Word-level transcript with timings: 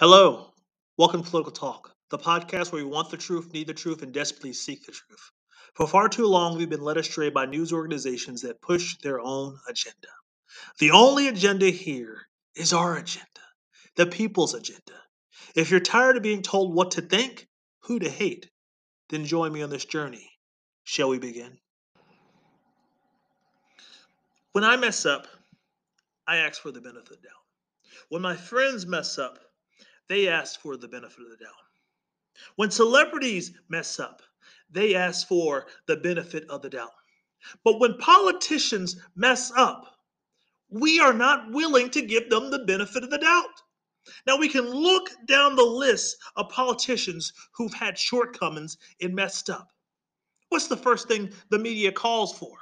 Hello, 0.00 0.52
welcome 0.96 1.24
to 1.24 1.28
Political 1.28 1.54
Talk, 1.54 1.92
the 2.10 2.18
podcast 2.18 2.70
where 2.70 2.84
we 2.84 2.88
want 2.88 3.10
the 3.10 3.16
truth, 3.16 3.52
need 3.52 3.66
the 3.66 3.74
truth, 3.74 4.00
and 4.00 4.14
desperately 4.14 4.52
seek 4.52 4.86
the 4.86 4.92
truth. 4.92 5.32
For 5.74 5.88
far 5.88 6.08
too 6.08 6.26
long, 6.26 6.56
we've 6.56 6.70
been 6.70 6.84
led 6.84 6.98
astray 6.98 7.30
by 7.30 7.46
news 7.46 7.72
organizations 7.72 8.42
that 8.42 8.62
push 8.62 8.96
their 8.98 9.18
own 9.18 9.58
agenda. 9.68 10.06
The 10.78 10.92
only 10.92 11.26
agenda 11.26 11.68
here 11.70 12.28
is 12.54 12.72
our 12.72 12.96
agenda, 12.96 13.26
the 13.96 14.06
people's 14.06 14.54
agenda. 14.54 14.94
If 15.56 15.68
you're 15.72 15.80
tired 15.80 16.16
of 16.16 16.22
being 16.22 16.42
told 16.42 16.76
what 16.76 16.92
to 16.92 17.02
think, 17.02 17.48
who 17.80 17.98
to 17.98 18.08
hate, 18.08 18.48
then 19.08 19.24
join 19.24 19.52
me 19.52 19.62
on 19.62 19.70
this 19.70 19.84
journey. 19.84 20.30
Shall 20.84 21.08
we 21.08 21.18
begin? 21.18 21.58
When 24.52 24.62
I 24.62 24.76
mess 24.76 25.04
up, 25.04 25.26
I 26.24 26.36
ask 26.36 26.62
for 26.62 26.70
the 26.70 26.80
benefit 26.80 27.02
of 27.02 27.08
the 27.08 27.16
doubt. 27.16 28.04
When 28.10 28.22
my 28.22 28.36
friends 28.36 28.86
mess 28.86 29.18
up, 29.18 29.40
they 30.08 30.28
ask 30.28 30.60
for 30.60 30.76
the 30.76 30.88
benefit 30.88 31.20
of 31.20 31.30
the 31.30 31.44
doubt. 31.44 31.52
When 32.56 32.70
celebrities 32.70 33.52
mess 33.68 33.98
up, 33.98 34.22
they 34.70 34.94
ask 34.94 35.26
for 35.26 35.66
the 35.86 35.96
benefit 35.96 36.48
of 36.48 36.62
the 36.62 36.70
doubt. 36.70 36.92
But 37.64 37.78
when 37.78 37.98
politicians 37.98 38.96
mess 39.14 39.52
up, 39.56 39.98
we 40.70 41.00
are 41.00 41.14
not 41.14 41.50
willing 41.50 41.90
to 41.90 42.02
give 42.02 42.28
them 42.30 42.50
the 42.50 42.60
benefit 42.60 43.04
of 43.04 43.10
the 43.10 43.18
doubt. 43.18 43.62
Now, 44.26 44.36
we 44.36 44.48
can 44.48 44.64
look 44.64 45.10
down 45.26 45.56
the 45.56 45.62
list 45.62 46.16
of 46.36 46.48
politicians 46.48 47.32
who've 47.52 47.72
had 47.74 47.98
shortcomings 47.98 48.78
and 49.00 49.14
messed 49.14 49.50
up. 49.50 49.68
What's 50.48 50.68
the 50.68 50.76
first 50.76 51.08
thing 51.08 51.30
the 51.50 51.58
media 51.58 51.92
calls 51.92 52.36
for? 52.38 52.56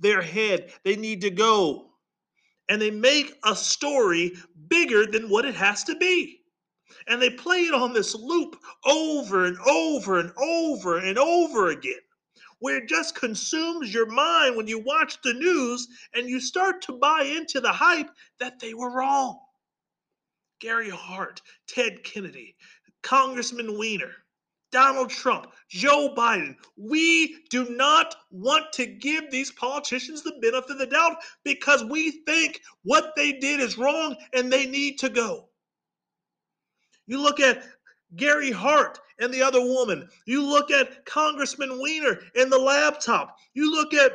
Their 0.00 0.22
head, 0.22 0.72
they 0.84 0.96
need 0.96 1.20
to 1.22 1.30
go. 1.30 1.90
And 2.68 2.80
they 2.80 2.90
make 2.90 3.34
a 3.44 3.54
story 3.54 4.32
bigger 4.68 5.06
than 5.06 5.28
what 5.28 5.44
it 5.44 5.54
has 5.54 5.84
to 5.84 5.94
be. 5.96 6.40
And 7.06 7.20
they 7.20 7.30
play 7.30 7.60
it 7.62 7.74
on 7.74 7.92
this 7.92 8.14
loop 8.14 8.56
over 8.84 9.46
and 9.46 9.58
over 9.60 10.18
and 10.18 10.32
over 10.36 10.98
and 10.98 11.18
over 11.18 11.68
again, 11.68 12.00
where 12.58 12.76
it 12.76 12.88
just 12.88 13.14
consumes 13.14 13.92
your 13.92 14.06
mind 14.06 14.56
when 14.56 14.66
you 14.66 14.78
watch 14.78 15.20
the 15.22 15.34
news 15.34 15.88
and 16.14 16.28
you 16.28 16.40
start 16.40 16.82
to 16.82 16.92
buy 16.92 17.22
into 17.22 17.60
the 17.60 17.72
hype 17.72 18.10
that 18.38 18.60
they 18.60 18.74
were 18.74 18.90
wrong. 18.90 19.40
Gary 20.58 20.90
Hart, 20.90 21.42
Ted 21.66 22.02
Kennedy, 22.02 22.56
Congressman 23.02 23.76
Weiner, 23.76 24.12
Donald 24.72 25.10
Trump, 25.10 25.52
Joe 25.68 26.14
Biden. 26.16 26.56
We 26.76 27.44
do 27.50 27.68
not 27.68 28.14
want 28.30 28.72
to 28.72 28.86
give 28.86 29.30
these 29.30 29.52
politicians 29.52 30.22
the 30.22 30.38
benefit 30.40 30.70
of 30.70 30.78
the 30.78 30.86
doubt 30.86 31.16
because 31.44 31.84
we 31.84 32.22
think 32.24 32.60
what 32.82 33.12
they 33.16 33.32
did 33.32 33.60
is 33.60 33.78
wrong 33.78 34.16
and 34.32 34.52
they 34.52 34.66
need 34.66 34.98
to 35.00 35.08
go. 35.08 35.48
You 37.06 37.22
look 37.22 37.40
at 37.40 37.64
Gary 38.16 38.50
Hart 38.50 38.98
and 39.18 39.32
the 39.32 39.42
other 39.42 39.60
woman. 39.60 40.08
You 40.26 40.42
look 40.42 40.70
at 40.70 41.04
Congressman 41.06 41.80
Weiner 41.80 42.20
and 42.34 42.50
the 42.50 42.58
laptop. 42.58 43.36
You 43.54 43.70
look 43.70 43.94
at 43.94 44.12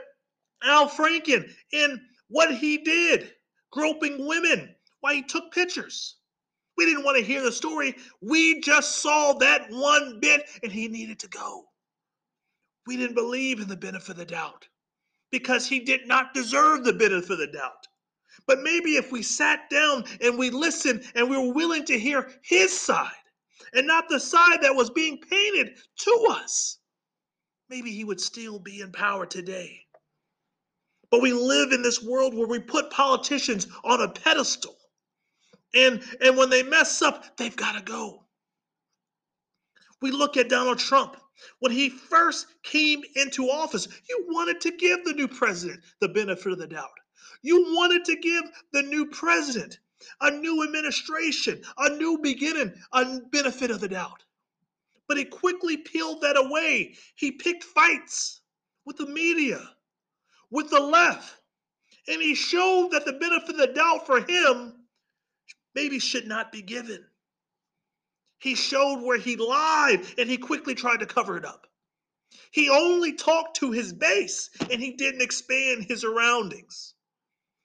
Al 0.64 0.90
Franken 0.90 1.52
and 1.74 2.00
what 2.30 2.56
he 2.56 2.78
did, 2.78 3.34
groping 3.72 4.26
women 4.28 4.76
why 5.02 5.16
he 5.16 5.24
took 5.24 5.52
pictures. 5.52 6.18
We 6.78 6.86
didn't 6.86 7.04
want 7.04 7.18
to 7.18 7.24
hear 7.24 7.42
the 7.42 7.52
story. 7.52 7.96
We 8.22 8.62
just 8.62 9.00
saw 9.00 9.34
that 9.34 9.70
one 9.70 10.20
bit 10.20 10.44
and 10.64 10.72
he 10.72 10.88
needed 10.88 11.20
to 11.20 11.28
go. 11.28 11.66
We 12.88 12.98
didn't 12.98 13.16
believe 13.16 13.60
in 13.60 13.68
the 13.68 13.76
benefit 13.76 14.12
of 14.12 14.18
the 14.18 14.26
doubt 14.26 14.68
because 15.32 15.68
he 15.68 15.80
did 15.80 16.08
not 16.08 16.34
deserve 16.34 16.84
the 16.84 16.94
benefit 16.94 17.32
of 17.32 17.38
the 17.40 17.48
doubt. 17.48 17.88
But 18.48 18.62
maybe 18.62 18.96
if 18.96 19.12
we 19.12 19.22
sat 19.24 19.70
down 19.70 20.06
and 20.22 20.38
we 20.38 20.50
listened 20.50 21.04
and 21.16 21.30
we 21.30 21.38
were 21.38 21.54
willing 21.54 21.86
to 21.86 22.00
hear 22.00 22.32
his 22.42 22.78
side 22.78 23.12
and 23.74 23.88
not 23.88 24.10
the 24.10 24.20
side 24.20 24.62
that 24.62 24.76
was 24.76 24.90
being 24.90 25.20
painted 25.20 25.78
to 26.00 26.28
us, 26.30 26.80
maybe 27.70 27.92
he 27.92 28.04
would 28.04 28.22
still 28.22 28.60
be 28.60 28.82
in 28.82 28.92
power 28.92 29.26
today. 29.26 29.80
But 31.10 31.22
we 31.22 31.34
live 31.34 31.74
in 31.74 31.82
this 31.82 32.02
world 32.02 32.34
where 32.34 32.48
we 32.48 32.60
put 32.60 32.90
politicians 32.90 33.68
on 33.84 34.02
a 34.02 34.10
pedestal. 34.10 34.78
And, 35.74 36.02
and 36.22 36.38
when 36.38 36.50
they 36.50 36.64
mess 36.64 37.02
up, 37.02 37.38
they've 37.38 37.56
got 37.56 37.78
to 37.78 37.82
go. 37.82 38.26
We 40.02 40.12
look 40.12 40.38
at 40.38 40.50
Donald 40.50 40.80
Trump. 40.80 41.18
When 41.60 41.72
he 41.72 41.90
first 41.90 42.48
came 42.64 43.02
into 43.16 43.50
office, 43.50 43.88
you 44.10 44.26
wanted 44.30 44.62
to 44.62 44.78
give 44.78 45.04
the 45.04 45.14
new 45.14 45.28
president 45.28 45.82
the 46.00 46.10
benefit 46.10 46.52
of 46.52 46.60
the 46.60 46.68
doubt. 46.68 46.90
You 47.42 47.74
wanted 47.74 48.06
to 48.06 48.16
give 48.16 48.44
the 48.72 48.84
new 48.84 49.08
president, 49.08 49.80
a 50.20 50.32
new 50.32 50.64
administration, 50.64 51.64
a 51.78 51.90
new 51.90 52.20
beginning, 52.20 52.74
a 52.92 53.20
benefit 53.32 53.72
of 53.72 53.80
the 53.80 53.88
doubt. 53.88 54.24
But 55.08 55.18
he 55.18 55.26
quickly 55.26 55.78
peeled 55.78 56.22
that 56.22 56.38
away. 56.38 56.96
He 57.16 57.32
picked 57.32 57.64
fights 57.64 58.42
with 58.86 58.98
the 58.98 59.08
media, 59.08 59.76
with 60.52 60.70
the 60.70 60.80
left, 60.80 61.42
and 62.08 62.22
he 62.22 62.36
showed 62.36 62.92
that 62.92 63.06
the 63.06 63.14
benefit 63.14 63.50
of 63.52 63.58
the 63.58 63.68
doubt 63.68 64.06
for 64.06 64.22
him 64.22 64.88
maybe 65.74 66.00
should 66.00 66.28
not 66.28 66.52
be 66.52 66.62
given. 66.62 67.06
He 68.38 68.56
showed 68.56 69.02
where 69.02 69.20
he 69.20 69.36
lied 69.36 70.06
and 70.18 70.30
he 70.30 70.38
quickly 70.38 70.76
tried 70.76 71.00
to 71.00 71.06
cover 71.06 71.38
it 71.38 71.46
up. 71.46 71.68
He 72.52 72.70
only 72.70 73.14
talked 73.14 73.58
to 73.58 73.72
his 73.72 73.94
base 73.94 74.50
and 74.70 74.82
he 74.82 74.94
didn't 74.94 75.22
expand 75.22 75.84
his 75.84 76.02
surroundings 76.02 76.96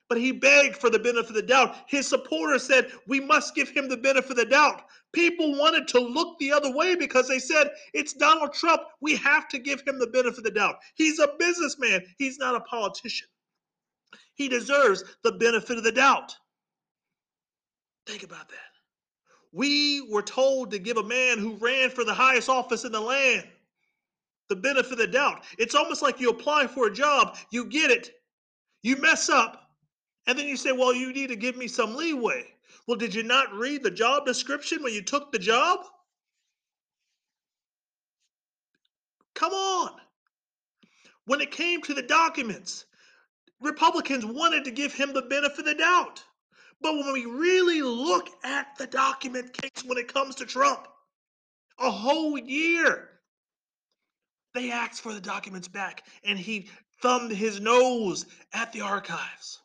but 0.08 0.18
he 0.18 0.32
begged 0.32 0.76
for 0.76 0.90
the 0.90 0.98
benefit 0.98 1.30
of 1.30 1.34
the 1.34 1.42
doubt. 1.42 1.76
His 1.86 2.06
supporters 2.06 2.62
said, 2.62 2.90
We 3.06 3.20
must 3.20 3.54
give 3.54 3.68
him 3.68 3.88
the 3.88 3.96
benefit 3.96 4.32
of 4.32 4.36
the 4.36 4.44
doubt. 4.44 4.82
People 5.12 5.58
wanted 5.58 5.88
to 5.88 6.00
look 6.00 6.38
the 6.38 6.52
other 6.52 6.72
way 6.72 6.94
because 6.94 7.28
they 7.28 7.38
said, 7.38 7.70
It's 7.92 8.12
Donald 8.12 8.52
Trump. 8.52 8.82
We 9.00 9.16
have 9.16 9.48
to 9.48 9.58
give 9.58 9.82
him 9.86 9.98
the 9.98 10.06
benefit 10.06 10.38
of 10.38 10.44
the 10.44 10.50
doubt. 10.50 10.76
He's 10.94 11.18
a 11.18 11.30
businessman, 11.38 12.02
he's 12.18 12.38
not 12.38 12.54
a 12.54 12.60
politician. 12.60 13.28
He 14.34 14.48
deserves 14.48 15.02
the 15.24 15.32
benefit 15.32 15.78
of 15.78 15.84
the 15.84 15.92
doubt. 15.92 16.36
Think 18.06 18.22
about 18.22 18.48
that. 18.48 18.56
We 19.52 20.06
were 20.10 20.22
told 20.22 20.70
to 20.70 20.78
give 20.78 20.98
a 20.98 21.02
man 21.02 21.38
who 21.38 21.56
ran 21.56 21.90
for 21.90 22.04
the 22.04 22.14
highest 22.14 22.48
office 22.48 22.84
in 22.84 22.92
the 22.92 23.00
land 23.00 23.44
the 24.48 24.56
benefit 24.56 24.92
of 24.92 24.98
the 24.98 25.06
doubt. 25.06 25.42
It's 25.58 25.74
almost 25.74 26.02
like 26.02 26.20
you 26.20 26.30
apply 26.30 26.66
for 26.68 26.86
a 26.86 26.92
job, 26.92 27.36
you 27.50 27.64
get 27.64 27.90
it, 27.90 28.10
you 28.82 28.96
mess 28.96 29.28
up, 29.28 29.65
and 30.26 30.38
then 30.38 30.46
you 30.46 30.56
say, 30.56 30.72
well, 30.72 30.94
you 30.94 31.12
need 31.12 31.28
to 31.28 31.36
give 31.36 31.56
me 31.56 31.68
some 31.68 31.94
leeway. 31.94 32.44
Well, 32.86 32.96
did 32.96 33.14
you 33.14 33.22
not 33.22 33.52
read 33.52 33.82
the 33.82 33.90
job 33.90 34.26
description 34.26 34.82
when 34.82 34.92
you 34.92 35.02
took 35.02 35.32
the 35.32 35.38
job? 35.38 35.80
Come 39.34 39.52
on. 39.52 39.92
When 41.26 41.40
it 41.40 41.50
came 41.50 41.82
to 41.82 41.94
the 41.94 42.02
documents, 42.02 42.86
Republicans 43.60 44.24
wanted 44.24 44.64
to 44.64 44.70
give 44.70 44.92
him 44.92 45.12
the 45.12 45.22
benefit 45.22 45.60
of 45.60 45.64
the 45.64 45.74
doubt. 45.74 46.22
But 46.80 46.94
when 46.94 47.12
we 47.12 47.24
really 47.26 47.82
look 47.82 48.28
at 48.44 48.76
the 48.78 48.86
document 48.86 49.52
case 49.52 49.84
when 49.84 49.98
it 49.98 50.12
comes 50.12 50.34
to 50.36 50.46
Trump, 50.46 50.86
a 51.78 51.90
whole 51.90 52.38
year, 52.38 53.08
they 54.54 54.70
asked 54.70 55.02
for 55.02 55.12
the 55.12 55.20
documents 55.20 55.68
back 55.68 56.04
and 56.24 56.38
he 56.38 56.68
thumbed 57.02 57.32
his 57.32 57.60
nose 57.60 58.26
at 58.52 58.72
the 58.72 58.80
archives. 58.80 59.60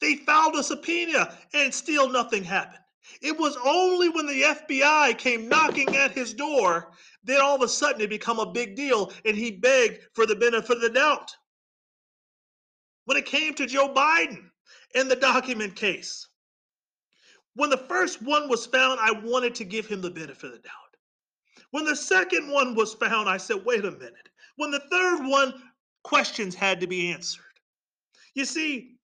They 0.00 0.16
filed 0.16 0.56
a 0.56 0.62
subpoena 0.62 1.36
and 1.52 1.74
still 1.74 2.08
nothing 2.08 2.44
happened. 2.44 2.82
It 3.20 3.38
was 3.38 3.56
only 3.64 4.08
when 4.08 4.26
the 4.26 4.42
FBI 4.42 5.18
came 5.18 5.48
knocking 5.48 5.94
at 5.96 6.12
his 6.12 6.32
door 6.32 6.92
that 7.24 7.40
all 7.40 7.56
of 7.56 7.62
a 7.62 7.68
sudden 7.68 8.00
it 8.00 8.10
became 8.10 8.38
a 8.38 8.50
big 8.50 8.76
deal 8.76 9.12
and 9.24 9.36
he 9.36 9.50
begged 9.50 10.00
for 10.14 10.26
the 10.26 10.36
benefit 10.36 10.76
of 10.76 10.80
the 10.80 10.90
doubt. 10.90 11.34
When 13.04 13.16
it 13.16 13.26
came 13.26 13.54
to 13.54 13.66
Joe 13.66 13.92
Biden 13.92 14.50
and 14.94 15.10
the 15.10 15.16
document 15.16 15.76
case, 15.76 16.28
when 17.54 17.70
the 17.70 17.76
first 17.76 18.22
one 18.22 18.48
was 18.48 18.66
found, 18.66 19.00
I 19.00 19.10
wanted 19.10 19.54
to 19.56 19.64
give 19.64 19.86
him 19.86 20.00
the 20.00 20.10
benefit 20.10 20.44
of 20.44 20.52
the 20.52 20.58
doubt. 20.58 20.96
When 21.72 21.84
the 21.84 21.96
second 21.96 22.48
one 22.50 22.74
was 22.74 22.94
found, 22.94 23.28
I 23.28 23.36
said, 23.36 23.64
wait 23.64 23.84
a 23.84 23.90
minute. 23.90 24.28
When 24.56 24.70
the 24.70 24.82
third 24.90 25.26
one, 25.26 25.54
questions 26.04 26.54
had 26.54 26.80
to 26.80 26.86
be 26.86 27.12
answered. 27.12 27.44
You 28.34 28.44
see, 28.44 28.99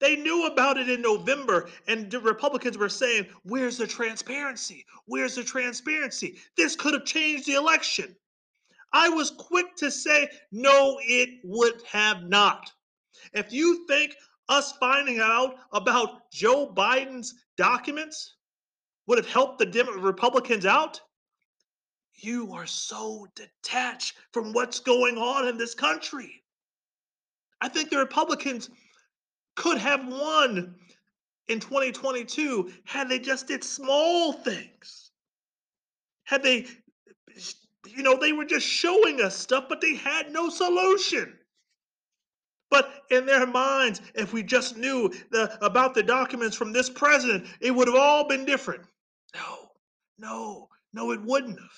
they 0.00 0.16
knew 0.16 0.46
about 0.46 0.78
it 0.78 0.88
in 0.88 1.02
November, 1.02 1.68
and 1.86 2.10
the 2.10 2.20
Republicans 2.20 2.78
were 2.78 2.88
saying, 2.88 3.26
Where's 3.44 3.76
the 3.76 3.86
transparency? 3.86 4.86
Where's 5.06 5.34
the 5.34 5.44
transparency? 5.44 6.38
This 6.56 6.74
could 6.74 6.94
have 6.94 7.04
changed 7.04 7.46
the 7.46 7.54
election. 7.54 8.16
I 8.92 9.08
was 9.08 9.30
quick 9.30 9.76
to 9.76 9.90
say, 9.90 10.28
No, 10.50 10.98
it 11.02 11.40
would 11.44 11.82
have 11.86 12.24
not. 12.24 12.72
If 13.34 13.52
you 13.52 13.86
think 13.86 14.16
us 14.48 14.72
finding 14.80 15.20
out 15.20 15.56
about 15.72 16.30
Joe 16.32 16.72
Biden's 16.74 17.34
documents 17.56 18.36
would 19.06 19.18
have 19.18 19.28
helped 19.28 19.58
the 19.58 19.66
Dem- 19.66 20.00
Republicans 20.00 20.64
out, 20.64 21.00
you 22.14 22.52
are 22.52 22.66
so 22.66 23.26
detached 23.34 24.16
from 24.32 24.52
what's 24.52 24.80
going 24.80 25.18
on 25.18 25.46
in 25.46 25.58
this 25.58 25.74
country. 25.74 26.42
I 27.60 27.68
think 27.68 27.90
the 27.90 27.98
Republicans 27.98 28.70
could 29.56 29.78
have 29.78 30.06
won 30.06 30.74
in 31.48 31.60
2022 31.60 32.72
had 32.84 33.08
they 33.08 33.18
just 33.18 33.46
did 33.46 33.64
small 33.64 34.32
things. 34.32 35.10
Had 36.24 36.42
they, 36.42 36.66
you 37.86 38.02
know, 38.02 38.16
they 38.16 38.32
were 38.32 38.44
just 38.44 38.66
showing 38.66 39.20
us 39.20 39.36
stuff, 39.36 39.64
but 39.68 39.80
they 39.80 39.96
had 39.96 40.32
no 40.32 40.48
solution. 40.48 41.36
But 42.70 43.02
in 43.10 43.26
their 43.26 43.46
minds, 43.46 44.00
if 44.14 44.32
we 44.32 44.44
just 44.44 44.76
knew 44.76 45.12
the, 45.32 45.58
about 45.64 45.94
the 45.94 46.04
documents 46.04 46.56
from 46.56 46.72
this 46.72 46.88
president, 46.88 47.46
it 47.60 47.72
would 47.72 47.88
have 47.88 47.96
all 47.96 48.28
been 48.28 48.44
different. 48.44 48.84
No, 49.34 49.70
no, 50.18 50.68
no, 50.92 51.10
it 51.10 51.20
wouldn't 51.20 51.58
have. 51.58 51.70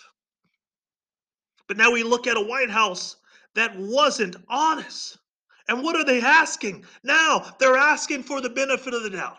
But 1.66 1.78
now 1.78 1.90
we 1.90 2.02
look 2.02 2.26
at 2.26 2.36
a 2.36 2.40
White 2.40 2.70
House 2.70 3.16
that 3.54 3.74
wasn't 3.78 4.36
honest. 4.48 5.16
And 5.68 5.82
what 5.82 5.96
are 5.96 6.04
they 6.04 6.20
asking? 6.20 6.84
Now 7.04 7.54
they're 7.58 7.76
asking 7.76 8.24
for 8.24 8.40
the 8.40 8.50
benefit 8.50 8.94
of 8.94 9.02
the 9.02 9.10
doubt. 9.10 9.38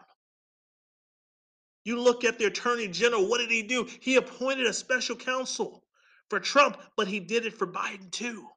You 1.85 1.99
look 1.99 2.23
at 2.23 2.39
the 2.39 2.45
attorney 2.45 2.87
general, 2.87 3.27
what 3.27 3.39
did 3.39 3.51
he 3.51 3.61
do? 3.61 3.87
He 3.99 4.15
appointed 4.15 4.67
a 4.67 4.73
special 4.73 5.15
counsel 5.15 5.83
for 6.29 6.39
Trump, 6.39 6.77
but 6.95 7.07
he 7.07 7.19
did 7.19 7.45
it 7.45 7.57
for 7.57 7.67
Biden 7.67 8.09
too. 8.09 8.47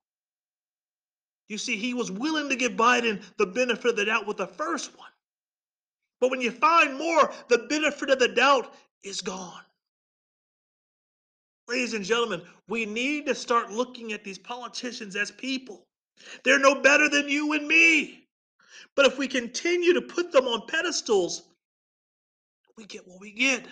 You 1.48 1.58
see, 1.58 1.76
he 1.76 1.94
was 1.94 2.10
willing 2.10 2.48
to 2.48 2.56
give 2.56 2.72
Biden 2.72 3.22
the 3.36 3.46
benefit 3.46 3.90
of 3.90 3.96
the 3.96 4.04
doubt 4.04 4.26
with 4.26 4.36
the 4.36 4.46
first 4.46 4.96
one. 4.98 5.10
But 6.20 6.30
when 6.30 6.40
you 6.40 6.50
find 6.50 6.96
more, 6.96 7.32
the 7.48 7.66
benefit 7.68 8.10
of 8.10 8.18
the 8.18 8.28
doubt 8.28 8.74
is 9.02 9.20
gone. 9.20 9.62
Ladies 11.68 11.94
and 11.94 12.04
gentlemen, 12.04 12.42
we 12.68 12.86
need 12.86 13.26
to 13.26 13.34
start 13.34 13.70
looking 13.72 14.12
at 14.12 14.24
these 14.24 14.38
politicians 14.38 15.16
as 15.16 15.30
people. 15.32 15.86
They're 16.44 16.58
no 16.58 16.80
better 16.80 17.08
than 17.08 17.28
you 17.28 17.52
and 17.52 17.66
me. 17.66 18.28
But 18.94 19.06
if 19.06 19.18
we 19.18 19.28
continue 19.28 19.92
to 19.94 20.02
put 20.02 20.32
them 20.32 20.46
on 20.46 20.66
pedestals, 20.66 21.48
we 22.76 22.84
get 22.86 23.06
what 23.06 23.20
we 23.20 23.32
get. 23.32 23.66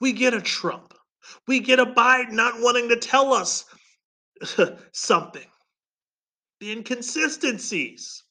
We 0.00 0.12
get 0.12 0.34
a 0.34 0.40
Trump. 0.40 0.94
We 1.46 1.60
get 1.60 1.78
a 1.78 1.86
Biden 1.86 2.32
not 2.32 2.54
wanting 2.60 2.88
to 2.88 2.96
tell 2.96 3.32
us 3.32 3.64
something. 4.92 5.46
The 6.60 6.72
inconsistencies. 6.72 8.24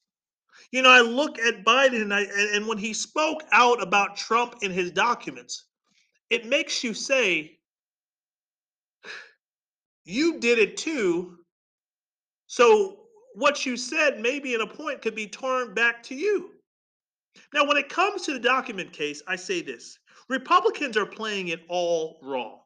You 0.71 0.83
know, 0.83 0.89
I 0.89 1.01
look 1.01 1.39
at 1.39 1.65
Biden 1.65 2.01
and, 2.01 2.13
I, 2.13 2.25
and 2.53 2.67
when 2.67 2.77
he 2.77 2.93
spoke 2.93 3.43
out 3.51 3.81
about 3.81 4.17
Trump 4.17 4.55
in 4.61 4.71
his 4.71 4.91
documents, 4.91 5.65
it 6.29 6.45
makes 6.45 6.83
you 6.83 6.93
say, 6.93 7.57
you 10.05 10.39
did 10.39 10.59
it 10.59 10.77
too. 10.77 11.39
So 12.47 12.99
what 13.35 13.65
you 13.65 13.77
said, 13.77 14.19
maybe 14.19 14.53
in 14.53 14.61
a 14.61 14.67
point, 14.67 15.01
could 15.01 15.15
be 15.15 15.27
turned 15.27 15.75
back 15.75 16.03
to 16.03 16.15
you. 16.15 16.51
Now, 17.53 17.65
when 17.65 17.77
it 17.77 17.89
comes 17.89 18.23
to 18.23 18.33
the 18.33 18.39
document 18.39 18.91
case, 18.91 19.21
I 19.27 19.35
say 19.35 19.61
this 19.61 19.99
Republicans 20.29 20.97
are 20.97 21.05
playing 21.05 21.49
it 21.49 21.61
all 21.67 22.19
wrong. 22.21 22.59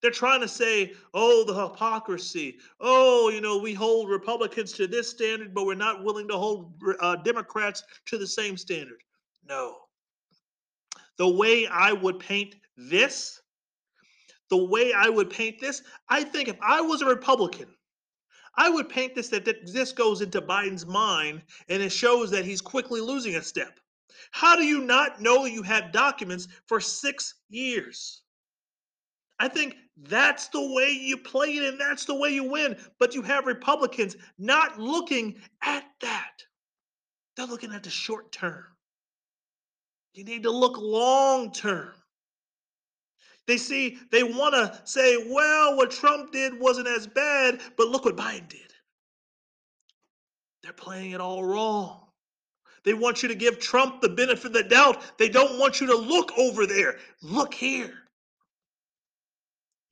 They're 0.00 0.10
trying 0.10 0.40
to 0.40 0.48
say, 0.48 0.94
oh, 1.14 1.44
the 1.44 1.54
hypocrisy. 1.54 2.58
Oh, 2.80 3.28
you 3.28 3.40
know, 3.40 3.58
we 3.58 3.72
hold 3.72 4.10
Republicans 4.10 4.72
to 4.72 4.88
this 4.88 5.08
standard, 5.08 5.54
but 5.54 5.64
we're 5.64 5.74
not 5.74 6.02
willing 6.02 6.26
to 6.28 6.36
hold 6.36 6.72
uh, 7.00 7.16
Democrats 7.16 7.84
to 8.06 8.18
the 8.18 8.26
same 8.26 8.56
standard. 8.56 9.00
No. 9.48 9.76
The 11.18 11.28
way 11.28 11.68
I 11.68 11.92
would 11.92 12.18
paint 12.18 12.56
this, 12.76 13.40
the 14.50 14.64
way 14.64 14.92
I 14.92 15.08
would 15.08 15.30
paint 15.30 15.60
this, 15.60 15.82
I 16.08 16.24
think 16.24 16.48
if 16.48 16.56
I 16.60 16.80
was 16.80 17.00
a 17.02 17.06
Republican, 17.06 17.68
I 18.56 18.68
would 18.68 18.88
paint 18.88 19.14
this 19.14 19.28
that, 19.28 19.44
this 19.44 19.92
goes 19.92 20.20
into 20.20 20.42
Biden's 20.42 20.86
mind 20.86 21.42
and 21.68 21.82
it 21.82 21.90
shows 21.90 22.30
that 22.30 22.44
he's 22.44 22.60
quickly 22.60 23.00
losing 23.00 23.36
a 23.36 23.42
step. 23.42 23.80
How 24.30 24.56
do 24.56 24.64
you 24.64 24.80
not 24.80 25.20
know 25.20 25.44
you 25.44 25.62
have 25.62 25.92
documents 25.92 26.48
for 26.66 26.80
six 26.80 27.34
years? 27.48 28.22
I 29.38 29.48
think 29.48 29.76
that's 29.96 30.48
the 30.48 30.72
way 30.72 30.90
you 30.90 31.16
play 31.16 31.48
it 31.56 31.64
and 31.64 31.80
that's 31.80 32.04
the 32.04 32.14
way 32.14 32.30
you 32.30 32.44
win. 32.44 32.76
But 32.98 33.14
you 33.14 33.22
have 33.22 33.46
Republicans 33.46 34.16
not 34.38 34.78
looking 34.78 35.36
at 35.62 35.84
that. 36.00 36.44
They're 37.36 37.46
looking 37.46 37.72
at 37.72 37.82
the 37.82 37.90
short 37.90 38.32
term. 38.32 38.64
You 40.14 40.24
need 40.24 40.42
to 40.42 40.50
look 40.50 40.76
long 40.78 41.52
term. 41.52 41.94
They 43.46 43.56
see, 43.56 43.98
they 44.10 44.22
want 44.22 44.54
to 44.54 44.80
say, 44.84 45.26
well, 45.28 45.76
what 45.76 45.90
Trump 45.90 46.32
did 46.32 46.58
wasn't 46.58 46.88
as 46.88 47.06
bad, 47.06 47.60
but 47.76 47.88
look 47.88 48.04
what 48.04 48.16
Biden 48.16 48.48
did. 48.48 48.60
They're 50.62 50.72
playing 50.72 51.10
it 51.10 51.20
all 51.20 51.44
wrong. 51.44 52.06
They 52.84 52.94
want 52.94 53.22
you 53.22 53.28
to 53.28 53.34
give 53.34 53.58
Trump 53.58 54.00
the 54.00 54.08
benefit 54.08 54.46
of 54.46 54.52
the 54.52 54.62
doubt. 54.62 55.18
They 55.18 55.28
don't 55.28 55.58
want 55.58 55.80
you 55.80 55.86
to 55.88 55.96
look 55.96 56.32
over 56.38 56.66
there. 56.66 56.96
Look 57.20 57.54
here. 57.54 57.94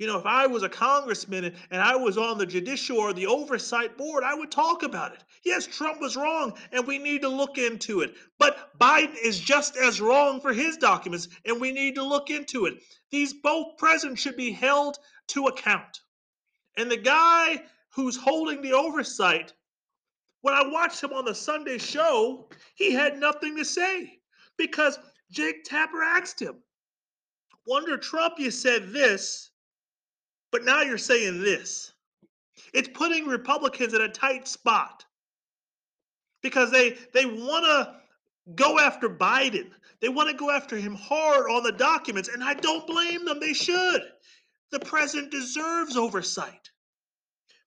You 0.00 0.06
know, 0.06 0.16
if 0.16 0.24
I 0.24 0.46
was 0.46 0.62
a 0.62 0.68
congressman 0.70 1.54
and 1.70 1.82
I 1.82 1.94
was 1.94 2.16
on 2.16 2.38
the 2.38 2.46
judicial 2.46 2.96
or 2.96 3.12
the 3.12 3.26
oversight 3.26 3.98
board, 3.98 4.24
I 4.24 4.32
would 4.32 4.50
talk 4.50 4.82
about 4.82 5.12
it. 5.12 5.22
Yes, 5.44 5.66
Trump 5.66 6.00
was 6.00 6.16
wrong 6.16 6.54
and 6.72 6.86
we 6.86 6.96
need 6.96 7.20
to 7.20 7.28
look 7.28 7.58
into 7.58 8.00
it. 8.00 8.14
But 8.38 8.78
Biden 8.78 9.14
is 9.22 9.38
just 9.38 9.76
as 9.76 10.00
wrong 10.00 10.40
for 10.40 10.54
his 10.54 10.78
documents 10.78 11.28
and 11.44 11.60
we 11.60 11.70
need 11.70 11.96
to 11.96 12.02
look 12.02 12.30
into 12.30 12.64
it. 12.64 12.78
These 13.10 13.34
both 13.34 13.76
presidents 13.76 14.22
should 14.22 14.38
be 14.38 14.52
held 14.52 14.96
to 15.28 15.48
account. 15.48 16.00
And 16.78 16.90
the 16.90 16.96
guy 16.96 17.62
who's 17.90 18.16
holding 18.16 18.62
the 18.62 18.72
oversight, 18.72 19.52
when 20.40 20.54
I 20.54 20.66
watched 20.66 21.02
him 21.02 21.12
on 21.12 21.26
the 21.26 21.34
Sunday 21.34 21.76
show, 21.76 22.48
he 22.74 22.90
had 22.90 23.18
nothing 23.18 23.54
to 23.58 23.66
say 23.66 24.18
because 24.56 24.98
Jake 25.30 25.62
Tapper 25.64 26.02
asked 26.02 26.40
him, 26.40 26.56
Wonder 27.66 27.98
Trump, 27.98 28.38
you 28.38 28.50
said 28.50 28.94
this 28.94 29.49
but 30.52 30.64
now 30.64 30.82
you're 30.82 30.98
saying 30.98 31.40
this. 31.40 31.92
It's 32.72 32.88
putting 32.88 33.26
Republicans 33.26 33.94
in 33.94 34.02
a 34.02 34.08
tight 34.08 34.46
spot 34.46 35.04
because 36.42 36.70
they 36.70 36.96
they 37.12 37.26
want 37.26 37.64
to 37.64 37.94
go 38.54 38.78
after 38.78 39.08
Biden. 39.08 39.70
They 40.00 40.08
want 40.08 40.30
to 40.30 40.36
go 40.36 40.50
after 40.50 40.76
him 40.76 40.94
hard 40.94 41.50
on 41.50 41.62
the 41.62 41.72
documents, 41.72 42.28
and 42.28 42.42
I 42.42 42.54
don't 42.54 42.86
blame 42.86 43.24
them. 43.24 43.38
They 43.40 43.52
should. 43.52 44.02
The 44.70 44.80
president 44.80 45.30
deserves 45.30 45.96
oversight. 45.96 46.70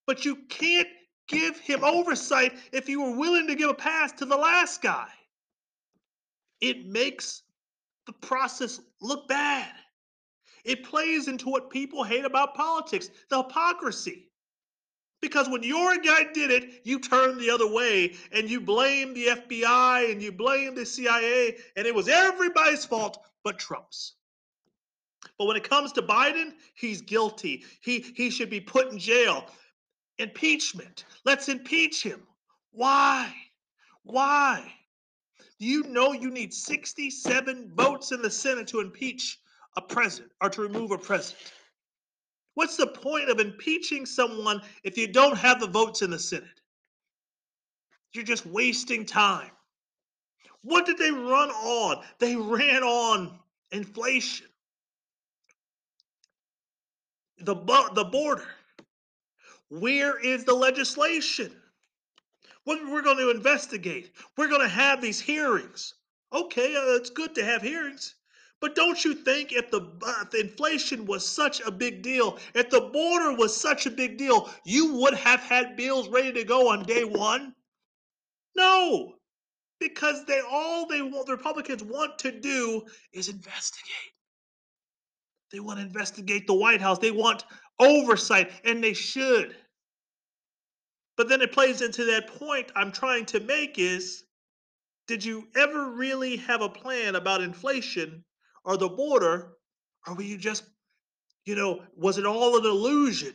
But 0.07 0.25
you 0.25 0.38
can't 0.50 0.88
give 1.27 1.59
him 1.59 1.83
oversight 1.83 2.53
if 2.71 2.89
you 2.89 3.01
were 3.01 3.18
willing 3.18 3.47
to 3.47 3.56
give 3.56 3.69
a 3.69 3.74
pass 3.74 4.12
to 4.13 4.25
the 4.25 4.36
last 4.36 4.81
guy. 4.81 5.07
It 6.59 6.88
makes 6.88 7.44
the 8.07 8.13
process 8.13 8.79
look 9.01 9.27
bad. 9.27 9.71
It 10.63 10.83
plays 10.83 11.27
into 11.27 11.50
what 11.50 11.70
people 11.70 12.03
hate 12.03 12.25
about 12.25 12.55
politics 12.55 13.10
the 13.29 13.43
hypocrisy. 13.43 14.29
Because 15.22 15.48
when 15.48 15.63
your 15.63 15.98
guy 15.98 16.25
did 16.34 16.51
it, 16.51 16.82
you 16.84 17.00
turned 17.00 17.39
the 17.39 17.50
other 17.50 17.72
way 17.72 18.13
and 18.32 18.50
you 18.50 18.60
blame 18.60 19.13
the 19.13 19.27
FBI 19.27 20.12
and 20.12 20.22
you 20.22 20.32
blame 20.34 20.75
the 20.75 20.86
CIA, 20.86 21.58
and 21.77 21.88
it 21.88 21.96
was 21.96 22.10
everybody's 22.10 22.84
fault 22.84 23.25
but 23.43 23.58
Trump's. 23.58 24.15
But 25.38 25.46
when 25.46 25.58
it 25.58 25.63
comes 25.63 25.93
to 25.93 26.01
Biden, 26.01 26.53
he's 26.75 27.01
guilty. 27.01 27.63
He, 27.82 28.00
he 28.00 28.29
should 28.29 28.50
be 28.50 28.60
put 28.60 28.91
in 28.91 29.00
jail. 29.00 29.46
Impeachment. 30.17 31.05
Let's 31.25 31.50
impeach 31.50 32.03
him. 32.03 32.22
Why? 32.72 33.34
Why? 34.03 34.74
Do 35.60 35.65
you 35.65 35.84
know 35.84 36.12
you 36.12 36.29
need 36.29 36.53
67 36.53 37.72
votes 37.74 38.12
in 38.12 38.22
the 38.22 38.29
Senate 38.29 38.67
to 38.67 38.82
impeach 38.82 39.39
a 39.75 39.82
president 39.82 40.32
or 40.42 40.50
to 40.50 40.62
remove 40.62 40.92
a 40.92 40.98
president. 40.98 41.51
What's 42.56 42.77
the 42.77 42.88
point 42.88 43.30
of 43.30 43.39
impeaching 43.39 44.06
someone 44.06 44.62
if 44.84 44.98
you 44.98 45.08
don't 45.08 45.38
have 45.38 45.60
the 45.60 45.68
votes 45.68 46.01
in 46.01 46.12
the 46.12 46.20
Senate? 46.20 46.62
You're 48.13 48.24
just 48.24 48.46
wasting 48.46 49.06
time. 49.06 49.50
What 50.62 50.86
did 50.86 50.98
they 50.98 51.12
run 51.12 51.50
on? 51.50 52.03
They 52.20 52.36
ran 52.36 52.84
on 52.84 53.39
inflation, 53.72 54.48
the, 57.39 57.56
the 57.96 58.06
border. 58.06 58.48
Where 59.70 60.20
is 60.20 60.46
the 60.46 60.53
legislation? 60.53 61.51
When 62.65 62.92
we're 62.92 63.01
going 63.01 63.18
to 63.18 63.32
investigate, 63.32 64.12
we're 64.38 64.48
going 64.48 64.62
to 64.62 64.68
have 64.68 65.01
these 65.01 65.20
hearings. 65.20 65.96
Okay, 66.32 66.75
uh, 66.75 66.96
it's 66.96 67.10
good 67.10 67.36
to 67.36 67.44
have 67.44 67.62
hearings. 67.62 68.15
But 68.63 68.75
don't 68.75 69.03
you 69.03 69.13
think 69.13 69.51
if 69.51 69.70
the, 69.72 69.82
inflation 70.39 71.05
was 71.05 71.27
such 71.27 71.60
a 71.60 71.70
big 71.70 72.01
deal, 72.01 72.39
if 72.55 72.70
the 72.70 72.79
border 72.79 73.36
was 73.36 73.53
such 73.53 73.86
a 73.86 73.91
big 73.91 74.17
deal, 74.17 74.50
you 74.63 74.93
would 75.01 75.15
have 75.15 75.41
had 75.41 75.75
bills 75.75 76.08
ready 76.08 76.32
to 76.32 76.46
go 76.46 76.70
on 76.70 76.84
day 76.84 77.03
one? 77.03 77.53
No, 78.55 79.15
because 79.82 80.24
they 80.27 80.39
all 80.50 80.88
they 80.88 81.01
want 81.01 81.25
the 81.25 81.34
Republicans 81.34 81.84
want 81.84 82.17
to 82.20 82.32
do 82.32 82.84
is 83.12 83.27
investigate. 83.27 84.13
They 85.51 85.60
want 85.60 85.79
to 85.79 85.86
investigate 85.86 86.48
the 86.48 86.53
White 86.53 86.79
House. 86.79 87.00
They 87.00 87.12
want 87.12 87.43
oversight, 87.82 88.50
and 88.63 88.82
they 88.82 88.93
should. 88.93 89.58
But 91.17 91.27
then 91.27 91.41
it 91.41 91.51
plays 91.51 91.82
into 91.82 92.05
that 92.05 92.27
point 92.27 92.72
I'm 92.77 92.93
trying 92.93 93.25
to 93.25 93.41
make 93.41 93.77
is 93.77 94.24
did 95.08 95.25
you 95.25 95.50
ever 95.53 95.91
really 95.91 96.38
have 96.38 96.62
a 96.62 96.70
plan 96.70 97.17
about 97.17 97.41
inflation 97.41 98.24
or 98.63 98.77
the 98.77 98.89
border? 98.89 99.53
Or 100.08 100.15
were 100.15 100.24
you 100.24 100.38
just, 100.38 100.63
you 101.46 101.55
know, 101.55 101.82
was 101.96 102.17
it 102.17 102.25
all 102.25 102.58
an 102.58 102.65
illusion 102.65 103.34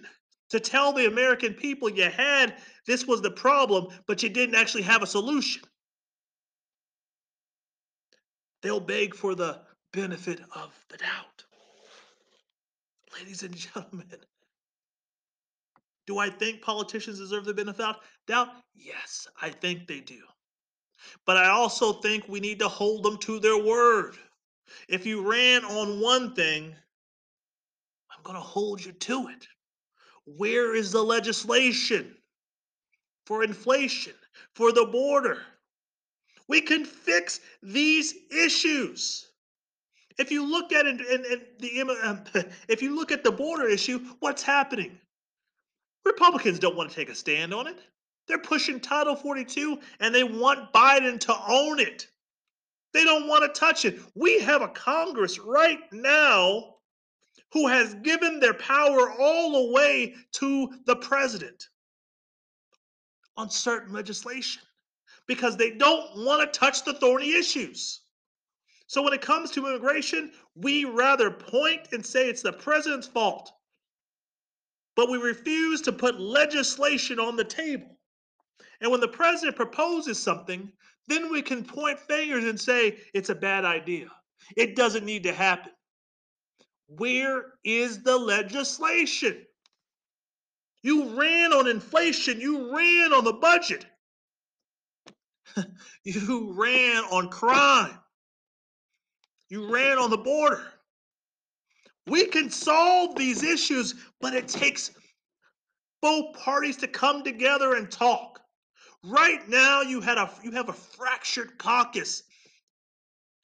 to 0.51 0.61
tell 0.61 0.93
the 0.93 1.07
American 1.07 1.55
people 1.55 1.89
you 1.89 2.11
had 2.11 2.57
this 2.87 3.07
was 3.07 3.21
the 3.21 3.31
problem, 3.31 3.89
but 4.07 4.23
you 4.23 4.29
didn't 4.29 4.55
actually 4.55 4.83
have 4.83 5.03
a 5.03 5.07
solution? 5.07 5.63
They'll 8.63 8.81
beg 8.81 9.15
for 9.15 9.35
the 9.35 9.61
benefit 9.93 10.41
of 10.53 10.75
the 10.89 10.97
doubt. 10.97 11.45
Ladies 13.19 13.43
and 13.43 13.57
gentlemen, 13.75 14.07
do 16.07 16.19
I 16.19 16.31
think 16.31 16.63
politicians 16.63 17.19
deserve 17.19 17.45
the 17.45 17.55
benefit 17.55 17.85
of 17.85 17.97
doubt? 18.27 18.49
Yes, 18.75 19.29
I 19.41 19.51
think 19.51 19.87
they 19.87 20.01
do. 20.01 20.21
But 21.27 21.37
I 21.37 21.49
also 21.49 21.93
think 21.93 22.25
we 22.27 22.41
need 22.41 22.59
to 22.61 22.69
hold 22.69 23.05
them 23.05 23.19
to 23.19 23.39
their 23.39 23.63
word. 23.63 24.17
If 24.89 25.07
you 25.07 25.29
ran 25.29 25.65
on 25.65 26.01
one 26.01 26.35
thing, 26.35 26.75
I'm 28.11 28.23
going 28.23 28.37
to 28.37 28.43
hold 28.43 28.85
you 28.85 28.93
to 28.93 29.29
it. 29.29 29.47
Where 30.25 30.75
is 30.75 30.93
the 30.93 31.03
legislation 31.03 32.15
for 33.27 33.43
inflation, 33.43 34.15
for 34.55 34.73
the 34.73 34.85
border? 34.85 35.43
We 36.49 36.61
can 36.61 36.85
fix 36.85 37.41
these 37.63 38.15
issues. 38.31 39.27
If 40.19 40.33
you 40.33 40.45
look 40.45 40.73
at 40.73 40.87
it, 40.87 41.01
and, 41.01 41.25
and 41.25 41.43
the 41.59 41.99
um, 42.03 42.25
if 42.69 42.83
you 42.83 42.95
look 42.97 43.13
at 43.13 43.23
the 43.23 43.33
border 43.33 43.69
issue, 43.69 44.01
what's 44.21 44.43
happening? 44.43 44.99
Republicans 46.05 46.59
don't 46.59 46.77
want 46.77 46.91
to 46.91 46.97
take 46.97 47.11
a 47.11 47.15
stand 47.15 47.55
on 47.55 47.67
it. 47.67 47.79
They're 48.27 48.39
pushing 48.39 48.81
Title 48.81 49.17
42 49.17 49.79
and 50.01 50.15
they 50.15 50.25
want 50.25 50.73
Biden 50.73 51.19
to 51.21 51.37
own 51.49 51.81
it. 51.81 52.09
They 52.93 53.05
don't 53.05 53.29
want 53.29 53.43
to 53.45 53.61
touch 53.61 53.85
it. 53.85 54.01
We 54.15 54.41
have 54.41 54.63
a 54.63 54.69
Congress 54.69 55.39
right 55.39 55.81
now 55.93 56.77
who 57.53 57.67
has 57.67 57.95
given 57.97 58.41
their 58.41 58.55
power 58.55 59.11
all 59.11 59.53
the 59.53 59.73
way 59.73 60.15
to 60.33 60.71
the 60.87 60.97
president 60.97 61.69
on 63.37 63.51
certain 63.51 63.93
legislation 63.93 64.63
because 65.27 65.57
they 65.57 65.71
don't 65.71 66.25
want 66.25 66.41
to 66.53 66.59
touch 66.59 66.85
the 66.85 66.95
thorny 66.95 67.33
issues. 67.35 68.01
So 68.87 69.03
when 69.03 69.13
it 69.13 69.21
comes 69.21 69.51
to 69.51 69.67
immigration, 69.67 70.33
we 70.55 70.87
rather 70.87 71.31
point 71.31 71.89
and 71.93 72.05
say 72.05 72.29
it's 72.29 72.43
the 72.43 72.55
president's 72.55 73.07
fault, 73.07 73.53
but 74.97 75.11
we 75.11 75.19
refuse 75.19 75.83
to 75.83 75.93
put 75.93 76.19
legislation 76.19 77.21
on 77.21 77.37
the 77.37 77.45
table. 77.45 77.99
And 78.81 78.91
when 78.91 79.01
the 79.01 79.09
president 79.09 79.57
proposes 79.57 80.19
something, 80.19 80.73
then 81.09 81.31
we 81.31 81.43
can 81.43 81.65
point 81.65 81.99
fingers 81.99 82.45
and 82.45 82.61
say 82.61 82.99
it's 83.15 83.31
a 83.31 83.35
bad 83.35 83.65
idea. 83.65 84.09
It 84.57 84.77
doesn't 84.77 85.05
need 85.05 85.25
to 85.25 85.33
happen. 85.33 85.73
Where 86.87 87.45
is 87.65 88.03
the 88.03 88.17
legislation? 88.17 89.45
You 90.83 91.19
ran 91.21 91.53
on 91.53 91.67
inflation, 91.69 92.41
you 92.41 92.75
ran 92.75 93.13
on 93.13 93.25
the 93.25 93.33
budget, 93.33 93.85
you 96.05 96.53
ran 96.53 97.05
on 97.05 97.29
crime, 97.29 97.99
you 99.49 99.73
ran 99.73 99.99
on 99.99 100.11
the 100.11 100.19
border. 100.19 100.63
We 102.07 102.27
can 102.27 102.49
solve 102.49 103.17
these 103.17 103.43
issues, 103.43 103.95
but 104.21 104.35
it 104.35 104.49
takes 104.49 104.93
both 106.01 106.35
parties 106.37 106.77
to 106.79 106.89
come 106.89 107.23
together 107.23 107.75
and 107.75 107.91
talk. 107.91 108.41
Right 109.05 109.49
now, 109.49 109.83
you 109.83 110.01
had 110.01 110.19
a 110.19 110.31
you 110.43 110.51
have 110.53 110.69
a 110.69 110.73
fractured 110.73 111.57
caucus 111.59 112.25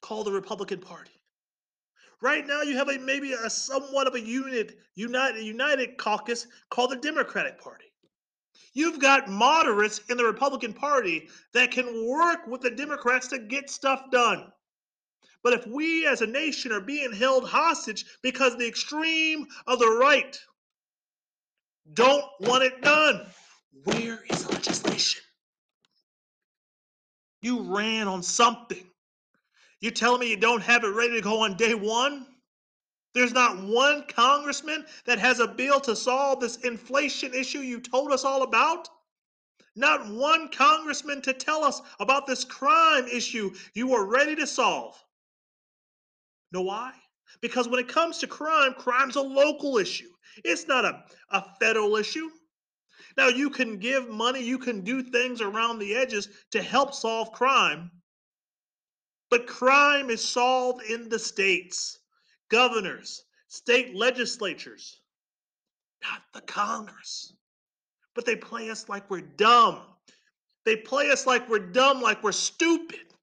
called 0.01 0.27
the 0.27 0.31
Republican 0.31 0.79
Party. 0.79 1.11
Right 2.21 2.45
now, 2.45 2.61
you 2.61 2.77
have 2.77 2.89
a 2.89 2.99
maybe 2.99 3.33
a 3.33 3.49
somewhat 3.49 4.07
of 4.07 4.15
a 4.15 4.19
unit, 4.19 4.77
united, 4.95 5.43
united 5.43 5.97
caucus 5.97 6.47
called 6.69 6.91
the 6.91 6.97
Democratic 6.97 7.59
Party. 7.59 7.85
You've 8.73 8.99
got 8.99 9.29
moderates 9.29 9.99
in 10.09 10.17
the 10.17 10.25
Republican 10.25 10.73
Party 10.73 11.29
that 11.53 11.71
can 11.71 12.07
work 12.07 12.45
with 12.47 12.61
the 12.61 12.71
Democrats 12.71 13.27
to 13.29 13.39
get 13.39 13.69
stuff 13.69 14.11
done. 14.11 14.51
But 15.41 15.53
if 15.53 15.65
we 15.67 16.05
as 16.05 16.21
a 16.21 16.27
nation 16.27 16.71
are 16.71 16.81
being 16.81 17.13
held 17.13 17.47
hostage 17.47 18.05
because 18.21 18.57
the 18.57 18.67
extreme 18.67 19.47
of 19.67 19.79
the 19.79 19.97
right 20.01 20.37
don't 21.93 22.25
want 22.41 22.63
it 22.63 22.81
done, 22.81 23.25
where 23.83 24.23
is 24.29 24.49
legislation? 24.49 25.21
You 27.45 27.61
ran 27.61 28.07
on 28.07 28.23
something. 28.23 28.89
You're 29.79 29.91
telling 29.91 30.21
me 30.21 30.31
you 30.31 30.35
don't 30.35 30.63
have 30.63 30.83
it 30.83 30.87
ready 30.87 31.13
to 31.13 31.21
go 31.21 31.43
on 31.43 31.55
day 31.55 31.75
one? 31.75 32.25
There's 33.13 33.33
not 33.33 33.61
one 33.61 34.05
congressman 34.07 34.83
that 35.05 35.19
has 35.19 35.39
a 35.39 35.47
bill 35.47 35.79
to 35.81 35.95
solve 35.95 36.39
this 36.39 36.55
inflation 36.55 37.35
issue 37.35 37.59
you 37.59 37.79
told 37.79 38.11
us 38.11 38.25
all 38.25 38.41
about. 38.41 38.89
Not 39.75 40.09
one 40.09 40.49
congressman 40.49 41.21
to 41.21 41.33
tell 41.33 41.63
us 41.63 41.83
about 41.99 42.25
this 42.25 42.43
crime 42.43 43.05
issue 43.07 43.53
you 43.75 43.93
are 43.93 44.05
ready 44.05 44.35
to 44.37 44.47
solve. 44.47 44.99
Know 46.51 46.63
why? 46.63 46.93
Because 47.41 47.67
when 47.67 47.79
it 47.79 47.87
comes 47.87 48.17
to 48.17 48.27
crime, 48.27 48.73
crime's 48.73 49.17
a 49.17 49.21
local 49.21 49.77
issue. 49.77 50.09
It's 50.43 50.67
not 50.67 50.83
a, 50.83 51.03
a 51.29 51.45
federal 51.59 51.95
issue. 51.95 52.27
Now, 53.17 53.29
you 53.29 53.49
can 53.49 53.77
give 53.77 54.09
money, 54.09 54.43
you 54.43 54.57
can 54.57 54.81
do 54.81 55.01
things 55.01 55.41
around 55.41 55.79
the 55.79 55.95
edges 55.95 56.27
to 56.51 56.61
help 56.61 56.93
solve 56.93 57.31
crime, 57.31 57.89
but 59.29 59.47
crime 59.47 60.09
is 60.09 60.23
solved 60.23 60.83
in 60.83 61.09
the 61.09 61.19
states, 61.19 61.99
governors, 62.49 63.23
state 63.47 63.95
legislatures, 63.95 64.99
not 66.03 66.23
the 66.33 66.41
Congress. 66.41 67.33
But 68.13 68.25
they 68.25 68.35
play 68.35 68.69
us 68.69 68.87
like 68.87 69.09
we're 69.09 69.21
dumb. 69.21 69.81
They 70.63 70.77
play 70.77 71.11
us 71.11 71.25
like 71.27 71.49
we're 71.49 71.59
dumb, 71.59 72.01
like 72.01 72.23
we're 72.23 72.31
stupid. 72.31 73.13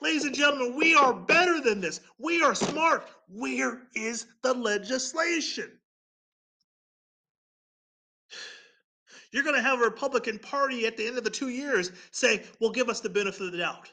Ladies 0.00 0.24
and 0.24 0.34
gentlemen, 0.34 0.76
we 0.76 0.94
are 0.94 1.12
better 1.12 1.60
than 1.60 1.80
this. 1.80 2.00
We 2.18 2.42
are 2.42 2.54
smart. 2.54 3.08
Where 3.28 3.82
is 3.94 4.26
the 4.42 4.54
legislation? 4.54 5.79
You're 9.32 9.44
going 9.44 9.56
to 9.56 9.62
have 9.62 9.80
a 9.80 9.84
Republican 9.84 10.38
Party 10.38 10.86
at 10.86 10.96
the 10.96 11.06
end 11.06 11.18
of 11.18 11.24
the 11.24 11.30
two 11.30 11.50
years 11.50 11.92
say, 12.10 12.42
well, 12.58 12.70
give 12.70 12.88
us 12.88 13.00
the 13.00 13.08
benefit 13.08 13.42
of 13.46 13.52
the 13.52 13.58
doubt. 13.58 13.90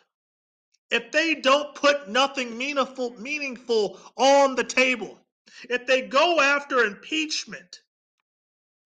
If 0.89 1.12
they 1.12 1.36
don't 1.36 1.75
put 1.75 2.10
nothing 2.10 2.58
meaningful, 2.58 3.12
meaningful 3.20 4.00
on 4.15 4.56
the 4.56 4.63
table, 4.63 5.20
if 5.70 5.86
they 5.86 6.01
go 6.01 6.39
after 6.39 6.79
impeachment, 6.86 7.82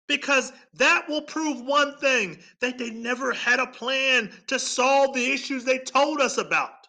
because 0.08 0.52
that 0.74 1.08
will 1.08 1.22
prove 1.22 1.62
one 1.62 1.96
thing 1.98 2.38
that 2.60 2.78
they 2.78 2.90
never 2.90 3.32
had 3.32 3.60
a 3.60 3.68
plan 3.68 4.32
to 4.48 4.60
solve 4.60 5.14
the 5.14 5.32
issues 5.32 5.64
they 5.64 5.78
told 5.78 6.20
us 6.20 6.38
about. 6.38 6.88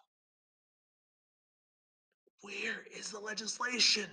Where 2.41 2.85
is 2.97 3.11
the 3.13 3.21
legislation? 3.21 4.07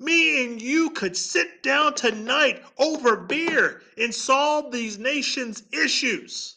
Me 0.00 0.44
and 0.44 0.62
you 0.62 0.90
could 0.90 1.16
sit 1.16 1.62
down 1.62 1.94
tonight 1.94 2.62
over 2.78 3.16
beer 3.16 3.82
and 3.96 4.14
solve 4.14 4.70
these 4.70 4.98
nations' 4.98 5.64
issues. 5.72 6.56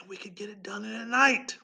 And 0.00 0.08
we 0.08 0.16
could 0.16 0.34
get 0.34 0.48
it 0.50 0.62
done 0.62 0.84
in 0.84 0.92
a 0.92 1.06
night. 1.06 1.58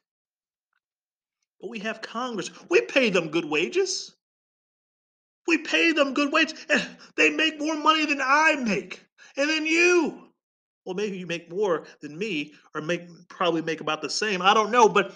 But 1.61 1.71
we 1.71 1.79
have 1.81 2.03
Congress. 2.03 2.51
We 2.69 2.83
pay 2.83 3.11
them 3.11 3.29
good 3.29 3.47
wages. 3.47 4.15
We 5.47 5.59
pay 5.59 5.93
them 5.93 6.13
good 6.13 6.33
wages. 6.33 6.67
And 6.69 6.87
they 7.17 7.31
make 7.31 7.59
more 7.59 7.77
money 7.77 8.05
than 8.05 8.21
I 8.21 8.57
make 8.57 9.05
and 9.37 9.49
then 9.49 9.67
you. 9.67 10.29
Well, 10.85 10.95
maybe 10.95 11.17
you 11.19 11.27
make 11.27 11.51
more 11.51 11.87
than 12.01 12.17
me, 12.17 12.53
or 12.75 12.83
make 12.83 13.09
probably 13.29 13.63
make 13.63 13.81
about 13.81 14.03
the 14.03 14.11
same. 14.11 14.43
I 14.43 14.53
don't 14.53 14.71
know, 14.71 14.89
but 14.89 15.15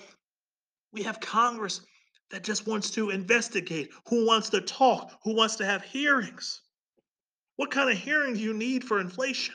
we 0.93 1.03
have 1.03 1.21
Congress 1.21 1.83
that 2.31 2.45
just 2.45 2.67
wants 2.67 2.91
to 2.91 3.11
investigate, 3.11 3.91
who 4.09 4.27
wants 4.27 4.51
to 4.51 4.61
talk, 4.61 5.19
who 5.25 5.35
wants 5.35 5.57
to 5.57 5.65
have 5.65 5.83
hearings. 5.83 6.63
What 7.57 7.71
kind 7.71 7.91
of 7.91 7.97
hearing 7.97 8.35
do 8.35 8.41
you 8.41 8.55
need 8.55 8.85
for 8.85 9.01
inflation? 9.01 9.55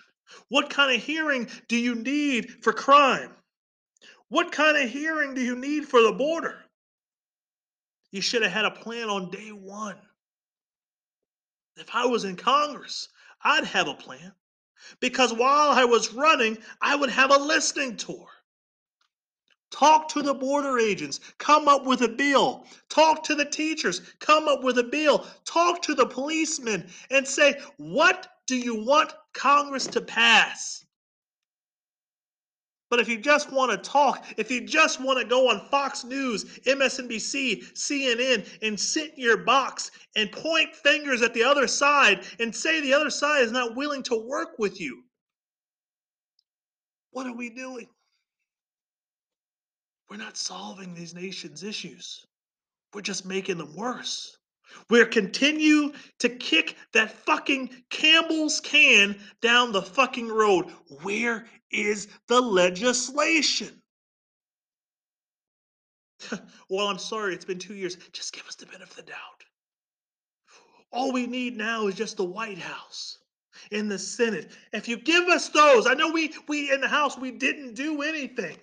What 0.50 0.70
kind 0.70 0.96
of 0.96 1.02
hearing 1.02 1.48
do 1.68 1.78
you 1.78 1.96
need 1.96 2.64
for 2.64 2.74
crime? 2.74 3.32
What 4.30 4.52
kind 4.52 4.78
of 4.78 4.90
hearing 4.90 5.34
do 5.36 5.42
you 5.42 5.56
need 5.56 5.88
for 5.88 6.02
the 6.02 6.12
border? 6.12 6.58
You 8.12 8.22
should 8.22 8.42
have 8.42 8.52
had 8.52 8.66
a 8.66 8.72
plan 8.72 9.10
on 9.10 9.30
day 9.30 9.52
one. 9.52 9.98
If 11.78 11.94
I 11.94 12.06
was 12.06 12.24
in 12.24 12.36
Congress, 12.36 13.10
I'd 13.44 13.66
have 13.66 13.88
a 13.88 13.94
plan. 13.94 14.34
Because 15.00 15.34
while 15.34 15.72
I 15.72 15.86
was 15.86 16.14
running, 16.14 16.58
I 16.82 16.96
would 16.96 17.10
have 17.10 17.32
a 17.32 17.38
listening 17.38 17.96
tour. 17.96 18.28
Talk 19.74 20.08
to 20.10 20.22
the 20.22 20.36
border 20.36 20.78
agents, 20.78 21.20
come 21.40 21.68
up 21.68 21.84
with 21.84 22.04
a 22.04 22.08
bill. 22.08 22.68
Talk 22.90 23.24
to 23.24 23.34
the 23.34 23.44
teachers, 23.44 24.02
come 24.20 24.48
up 24.48 24.64
with 24.64 24.78
a 24.78 24.84
bill. 24.84 25.26
Talk 25.46 25.82
to 25.82 25.96
the 25.96 26.06
policemen 26.06 26.88
and 27.10 27.28
say, 27.28 27.60
what 27.78 28.28
do 28.46 28.56
you 28.56 28.86
want 28.86 29.16
Congress 29.34 29.88
to 29.88 30.02
pass? 30.02 30.86
But 32.92 33.00
if 33.00 33.10
you 33.10 33.18
just 33.18 33.52
want 33.52 33.72
to 33.72 33.90
talk, 33.90 34.24
if 34.38 34.52
you 34.52 34.62
just 34.62 35.02
want 35.02 35.20
to 35.20 35.26
go 35.26 35.50
on 35.50 35.68
Fox 35.72 36.04
News, 36.04 36.60
MSNBC, 36.68 37.74
CNN, 37.74 38.48
and 38.62 38.80
sit 38.80 39.16
in 39.16 39.24
your 39.24 39.38
box 39.38 39.90
and 40.16 40.32
point 40.32 40.76
fingers 40.76 41.24
at 41.24 41.34
the 41.34 41.44
other 41.44 41.66
side 41.66 42.28
and 42.40 42.56
say 42.56 42.80
the 42.80 42.94
other 42.94 43.10
side 43.10 43.42
is 43.42 43.52
not 43.52 43.76
willing 43.76 44.04
to 44.04 44.16
work 44.16 44.60
with 44.60 44.80
you, 44.80 45.04
what 47.10 47.26
are 47.26 47.36
we 47.36 47.50
doing? 47.50 47.88
We're 50.14 50.20
not 50.20 50.38
solving 50.38 50.94
these 50.94 51.16
nations' 51.16 51.64
issues. 51.64 52.24
We're 52.94 53.02
just 53.02 53.26
making 53.26 53.58
them 53.58 53.74
worse. 53.76 54.38
We're 54.88 55.08
continue 55.08 55.92
to 56.20 56.30
kick 56.30 56.78
that 56.94 57.10
fucking 57.26 57.72
Campbell's 57.90 58.60
can 58.60 59.20
down 59.42 59.72
the 59.72 59.82
fucking 59.82 60.28
road. 60.28 60.70
Where 61.02 61.48
is 61.72 62.10
the 62.28 62.40
legislation? 62.40 63.82
well, 66.70 66.90
I'm 66.90 67.00
sorry, 67.00 67.34
it's 67.34 67.46
been 67.46 67.58
two 67.58 67.74
years. 67.74 67.98
Just 68.12 68.34
give 68.34 68.46
us 68.46 68.54
the 68.54 68.68
benefit 68.68 68.90
of 68.92 68.96
the 68.96 69.12
doubt. 69.14 69.44
All 70.92 71.12
we 71.12 71.26
need 71.26 71.58
now 71.58 71.88
is 71.88 71.96
just 71.96 72.18
the 72.18 72.24
White 72.24 72.60
House 72.60 73.18
in 73.72 73.90
the 73.90 73.98
Senate. 73.98 74.52
If 74.74 74.88
you 74.88 74.98
give 74.98 75.28
us 75.30 75.50
those, 75.50 75.88
I 75.88 75.96
know 75.96 76.12
we 76.12 76.36
we 76.48 76.72
in 76.72 76.82
the 76.82 76.88
House 76.88 77.18
we 77.18 77.32
didn't 77.32 77.74
do 77.74 78.04
anything. 78.04 78.58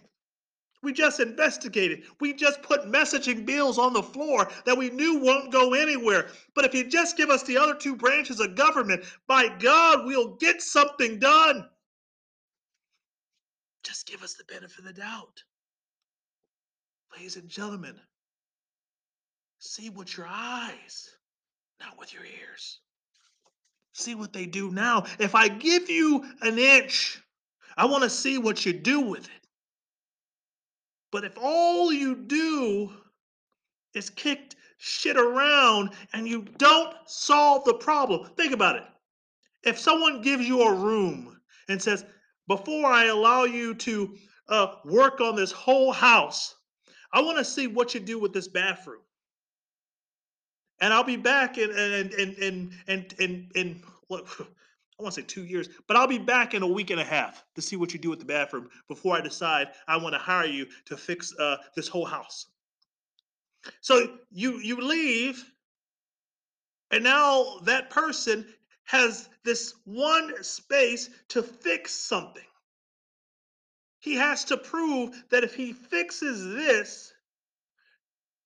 We 0.82 0.92
just 0.92 1.20
investigated. 1.20 2.04
We 2.20 2.32
just 2.32 2.62
put 2.62 2.86
messaging 2.86 3.44
bills 3.44 3.78
on 3.78 3.92
the 3.92 4.02
floor 4.02 4.50
that 4.64 4.76
we 4.76 4.88
knew 4.88 5.18
won't 5.18 5.52
go 5.52 5.74
anywhere. 5.74 6.28
But 6.54 6.64
if 6.64 6.74
you 6.74 6.84
just 6.84 7.16
give 7.16 7.28
us 7.28 7.42
the 7.42 7.58
other 7.58 7.74
two 7.74 7.94
branches 7.94 8.40
of 8.40 8.54
government, 8.54 9.04
by 9.26 9.48
God, 9.58 10.06
we'll 10.06 10.36
get 10.36 10.62
something 10.62 11.18
done. 11.18 11.68
Just 13.82 14.06
give 14.06 14.22
us 14.22 14.34
the 14.34 14.44
benefit 14.44 14.78
of 14.78 14.84
the 14.86 14.92
doubt. 14.92 15.42
Ladies 17.16 17.36
and 17.36 17.48
gentlemen, 17.48 17.96
see 19.58 19.90
with 19.90 20.16
your 20.16 20.28
eyes, 20.28 21.10
not 21.80 21.98
with 21.98 22.14
your 22.14 22.24
ears. 22.24 22.80
See 23.92 24.14
what 24.14 24.32
they 24.32 24.46
do 24.46 24.70
now. 24.70 25.04
If 25.18 25.34
I 25.34 25.48
give 25.48 25.90
you 25.90 26.24
an 26.40 26.58
inch, 26.58 27.20
I 27.76 27.84
want 27.84 28.02
to 28.04 28.10
see 28.10 28.38
what 28.38 28.64
you 28.64 28.72
do 28.72 29.00
with 29.00 29.24
it. 29.24 29.39
But 31.12 31.24
if 31.24 31.36
all 31.40 31.92
you 31.92 32.14
do 32.14 32.92
is 33.94 34.10
kick 34.10 34.54
shit 34.78 35.16
around 35.16 35.90
and 36.12 36.26
you 36.26 36.42
don't 36.58 36.94
solve 37.06 37.64
the 37.64 37.74
problem, 37.74 38.30
think 38.36 38.52
about 38.52 38.76
it. 38.76 38.84
If 39.62 39.78
someone 39.78 40.22
gives 40.22 40.46
you 40.48 40.62
a 40.62 40.74
room 40.74 41.40
and 41.68 41.80
says, 41.80 42.04
before 42.48 42.86
I 42.86 43.06
allow 43.06 43.44
you 43.44 43.74
to 43.74 44.16
uh, 44.48 44.74
work 44.84 45.20
on 45.20 45.36
this 45.36 45.52
whole 45.52 45.92
house, 45.92 46.54
I 47.12 47.20
want 47.20 47.38
to 47.38 47.44
see 47.44 47.66
what 47.66 47.94
you 47.94 48.00
do 48.00 48.18
with 48.18 48.32
this 48.32 48.48
bathroom. 48.48 49.02
And 50.80 50.94
I'll 50.94 51.04
be 51.04 51.16
back 51.16 51.58
in 51.58 51.70
and 51.70 52.12
and 52.12 52.38
and 52.38 52.72
and 52.88 53.14
and, 53.18 53.52
and 53.54 53.82
what 54.08 54.26
I 55.00 55.02
want 55.02 55.14
to 55.14 55.22
say 55.22 55.26
two 55.26 55.44
years, 55.44 55.70
but 55.86 55.96
I'll 55.96 56.06
be 56.06 56.18
back 56.18 56.52
in 56.52 56.62
a 56.62 56.66
week 56.66 56.90
and 56.90 57.00
a 57.00 57.04
half 57.04 57.42
to 57.54 57.62
see 57.62 57.74
what 57.74 57.94
you 57.94 57.98
do 57.98 58.10
with 58.10 58.18
the 58.18 58.26
bathroom 58.26 58.68
before 58.86 59.16
I 59.16 59.22
decide 59.22 59.68
I 59.88 59.96
want 59.96 60.14
to 60.14 60.18
hire 60.18 60.46
you 60.46 60.66
to 60.84 60.96
fix 60.96 61.34
uh, 61.38 61.56
this 61.74 61.88
whole 61.88 62.04
house. 62.04 62.46
So 63.80 64.18
you 64.30 64.58
you 64.58 64.78
leave, 64.78 65.42
and 66.90 67.02
now 67.02 67.60
that 67.64 67.88
person 67.88 68.46
has 68.84 69.30
this 69.42 69.72
one 69.84 70.42
space 70.42 71.08
to 71.28 71.42
fix 71.42 71.92
something. 71.92 72.44
He 74.00 74.16
has 74.16 74.44
to 74.46 74.58
prove 74.58 75.24
that 75.30 75.44
if 75.44 75.54
he 75.54 75.72
fixes 75.72 76.44
this, 76.44 77.10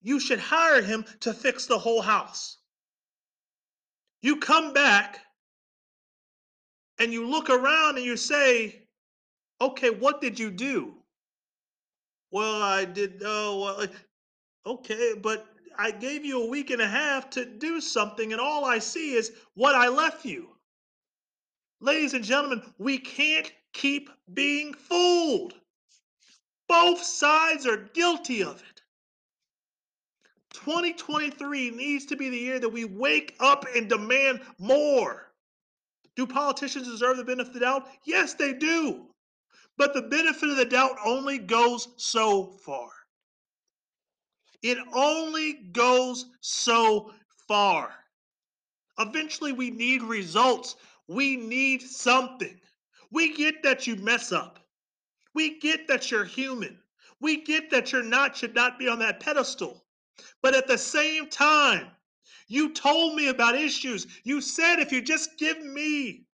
you 0.03 0.21
should 0.21 0.39
hire 0.41 0.83
him 0.83 1.05
to 1.21 1.35
fix 1.35 1.67
the 1.67 1.79
whole 1.79 2.03
house. 2.03 2.59
You 4.21 4.37
come 4.37 4.73
back 4.73 5.24
and 6.99 7.13
you 7.13 7.27
look 7.27 7.51
around 7.51 7.97
and 7.97 8.05
you 8.05 8.17
say, 8.17 8.83
okay, 9.61 9.91
what 9.91 10.21
did 10.21 10.39
you 10.39 10.51
do? 10.51 10.95
Well, 12.31 12.63
I 12.63 12.85
did, 12.85 13.23
oh, 13.25 13.61
well, 13.61 13.87
okay, 14.67 15.15
but 15.21 15.47
I 15.79 15.91
gave 15.91 16.25
you 16.25 16.43
a 16.43 16.49
week 16.49 16.71
and 16.71 16.83
a 16.83 16.89
half 16.89 17.31
to 17.31 17.45
do 17.45 17.81
something, 17.81 18.33
and 18.33 18.41
all 18.41 18.65
I 18.65 18.79
see 18.79 19.15
is 19.15 19.33
what 19.55 19.75
I 19.75 19.89
left 19.89 20.25
you. 20.25 20.49
Ladies 21.81 22.15
and 22.15 22.25
gentlemen, 22.25 22.63
we 22.79 22.99
can't 22.99 23.53
keep 23.73 24.11
being 24.33 24.73
fooled. 24.75 25.55
Both 26.69 27.03
sides 27.03 27.67
are 27.67 27.77
guilty 27.77 28.43
of 28.43 28.57
it. 28.57 28.83
2023 30.55 31.71
needs 31.73 32.07
to 32.07 32.17
be 32.17 32.31
the 32.31 32.39
year 32.39 32.59
that 32.61 32.69
we 32.69 32.85
wake 32.85 33.35
up 33.41 33.67
and 33.75 33.89
demand 33.89 34.41
more. 34.59 35.34
Do 36.17 36.27
politicians 36.27 36.87
deserve 36.89 37.17
the 37.17 37.25
benefit 37.25 37.49
of 37.49 37.55
the 37.55 37.61
doubt? 37.61 37.89
Yes, 38.05 38.35
they 38.35 38.53
do. 38.53 39.07
But 39.77 39.95
the 39.95 40.03
benefit 40.03 40.49
of 40.49 40.57
the 40.57 40.65
doubt 40.65 40.97
only 41.05 41.39
goes 41.39 41.89
so 41.97 42.47
far. 42.65 42.89
It 44.63 44.79
only 44.95 45.55
goes 45.73 46.27
so 46.41 47.13
far. 47.49 47.91
Eventually, 48.99 49.53
we 49.53 49.71
need 49.71 50.03
results. 50.03 50.77
We 51.09 51.37
need 51.37 51.83
something. 51.83 52.61
We 53.11 53.35
get 53.35 53.63
that 53.63 53.87
you 53.87 53.97
mess 53.97 54.33
up. 54.33 54.61
We 55.35 55.59
get 55.59 55.89
that 55.89 56.11
you're 56.11 56.25
human. 56.25 56.79
We 57.21 57.43
get 57.43 57.71
that 57.71 57.93
you're 57.93 58.03
not, 58.03 58.37
should 58.37 58.55
not 58.55 58.79
be 58.79 58.89
on 58.89 59.01
that 59.01 59.21
pedestal. 59.21 59.85
But 60.43 60.55
at 60.55 60.69
the 60.69 60.79
same 60.79 61.29
time, 61.29 61.89
you 62.49 62.73
told 62.73 63.15
me 63.15 63.29
about 63.29 63.55
issues. 63.55 64.07
You 64.25 64.41
said 64.41 64.79
if 64.79 64.93
you 64.93 65.01
just 65.01 65.39
give 65.39 65.63
me 65.65 66.25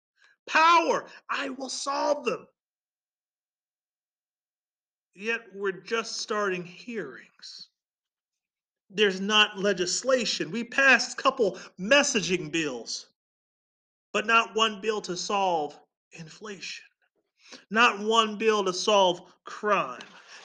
power, 0.46 1.06
I 1.28 1.50
will 1.50 1.68
solve 1.68 2.24
them. 2.24 2.46
Yet 5.14 5.40
we're 5.54 5.72
just 5.72 6.18
starting 6.18 6.64
hearings. 6.64 7.68
There's 8.88 9.20
not 9.20 9.58
legislation. 9.58 10.50
We 10.50 10.64
passed 10.64 11.18
a 11.18 11.22
couple 11.22 11.58
messaging 11.78 12.50
bills, 12.50 13.06
but 14.12 14.26
not 14.26 14.56
one 14.56 14.80
bill 14.80 15.00
to 15.02 15.16
solve 15.16 15.78
inflation, 16.12 16.84
not 17.70 18.00
one 18.00 18.36
bill 18.36 18.64
to 18.64 18.72
solve 18.72 19.22
crime 19.44 20.00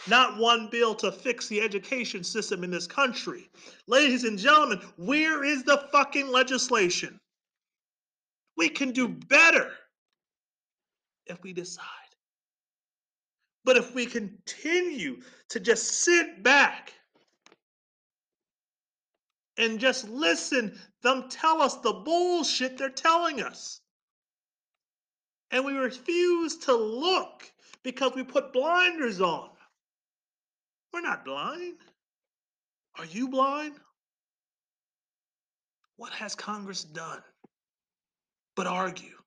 not 0.07 0.37
one 0.37 0.67
bill 0.71 0.95
to 0.95 1.11
fix 1.11 1.47
the 1.47 1.61
education 1.61 2.23
system 2.23 2.63
in 2.63 2.71
this 2.71 2.87
country. 2.87 3.49
Ladies 3.87 4.23
and 4.23 4.37
gentlemen, 4.37 4.81
where 4.97 5.43
is 5.43 5.63
the 5.63 5.87
fucking 5.91 6.27
legislation? 6.31 7.19
We 8.57 8.69
can 8.69 8.91
do 8.91 9.07
better 9.07 9.71
if 11.25 11.41
we 11.43 11.53
decide. 11.53 11.85
But 13.63 13.77
if 13.77 13.95
we 13.95 14.05
continue 14.05 15.21
to 15.49 15.59
just 15.59 16.03
sit 16.03 16.43
back 16.43 16.93
and 19.57 19.79
just 19.79 20.07
listen 20.09 20.77
them 21.01 21.25
tell 21.29 21.61
us 21.61 21.75
the 21.77 21.93
bullshit 21.93 22.77
they're 22.77 22.89
telling 22.89 23.41
us, 23.41 23.81
and 25.51 25.63
we 25.63 25.73
refuse 25.73 26.57
to 26.57 26.75
look 26.75 27.51
because 27.83 28.13
we 28.15 28.23
put 28.23 28.51
blinders 28.51 29.21
on, 29.21 29.49
we're 30.95 31.01
not 31.01 31.25
blind. 31.25 31.75
Are 32.97 33.03
you 33.03 33.27
blind? 33.27 33.75
What 35.97 36.13
has 36.13 36.35
Congress 36.35 36.85
done 36.85 37.21
but 38.55 38.65
argue? 38.65 39.17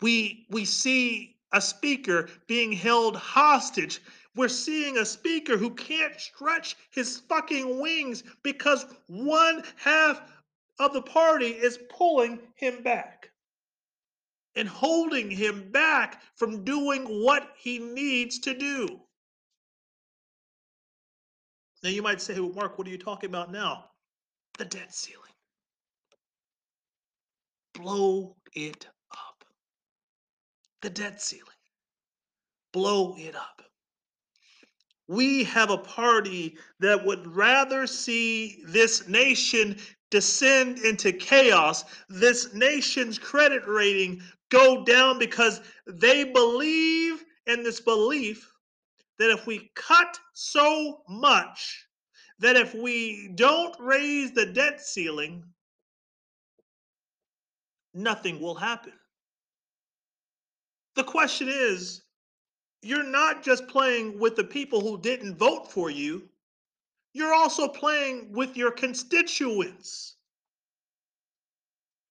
We, 0.00 0.46
we 0.48 0.64
see 0.64 1.36
a 1.52 1.60
speaker 1.60 2.30
being 2.46 2.72
held 2.72 3.16
hostage. 3.16 4.00
We're 4.34 4.48
seeing 4.48 4.96
a 4.96 5.04
speaker 5.04 5.58
who 5.58 5.74
can't 5.74 6.18
stretch 6.18 6.74
his 6.90 7.18
fucking 7.28 7.78
wings 7.78 8.22
because 8.42 8.86
one 9.08 9.62
half 9.76 10.22
of 10.78 10.94
the 10.94 11.02
party 11.02 11.48
is 11.48 11.78
pulling 11.90 12.38
him 12.54 12.82
back 12.82 13.30
and 14.56 14.66
holding 14.66 15.30
him 15.30 15.70
back 15.70 16.22
from 16.34 16.64
doing 16.64 17.04
what 17.22 17.50
he 17.58 17.78
needs 17.78 18.38
to 18.38 18.54
do. 18.54 19.02
Now 21.82 21.90
you 21.90 22.02
might 22.02 22.20
say, 22.20 22.38
Mark, 22.38 22.78
what 22.78 22.86
are 22.86 22.90
you 22.90 22.98
talking 22.98 23.30
about 23.30 23.50
now? 23.50 23.86
The 24.58 24.64
debt 24.64 24.94
ceiling. 24.94 25.22
Blow 27.74 28.36
it 28.52 28.86
up. 29.12 29.44
The 30.82 30.90
debt 30.90 31.22
ceiling. 31.22 31.46
Blow 32.72 33.16
it 33.16 33.34
up. 33.34 33.62
We 35.08 35.42
have 35.44 35.70
a 35.70 35.78
party 35.78 36.56
that 36.78 37.04
would 37.04 37.26
rather 37.26 37.86
see 37.86 38.62
this 38.66 39.08
nation 39.08 39.76
descend 40.10 40.78
into 40.80 41.12
chaos, 41.12 41.84
this 42.08 42.52
nation's 42.54 43.18
credit 43.18 43.62
rating 43.66 44.22
go 44.50 44.84
down 44.84 45.18
because 45.18 45.60
they 45.86 46.24
believe 46.24 47.24
in 47.46 47.62
this 47.62 47.80
belief 47.80 48.52
that 49.20 49.30
if 49.30 49.46
we 49.46 49.70
cut 49.74 50.18
so 50.32 51.02
much, 51.06 51.86
that 52.38 52.56
if 52.56 52.74
we 52.74 53.30
don't 53.34 53.76
raise 53.78 54.32
the 54.32 54.46
debt 54.46 54.80
ceiling, 54.80 55.44
nothing 57.92 58.40
will 58.40 58.54
happen. 58.54 58.94
The 60.96 61.04
question 61.04 61.48
is 61.50 62.00
you're 62.80 63.02
not 63.02 63.42
just 63.42 63.68
playing 63.68 64.18
with 64.18 64.36
the 64.36 64.44
people 64.44 64.80
who 64.80 64.98
didn't 64.98 65.36
vote 65.36 65.70
for 65.70 65.90
you, 65.90 66.26
you're 67.12 67.34
also 67.34 67.68
playing 67.68 68.32
with 68.32 68.56
your 68.56 68.70
constituents. 68.70 70.16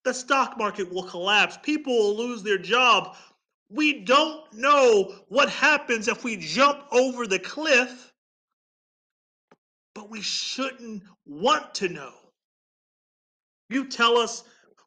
The 0.05 0.13
stock 0.13 0.59
market 0.59 0.93
will 0.93 1.03
collapse, 1.03 1.57
people 1.63 1.91
will 1.91 2.17
lose 2.17 2.43
their 2.43 2.59
job. 2.59 3.15
We 3.69 4.03
don't 4.03 4.51
know 4.53 5.15
what 5.27 5.49
happens 5.49 6.07
if 6.07 6.23
we 6.23 6.37
jump 6.37 6.83
over 6.91 7.27
the 7.27 7.39
cliff, 7.39 8.11
but 9.93 10.09
we 10.09 10.21
shouldn't 10.21 11.03
want 11.25 11.75
to 11.75 11.89
know. 11.89 12.13
You 13.69 13.87
tell 13.87 14.17
us 14.17 14.43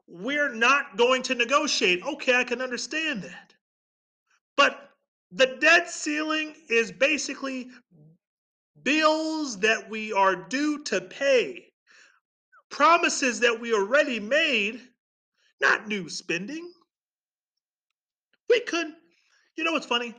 we're 0.09 0.53
not 0.53 0.97
going 0.97 1.23
to 1.23 1.35
negotiate. 1.35 2.03
Okay, 2.05 2.35
I 2.35 2.45
can 2.45 2.61
understand 2.61 3.23
that. 3.23 3.55
But 4.57 4.91
the 5.31 5.57
debt 5.61 5.89
ceiling 5.89 6.55
is 6.69 6.91
basically 6.91 7.71
bills 8.83 9.59
that 9.61 9.89
we 9.89 10.13
are 10.13 10.35
due 10.35 10.83
to 10.85 11.01
pay, 11.01 11.69
promises 12.69 13.39
that 13.41 13.61
we 13.61 13.73
already 13.73 14.19
made, 14.19 14.81
not 15.61 15.87
new 15.87 16.09
spending. 16.09 16.73
We 18.53 18.61
could, 18.61 18.93
you 19.57 19.65
know 19.65 19.73
what's 19.73 19.87
funny? 19.87 20.15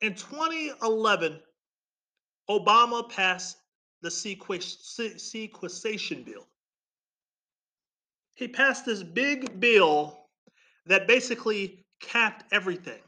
In 0.00 0.14
2011, 0.14 1.38
Obama 2.48 3.10
passed 3.10 3.58
the 4.00 4.10
sequestration 4.10 6.22
bill. 6.22 6.46
He 8.34 8.48
passed 8.48 8.86
this 8.86 9.02
big 9.02 9.60
bill 9.60 10.20
that 10.86 11.06
basically 11.06 11.84
capped 12.00 12.50
everything. 12.50 13.02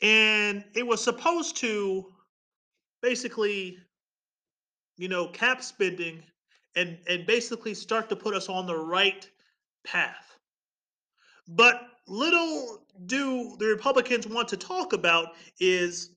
And 0.00 0.64
it 0.74 0.86
was 0.86 1.04
supposed 1.04 1.58
to 1.58 2.06
basically, 3.02 3.76
you 4.96 5.08
know, 5.08 5.28
cap 5.28 5.62
spending 5.62 6.22
and 6.76 6.96
and 7.06 7.26
basically 7.26 7.74
start 7.74 8.08
to 8.08 8.16
put 8.16 8.32
us 8.32 8.48
on 8.48 8.64
the 8.64 8.78
right 8.78 9.28
path. 9.84 10.38
But 11.46 11.89
little 12.10 12.82
do 13.06 13.56
the 13.58 13.66
Republicans 13.66 14.26
want 14.26 14.48
to 14.48 14.56
talk 14.56 14.92
about 14.92 15.34
is 15.60 16.10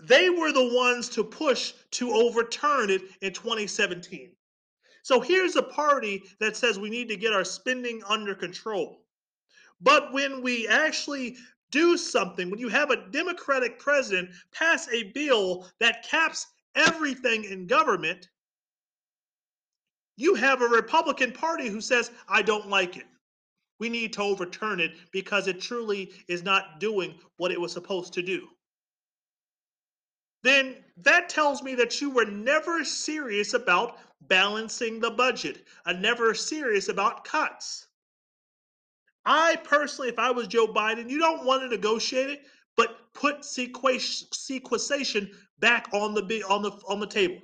they 0.00 0.30
were 0.30 0.52
the 0.52 0.74
ones 0.74 1.08
to 1.08 1.24
push 1.24 1.72
to 1.92 2.12
overturn 2.12 2.90
it 2.90 3.02
in 3.22 3.32
2017. 3.32 4.32
So 5.02 5.20
here's 5.20 5.56
a 5.56 5.62
party 5.62 6.22
that 6.38 6.56
says 6.56 6.78
we 6.78 6.90
need 6.90 7.08
to 7.08 7.16
get 7.16 7.32
our 7.32 7.44
spending 7.44 8.02
under 8.06 8.34
control. 8.34 9.02
But 9.80 10.12
when 10.12 10.42
we 10.42 10.68
actually 10.68 11.36
do 11.70 11.96
something, 11.96 12.50
when 12.50 12.60
you 12.60 12.68
have 12.68 12.90
a 12.90 13.08
Democratic 13.10 13.78
president 13.78 14.30
pass 14.52 14.88
a 14.88 15.04
bill 15.14 15.66
that 15.80 16.06
caps 16.06 16.46
everything 16.74 17.44
in 17.44 17.66
government, 17.66 18.28
you 20.16 20.34
have 20.34 20.62
a 20.62 20.68
Republican 20.68 21.32
Party 21.32 21.68
who 21.68 21.80
says, 21.80 22.10
I 22.28 22.42
don't 22.42 22.68
like 22.68 22.96
it. 22.96 23.06
We 23.78 23.88
need 23.88 24.12
to 24.14 24.22
overturn 24.22 24.80
it 24.80 24.92
because 25.12 25.46
it 25.46 25.60
truly 25.60 26.12
is 26.26 26.42
not 26.42 26.80
doing 26.80 27.18
what 27.36 27.52
it 27.52 27.60
was 27.60 27.72
supposed 27.72 28.12
to 28.14 28.22
do. 28.22 28.48
Then 30.42 30.76
that 30.98 31.28
tells 31.28 31.62
me 31.62 31.74
that 31.76 32.00
you 32.00 32.10
were 32.10 32.24
never 32.24 32.84
serious 32.84 33.54
about 33.54 33.98
balancing 34.22 35.00
the 35.00 35.10
budget, 35.10 35.64
and 35.86 36.02
never 36.02 36.34
serious 36.34 36.88
about 36.88 37.24
cuts. 37.24 37.86
I 39.24 39.56
personally, 39.56 40.08
if 40.08 40.18
I 40.18 40.30
was 40.30 40.48
Joe 40.48 40.66
Biden, 40.66 41.10
you 41.10 41.18
don't 41.18 41.44
want 41.44 41.62
to 41.62 41.68
negotiate 41.68 42.30
it, 42.30 42.42
but 42.76 43.12
put 43.14 43.44
sequestration 43.44 45.30
back 45.58 45.88
on 45.92 46.14
the 46.14 46.44
on 46.48 46.62
the 46.62 46.70
on 46.88 47.00
the 47.00 47.06
table. 47.06 47.40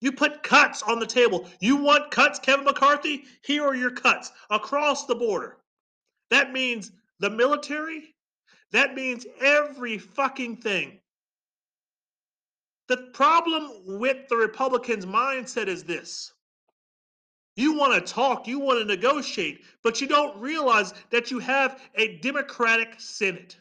You 0.00 0.12
put 0.12 0.42
cuts 0.42 0.82
on 0.82 0.98
the 0.98 1.06
table. 1.06 1.48
You 1.60 1.76
want 1.76 2.10
cuts, 2.10 2.38
Kevin 2.38 2.64
McCarthy? 2.64 3.24
Here 3.42 3.64
are 3.64 3.74
your 3.74 3.90
cuts 3.90 4.30
across 4.50 5.06
the 5.06 5.14
border. 5.14 5.56
That 6.30 6.52
means 6.52 6.92
the 7.18 7.30
military. 7.30 8.14
That 8.72 8.94
means 8.94 9.26
every 9.40 9.98
fucking 9.98 10.58
thing. 10.58 11.00
The 12.88 13.08
problem 13.14 13.70
with 13.98 14.28
the 14.28 14.36
Republicans' 14.36 15.06
mindset 15.06 15.66
is 15.66 15.82
this 15.84 16.32
you 17.56 17.72
want 17.72 17.94
to 17.94 18.12
talk, 18.12 18.46
you 18.46 18.58
want 18.60 18.80
to 18.80 18.84
negotiate, 18.84 19.64
but 19.82 20.00
you 20.00 20.06
don't 20.06 20.38
realize 20.38 20.92
that 21.10 21.30
you 21.30 21.38
have 21.38 21.80
a 21.94 22.18
Democratic 22.18 23.00
Senate. 23.00 23.56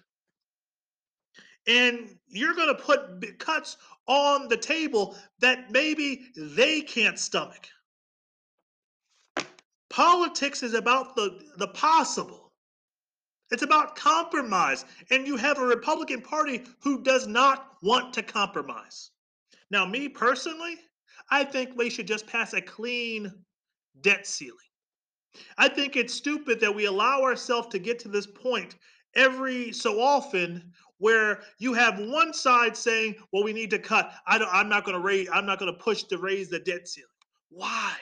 And 1.68 2.18
you're 2.28 2.54
going 2.54 2.76
to 2.76 2.82
put 2.82 3.40
cuts 3.40 3.78
on 4.08 4.48
the 4.48 4.58
table 4.58 5.16
that 5.40 5.72
maybe 5.72 6.28
they 6.36 6.82
can't 6.82 7.18
stomach. 7.18 7.68
Politics 9.90 10.62
is 10.62 10.74
about 10.74 11.16
the, 11.16 11.40
the 11.58 11.70
possible. 11.70 12.54
It's 13.52 13.64
about 13.64 13.96
compromise. 13.96 14.86
And 15.12 15.26
you 15.26 15.38
have 15.38 15.58
a 15.58 15.66
Republican 15.66 16.22
Party 16.22 16.64
who 16.82 17.02
does 17.04 17.28
not 17.28 17.78
want 17.82 18.14
to 18.16 18.24
compromise. 18.24 19.12
Now, 19.72 19.86
me 19.86 20.10
personally, 20.10 20.76
I 21.30 21.44
think 21.44 21.76
we 21.76 21.90
should 21.90 22.08
just 22.08 22.28
pass 22.28 22.54
a 22.54 22.62
clean 22.62 23.32
debt 24.02 24.28
ceiling. 24.28 24.58
I 25.58 25.68
think 25.68 25.96
it's 25.96 26.14
stupid 26.14 26.60
that 26.60 26.74
we 26.74 26.86
allow 26.86 27.22
ourselves 27.22 27.68
to 27.70 27.80
get 27.80 28.00
to 28.00 28.08
this 28.08 28.28
point 28.28 28.76
every 29.16 29.72
so 29.72 30.02
often 30.02 30.72
where 30.98 31.42
you 31.58 31.74
have 31.74 32.00
one 32.00 32.34
side 32.34 32.76
saying, 32.78 33.16
"Well, 33.32 33.44
we 33.44 33.54
need 33.54 33.70
to 33.72 33.80
cut. 33.80 34.12
I 34.28 34.38
don't, 34.38 34.50
I'm 34.52 34.70
not 34.70 34.86
going 34.86 34.96
to 34.96 35.04
raise. 35.04 35.30
I'm 35.32 35.46
not 35.46 35.60
going 35.60 35.72
to 35.72 35.80
push 35.80 36.04
to 36.04 36.18
raise 36.18 36.50
the 36.50 36.60
debt 36.60 36.88
ceiling." 36.88 37.10
Why? 37.50 37.96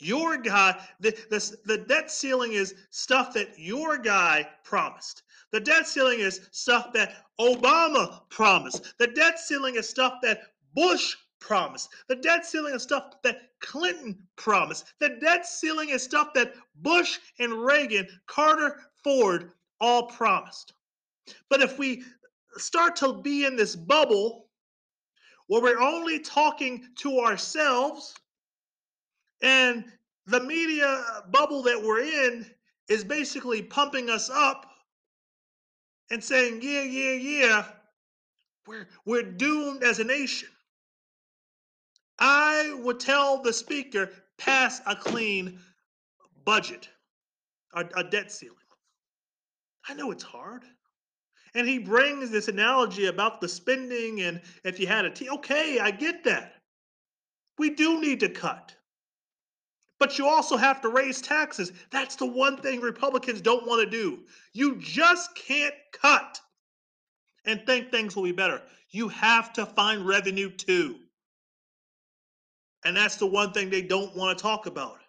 Your 0.00 0.36
guy, 0.36 0.80
the, 1.00 1.10
the, 1.28 1.56
the 1.64 1.78
debt 1.78 2.10
ceiling 2.10 2.52
is 2.52 2.74
stuff 2.90 3.34
that 3.34 3.58
your 3.58 3.98
guy 3.98 4.48
promised. 4.62 5.24
The 5.50 5.60
debt 5.60 5.88
ceiling 5.88 6.20
is 6.20 6.48
stuff 6.52 6.92
that 6.92 7.24
Obama 7.40 8.20
promised. 8.28 8.94
The 8.98 9.08
debt 9.08 9.40
ceiling 9.40 9.74
is 9.74 9.88
stuff 9.88 10.14
that 10.22 10.42
Bush 10.74 11.16
promised. 11.40 11.90
The 12.08 12.16
debt 12.16 12.46
ceiling 12.46 12.74
is 12.74 12.82
stuff 12.82 13.22
that 13.22 13.50
Clinton 13.60 14.18
promised. 14.36 14.92
The 15.00 15.18
debt 15.20 15.46
ceiling 15.46 15.88
is 15.88 16.02
stuff 16.02 16.32
that 16.34 16.54
Bush 16.76 17.18
and 17.40 17.52
Reagan, 17.52 18.06
Carter, 18.26 18.80
Ford 19.02 19.52
all 19.80 20.06
promised. 20.06 20.74
But 21.48 21.62
if 21.62 21.78
we 21.78 22.02
start 22.56 22.96
to 22.96 23.14
be 23.14 23.44
in 23.44 23.56
this 23.56 23.76
bubble 23.76 24.48
where 25.46 25.62
we're 25.62 25.80
only 25.80 26.18
talking 26.20 26.84
to 26.96 27.20
ourselves 27.20 28.14
and 29.42 29.84
the 30.26 30.40
media 30.40 31.02
bubble 31.30 31.62
that 31.62 31.82
we're 31.82 32.02
in 32.02 32.46
is 32.88 33.04
basically 33.04 33.62
pumping 33.62 34.10
us 34.10 34.30
up 34.30 34.66
and 36.10 36.22
saying, 36.22 36.60
yeah, 36.62 36.82
yeah, 36.82 37.12
yeah, 37.12 37.64
we're, 38.66 38.88
we're 39.06 39.22
doomed 39.22 39.82
as 39.82 39.98
a 39.98 40.04
nation. 40.04 40.48
I 42.18 42.74
would 42.82 43.00
tell 43.00 43.40
the 43.40 43.52
speaker, 43.52 44.10
pass 44.38 44.80
a 44.86 44.96
clean 44.96 45.60
budget, 46.44 46.88
a, 47.74 47.84
a 47.96 48.04
debt 48.04 48.32
ceiling. 48.32 48.56
I 49.88 49.94
know 49.94 50.10
it's 50.10 50.24
hard. 50.24 50.64
And 51.58 51.68
he 51.68 51.80
brings 51.80 52.30
this 52.30 52.46
analogy 52.46 53.06
about 53.06 53.40
the 53.40 53.48
spending 53.48 54.20
and 54.20 54.40
if 54.62 54.78
you 54.78 54.86
had 54.86 55.04
a 55.04 55.10
t 55.10 55.28
okay, 55.28 55.80
I 55.80 55.90
get 55.90 56.22
that. 56.22 56.54
We 57.58 57.70
do 57.70 58.00
need 58.00 58.20
to 58.20 58.28
cut. 58.28 58.76
But 59.98 60.18
you 60.18 60.28
also 60.28 60.56
have 60.56 60.80
to 60.82 60.88
raise 60.88 61.20
taxes. 61.20 61.72
That's 61.90 62.14
the 62.14 62.26
one 62.26 62.58
thing 62.58 62.80
Republicans 62.80 63.40
don't 63.40 63.66
want 63.66 63.82
to 63.82 63.90
do. 63.90 64.20
You 64.52 64.76
just 64.76 65.34
can't 65.34 65.74
cut 65.90 66.40
and 67.44 67.66
think 67.66 67.90
things 67.90 68.14
will 68.14 68.22
be 68.22 68.30
better. 68.30 68.62
You 68.90 69.08
have 69.08 69.52
to 69.54 69.66
find 69.66 70.06
revenue 70.06 70.50
too. 70.50 71.00
And 72.84 72.96
that's 72.96 73.16
the 73.16 73.26
one 73.26 73.52
thing 73.52 73.68
they 73.68 73.82
don't 73.82 74.14
want 74.14 74.38
to 74.38 74.40
talk 74.40 74.66
about. 74.66 75.00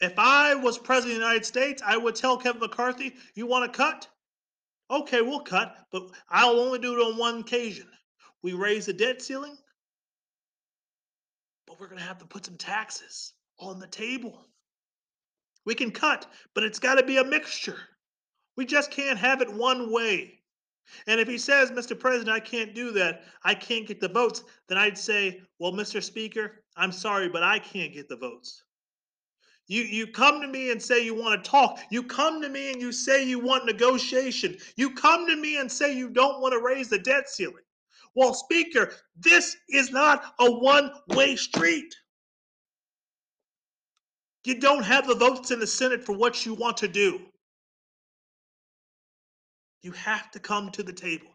If 0.00 0.14
I 0.16 0.54
was 0.54 0.78
president 0.78 1.16
of 1.16 1.20
the 1.20 1.26
United 1.26 1.44
States, 1.44 1.82
I 1.84 1.98
would 1.98 2.14
tell 2.14 2.38
Kevin 2.38 2.62
McCarthy, 2.62 3.16
you 3.34 3.44
want 3.44 3.70
to 3.70 3.76
cut? 3.76 4.08
Okay, 4.90 5.22
we'll 5.22 5.40
cut, 5.40 5.76
but 5.90 6.02
I'll 6.28 6.60
only 6.60 6.78
do 6.78 6.94
it 6.94 7.02
on 7.02 7.16
one 7.16 7.40
occasion. 7.40 7.88
We 8.42 8.52
raise 8.52 8.86
the 8.86 8.92
debt 8.92 9.22
ceiling, 9.22 9.56
but 11.66 11.80
we're 11.80 11.88
going 11.88 12.00
to 12.00 12.06
have 12.06 12.18
to 12.18 12.26
put 12.26 12.44
some 12.44 12.56
taxes 12.56 13.32
on 13.58 13.78
the 13.78 13.86
table. 13.86 14.46
We 15.64 15.74
can 15.74 15.90
cut, 15.90 16.26
but 16.54 16.64
it's 16.64 16.78
got 16.78 16.96
to 16.96 17.02
be 17.02 17.16
a 17.16 17.24
mixture. 17.24 17.78
We 18.56 18.66
just 18.66 18.90
can't 18.90 19.18
have 19.18 19.40
it 19.40 19.52
one 19.52 19.90
way. 19.90 20.40
And 21.06 21.18
if 21.18 21.26
he 21.26 21.38
says, 21.38 21.70
Mr. 21.70 21.98
President, 21.98 22.28
I 22.28 22.40
can't 22.40 22.74
do 22.74 22.92
that, 22.92 23.24
I 23.42 23.54
can't 23.54 23.86
get 23.86 24.00
the 24.00 24.08
votes, 24.08 24.44
then 24.68 24.76
I'd 24.76 24.98
say, 24.98 25.40
well, 25.58 25.72
Mr. 25.72 26.02
Speaker, 26.02 26.62
I'm 26.76 26.92
sorry, 26.92 27.30
but 27.30 27.42
I 27.42 27.58
can't 27.58 27.94
get 27.94 28.08
the 28.08 28.16
votes. 28.16 28.62
You 29.66 29.82
you 29.82 30.06
come 30.06 30.42
to 30.42 30.46
me 30.48 30.70
and 30.70 30.82
say 30.82 31.04
you 31.04 31.14
want 31.14 31.42
to 31.42 31.50
talk. 31.50 31.78
You 31.90 32.02
come 32.02 32.42
to 32.42 32.48
me 32.48 32.72
and 32.72 32.80
you 32.80 32.92
say 32.92 33.24
you 33.24 33.38
want 33.38 33.64
negotiation. 33.64 34.56
You 34.76 34.90
come 34.94 35.26
to 35.26 35.36
me 35.36 35.58
and 35.58 35.72
say 35.72 35.96
you 35.96 36.10
don't 36.10 36.40
want 36.40 36.52
to 36.52 36.60
raise 36.60 36.88
the 36.88 36.98
debt 36.98 37.28
ceiling. 37.28 37.64
Well, 38.14 38.34
Speaker, 38.34 38.92
this 39.18 39.56
is 39.68 39.90
not 39.90 40.34
a 40.38 40.50
one-way 40.50 41.36
street. 41.36 41.94
You 44.44 44.60
don't 44.60 44.84
have 44.84 45.06
the 45.06 45.14
votes 45.14 45.50
in 45.50 45.58
the 45.58 45.66
Senate 45.66 46.04
for 46.04 46.14
what 46.14 46.44
you 46.44 46.54
want 46.54 46.76
to 46.78 46.88
do. 46.88 47.20
You 49.82 49.92
have 49.92 50.30
to 50.32 50.38
come 50.38 50.70
to 50.72 50.82
the 50.82 50.92
table. 50.92 51.33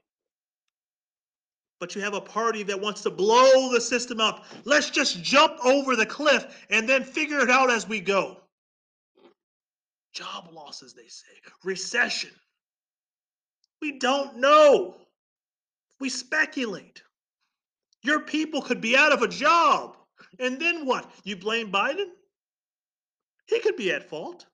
But 1.79 1.95
you 1.95 2.01
have 2.01 2.13
a 2.13 2.21
party 2.21 2.63
that 2.63 2.79
wants 2.79 3.01
to 3.03 3.09
blow 3.09 3.71
the 3.71 3.79
system 3.79 4.19
up. 4.19 4.45
Let's 4.65 4.89
just 4.89 5.23
jump 5.23 5.53
over 5.63 5.95
the 5.95 6.05
cliff 6.05 6.65
and 6.69 6.87
then 6.87 7.03
figure 7.03 7.39
it 7.39 7.49
out 7.49 7.69
as 7.69 7.87
we 7.87 8.01
go. 8.01 8.37
Job 10.13 10.49
losses, 10.51 10.93
they 10.93 11.07
say, 11.07 11.27
recession. 11.63 12.31
We 13.81 13.97
don't 13.97 14.37
know. 14.37 14.97
We 15.99 16.09
speculate. 16.09 17.01
Your 18.03 18.21
people 18.21 18.61
could 18.61 18.81
be 18.81 18.97
out 18.97 19.13
of 19.13 19.21
a 19.21 19.27
job. 19.27 19.95
And 20.39 20.59
then 20.59 20.85
what? 20.85 21.09
You 21.23 21.37
blame 21.37 21.71
Biden? 21.71 22.07
He 23.45 23.59
could 23.59 23.77
be 23.77 23.91
at 23.91 24.09
fault. 24.09 24.45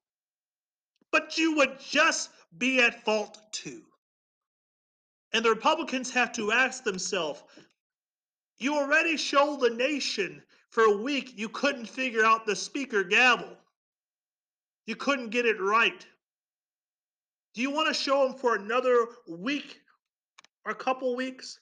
But 1.11 1.37
you 1.37 1.55
would 1.57 1.79
just 1.79 2.29
be 2.57 2.81
at 2.81 3.03
fault 3.03 3.39
too. 3.51 3.81
And 5.35 5.43
the 5.43 5.49
Republicans 5.49 6.11
have 6.11 6.31
to 6.31 6.53
ask 6.53 6.85
themselves 6.85 7.43
you 8.57 8.73
already 8.73 9.17
showed 9.17 9.59
the 9.59 9.69
nation 9.69 10.41
for 10.69 10.85
a 10.85 10.95
week 10.95 11.37
you 11.37 11.49
couldn't 11.49 11.89
figure 11.89 12.23
out 12.23 12.45
the 12.45 12.55
speaker 12.55 13.03
gavel, 13.03 13.57
you 14.85 14.95
couldn't 14.95 15.31
get 15.31 15.45
it 15.45 15.59
right. 15.59 16.07
Do 17.53 17.61
you 17.61 17.69
want 17.69 17.89
to 17.89 17.93
show 17.93 18.25
them 18.25 18.37
for 18.37 18.55
another 18.55 19.07
week 19.27 19.81
or 20.63 20.71
a 20.71 20.75
couple 20.75 21.13
weeks 21.17 21.59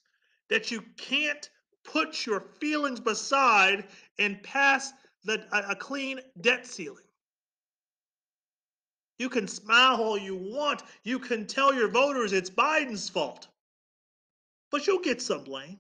that 0.52 0.70
you 0.70 0.84
can't 0.96 1.50
put 1.84 2.28
your 2.28 2.42
feelings 2.60 3.00
beside 3.00 3.88
and 4.20 4.44
pass 4.44 4.94
the, 5.24 5.44
a, 5.52 5.72
a 5.72 5.76
clean 5.76 6.20
debt 6.42 6.68
ceiling? 6.68 7.08
You 9.18 9.30
can 9.30 9.48
smile 9.48 9.96
all 9.96 10.18
you 10.18 10.36
want. 10.36 10.84
You 11.04 11.18
can 11.18 11.48
tell 11.48 11.74
your 11.74 11.88
voters 11.88 12.34
it's 12.34 12.52
Biden's 12.52 13.10
fault. 13.10 13.48
But 14.74 14.88
you'll 14.88 15.00
get 15.00 15.22
some 15.22 15.44
blame. 15.44 15.78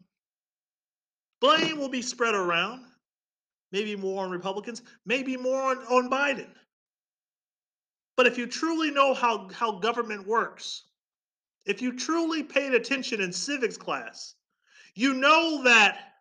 Blame 1.41 1.79
will 1.79 1.89
be 1.89 2.03
spread 2.03 2.35
around. 2.35 2.85
Maybe 3.71 3.95
more 3.95 4.23
on 4.23 4.29
Republicans, 4.29 4.83
maybe 5.03 5.35
more 5.35 5.61
on, 5.63 5.77
on 5.87 6.09
Biden. 6.11 6.51
But 8.15 8.27
if 8.27 8.37
you 8.37 8.45
truly 8.45 8.91
know 8.91 9.15
how, 9.15 9.49
how 9.49 9.79
government 9.79 10.27
works, 10.27 10.83
if 11.65 11.81
you 11.81 11.97
truly 11.97 12.43
paid 12.43 12.75
attention 12.75 13.19
in 13.19 13.33
civics 13.33 13.77
class, 13.77 14.35
you 14.93 15.15
know 15.15 15.63
that 15.63 16.13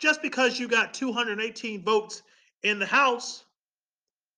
just 0.00 0.20
because 0.20 0.58
you 0.58 0.66
got 0.66 0.92
218 0.92 1.84
votes 1.84 2.22
in 2.64 2.80
the 2.80 2.86
House 2.86 3.44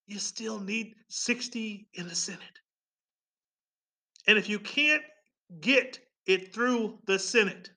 you 0.07 0.19
still 0.19 0.61
need 0.61 0.95
60 1.09 1.89
in 1.95 2.07
the 2.07 2.15
Senate. 2.15 2.61
And 4.27 4.37
if 4.37 4.49
you 4.49 4.59
can't 4.59 5.03
get 5.61 5.99
it 6.27 6.53
through 6.53 6.99
the 7.07 7.19
Senate, 7.19 7.71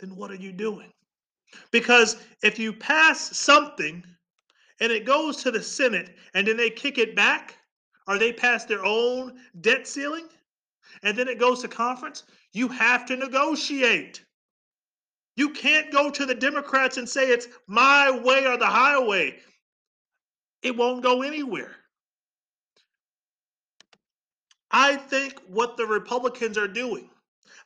then 0.00 0.16
what 0.16 0.30
are 0.30 0.36
you 0.36 0.52
doing? 0.52 0.92
Because 1.70 2.16
if 2.42 2.58
you 2.58 2.72
pass 2.72 3.36
something 3.36 4.02
and 4.80 4.90
it 4.90 5.04
goes 5.04 5.36
to 5.38 5.50
the 5.50 5.62
Senate 5.62 6.16
and 6.34 6.46
then 6.46 6.56
they 6.56 6.70
kick 6.70 6.98
it 6.98 7.14
back, 7.14 7.56
or 8.08 8.18
they 8.18 8.32
pass 8.32 8.64
their 8.64 8.84
own 8.84 9.38
debt 9.60 9.86
ceiling, 9.86 10.26
and 11.02 11.16
then 11.16 11.28
it 11.28 11.38
goes 11.38 11.62
to 11.62 11.68
conference, 11.68 12.24
you 12.52 12.66
have 12.68 13.06
to 13.06 13.16
negotiate. 13.16 14.24
You 15.36 15.50
can't 15.50 15.92
go 15.92 16.10
to 16.10 16.26
the 16.26 16.34
Democrats 16.34 16.96
and 16.96 17.08
say 17.08 17.28
it's 17.28 17.48
my 17.68 18.10
way 18.10 18.46
or 18.46 18.56
the 18.56 18.66
highway 18.66 19.38
it 20.62 20.76
won't 20.76 21.02
go 21.02 21.22
anywhere. 21.22 21.76
I 24.72 24.96
think 24.96 25.40
what 25.46 25.76
the 25.76 25.86
Republicans 25.86 26.56
are 26.56 26.68
doing, 26.68 27.10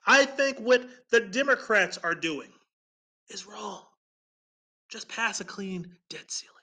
I 0.06 0.24
think 0.24 0.58
what 0.58 0.88
the 1.10 1.20
Democrats 1.20 1.98
are 1.98 2.14
doing 2.14 2.52
is 3.28 3.46
wrong. 3.46 3.82
Just 4.88 5.08
pass 5.08 5.40
a 5.40 5.44
clean 5.44 5.96
debt 6.10 6.30
ceiling. 6.30 6.54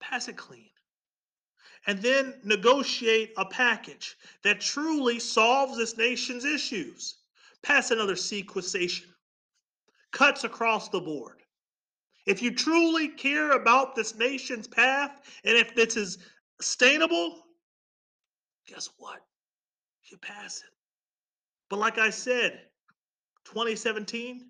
Pass 0.00 0.28
it 0.28 0.36
clean. 0.36 0.70
And 1.86 2.00
then 2.02 2.34
negotiate 2.42 3.32
a 3.36 3.44
package 3.44 4.16
that 4.42 4.60
truly 4.60 5.18
solves 5.18 5.76
this 5.76 5.96
nation's 5.96 6.44
issues. 6.44 7.18
Pass 7.62 7.90
another 7.90 8.16
sequestration. 8.16 9.08
Cuts 10.12 10.44
across 10.44 10.88
the 10.88 11.00
board. 11.00 11.42
If 12.26 12.42
you 12.42 12.50
truly 12.54 13.08
care 13.08 13.52
about 13.52 13.94
this 13.94 14.16
nation's 14.16 14.66
path 14.66 15.20
and 15.44 15.56
if 15.56 15.74
this 15.74 15.96
is 15.96 16.18
sustainable, 16.60 17.45
guess 18.66 18.88
what? 18.98 19.20
You 20.10 20.18
pass 20.18 20.58
it. 20.58 20.70
But 21.68 21.78
like 21.78 21.98
I 21.98 22.10
said, 22.10 22.60
2017, 23.44 24.46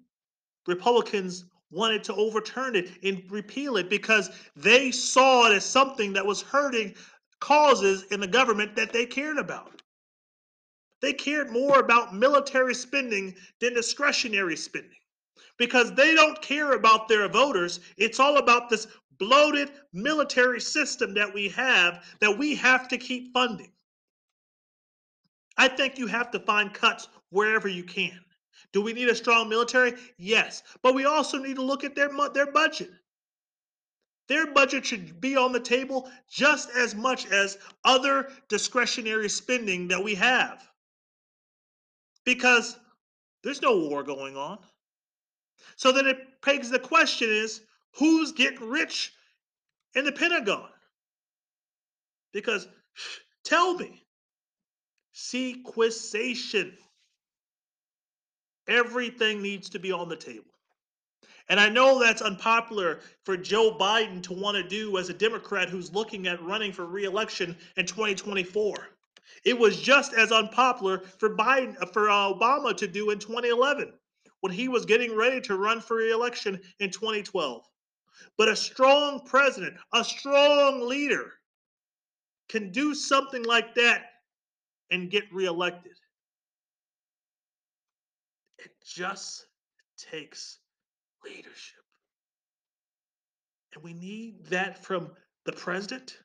Republicans 0.67 1.45
wanted 1.71 2.05
to 2.05 2.15
overturn 2.15 2.77
it 2.77 2.91
and 3.03 3.23
repeal 3.31 3.77
it 3.77 3.91
because 3.91 4.31
they 4.55 4.91
saw 4.91 5.51
it 5.51 5.55
as 5.55 5.65
something 5.65 6.13
that 6.13 6.25
was 6.25 6.43
hurting 6.43 6.95
causes 7.41 8.05
in 8.11 8.21
the 8.21 8.27
government 8.27 8.77
that 8.77 8.93
they 8.93 9.07
cared 9.07 9.39
about. 9.39 9.83
They 11.03 11.13
cared 11.13 11.51
more 11.51 11.79
about 11.79 12.15
military 12.15 12.75
spending 12.75 13.35
than 13.61 13.75
discretionary 13.75 14.57
spending 14.57 14.99
because 15.59 15.93
they 15.95 16.15
don't 16.15 16.41
care 16.41 16.73
about 16.73 17.09
their 17.09 17.29
voters. 17.29 17.81
It's 17.97 18.21
all 18.21 18.39
about 18.39 18.71
this 18.71 18.87
bloated 19.19 19.71
military 19.93 20.61
system 20.61 21.15
that 21.15 21.33
we 21.33 21.49
have 21.51 22.05
that 22.21 22.37
we 22.37 22.55
have 22.57 22.89
to 22.89 22.99
keep 22.99 23.33
funding. 23.33 23.73
I 25.57 25.69
think 25.69 25.99
you 25.99 26.07
have 26.07 26.31
to 26.33 26.41
find 26.41 26.73
cuts 26.73 27.09
wherever 27.31 27.69
you 27.69 27.85
can. 27.85 28.21
Do 28.73 28.83
we 28.83 28.93
need 28.93 29.09
a 29.09 29.15
strong 29.15 29.49
military? 29.49 29.95
Yes, 30.19 30.63
but 30.83 30.95
we 30.95 31.05
also 31.05 31.39
need 31.39 31.57
to 31.57 31.63
look 31.63 31.85
at 31.85 31.95
their 31.95 32.11
their 32.35 32.53
budget. 32.53 32.91
Their 34.29 34.53
budget 34.53 34.85
should 34.85 35.21
be 35.21 35.37
on 35.37 35.53
the 35.53 35.61
table 35.61 36.11
just 36.29 36.71
as 36.71 36.95
much 36.95 37.27
as 37.27 37.59
other 37.85 38.31
discretionary 38.49 39.29
spending 39.29 39.89
that 39.89 40.03
we 40.03 40.15
have. 40.17 40.69
Because 42.25 42.77
there's 43.45 43.63
no 43.63 43.79
war 43.79 44.03
going 44.03 44.37
on. 44.37 44.59
So 45.77 45.93
then 45.93 46.07
it 46.07 46.41
begs 46.43 46.71
the 46.71 46.79
question 46.79 47.29
is 47.29 47.61
who's 47.93 48.33
getting 48.33 48.69
rich 48.69 49.13
in 49.95 50.05
the 50.05 50.13
Pentagon? 50.13 50.69
Because 52.33 52.67
tell 53.45 53.75
me, 53.75 54.06
sequestration. 55.17 56.77
Everything 58.69 59.41
needs 59.41 59.71
to 59.71 59.79
be 59.79 59.91
on 59.91 60.11
the 60.11 60.17
table. 60.17 60.53
And 61.49 61.59
I 61.59 61.71
know 61.71 61.99
that's 61.99 62.21
unpopular 62.21 63.01
for 63.25 63.37
Joe 63.37 63.79
Biden 63.81 64.23
to 64.25 64.35
want 64.35 64.59
to 64.59 64.69
do 64.69 64.99
as 64.99 65.09
a 65.09 65.15
Democrat 65.15 65.71
who's 65.71 65.95
looking 65.95 66.27
at 66.27 66.43
running 66.43 66.71
for 66.71 66.85
reelection 66.85 67.57
in 67.79 67.87
2024. 67.87 68.89
It 69.45 69.59
was 69.59 69.81
just 69.81 70.13
as 70.13 70.33
unpopular 70.33 70.99
for 71.19 71.35
Biden 71.35 71.81
uh, 71.81 71.87
for 71.87 72.09
Obama 72.09 72.77
to 72.77 72.87
do 72.87 73.11
in 73.11 73.19
2011 73.19 73.95
when 74.41 74.53
he 74.53 74.69
was 74.69 74.85
getting 74.85 75.17
ready 75.17 75.41
to 75.43 75.57
run 75.57 75.81
for 75.81 75.97
re-election 75.97 76.61
in 76.79 76.91
2012. 76.91 77.63
But 78.37 78.49
a 78.49 78.57
strong 78.57 79.23
president, 79.25 79.77
a 79.95 80.05
strong 80.05 80.87
leader 80.87 81.33
can 82.49 82.71
do 82.71 82.95
something 82.95 83.45
like 83.45 83.75
that 83.77 84.11
and 84.91 85.11
get 85.11 85.25
reelected. 85.33 85.93
It 88.59 88.71
just 88.85 89.47
takes 89.99 90.59
leadership. 91.25 91.85
And 93.75 93.83
we 93.83 93.93
need 93.93 94.47
that 94.47 94.83
from 94.85 95.11
the 95.45 95.53
president. 95.53 96.19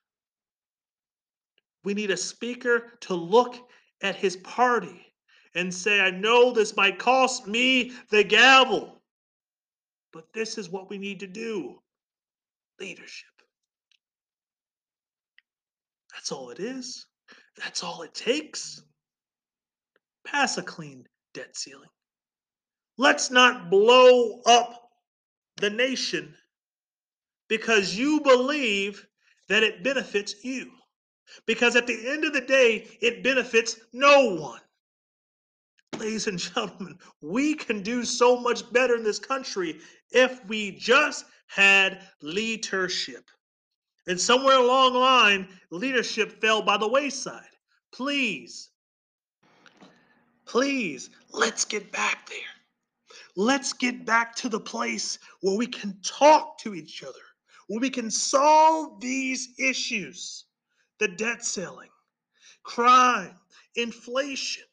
We 1.84 1.93
need 1.93 2.12
a 2.12 2.17
speaker 2.17 2.93
to 3.02 3.15
look 3.15 3.56
at 4.02 4.15
his 4.15 4.38
party 4.38 5.13
and 5.56 5.74
say, 5.74 6.00
I 6.00 6.12
know 6.12 6.52
this 6.52 6.76
might 6.78 7.00
cost 7.00 7.47
me 7.47 7.91
the 8.10 8.24
gavel, 8.24 9.02
but 10.13 10.32
this 10.34 10.58
is 10.58 10.69
what 10.69 10.89
we 10.89 10.97
need 10.97 11.19
to 11.19 11.28
do 11.28 11.80
leadership. 12.80 13.30
That's 16.13 16.32
all 16.32 16.50
it 16.50 16.60
is. 16.60 17.06
That's 17.63 17.84
all 17.84 18.02
it 18.02 18.13
takes. 18.13 18.82
Pass 20.26 20.58
a 20.58 20.63
clean 20.63 21.08
debt 21.34 21.56
ceiling. 21.56 21.89
Let's 22.97 23.32
not 23.32 23.69
blow 23.69 24.41
up 24.45 24.89
the 25.58 25.69
nation 25.69 26.36
because 27.47 27.95
you 27.95 28.19
believe 28.21 29.06
that 29.47 29.63
it 29.63 29.84
benefits 29.84 30.43
you. 30.43 30.71
Because 31.45 31.76
at 31.76 31.88
the 31.88 32.10
end 32.10 32.26
of 32.26 32.34
the 32.34 32.41
day, 32.41 32.88
it 33.02 33.24
benefits 33.24 33.80
no 33.93 34.36
one. 34.36 34.60
Ladies 35.97 36.28
and 36.28 36.39
gentlemen, 36.54 36.97
we 37.21 37.54
can 37.54 37.82
do 37.82 38.04
so 38.04 38.39
much 38.39 38.71
better 38.74 38.95
in 38.95 39.04
this 39.04 39.19
country 39.19 39.80
if 40.12 40.43
we 40.45 40.71
just 40.71 41.26
had 41.47 42.02
leadership. 42.21 43.30
And 44.08 44.19
somewhere 44.19 44.58
along 44.58 44.93
the 44.93 45.00
line, 45.00 45.47
leadership 45.69 46.41
fell 46.41 46.62
by 46.62 46.78
the 46.78 46.88
wayside. 46.88 47.51
Please, 47.93 48.69
please, 50.45 51.10
let's 51.32 51.65
get 51.65 51.91
back 51.91 52.30
there. 52.30 52.38
Let's 53.36 53.73
get 53.73 54.06
back 54.06 54.36
to 54.38 54.49
the 54.49 54.60
place 54.60 55.19
where 55.41 55.58
we 55.58 55.67
can 55.67 55.97
talk 56.04 56.58
to 56.60 56.73
each 56.73 57.04
other, 57.04 57.19
where 57.67 57.80
we 57.80 57.89
can 57.89 58.10
solve 58.12 58.99
these 59.01 59.49
issues 59.60 60.45
the 60.99 61.08
debt 61.08 61.43
ceiling, 61.43 61.89
crime, 62.63 63.36
inflation. 63.75 64.63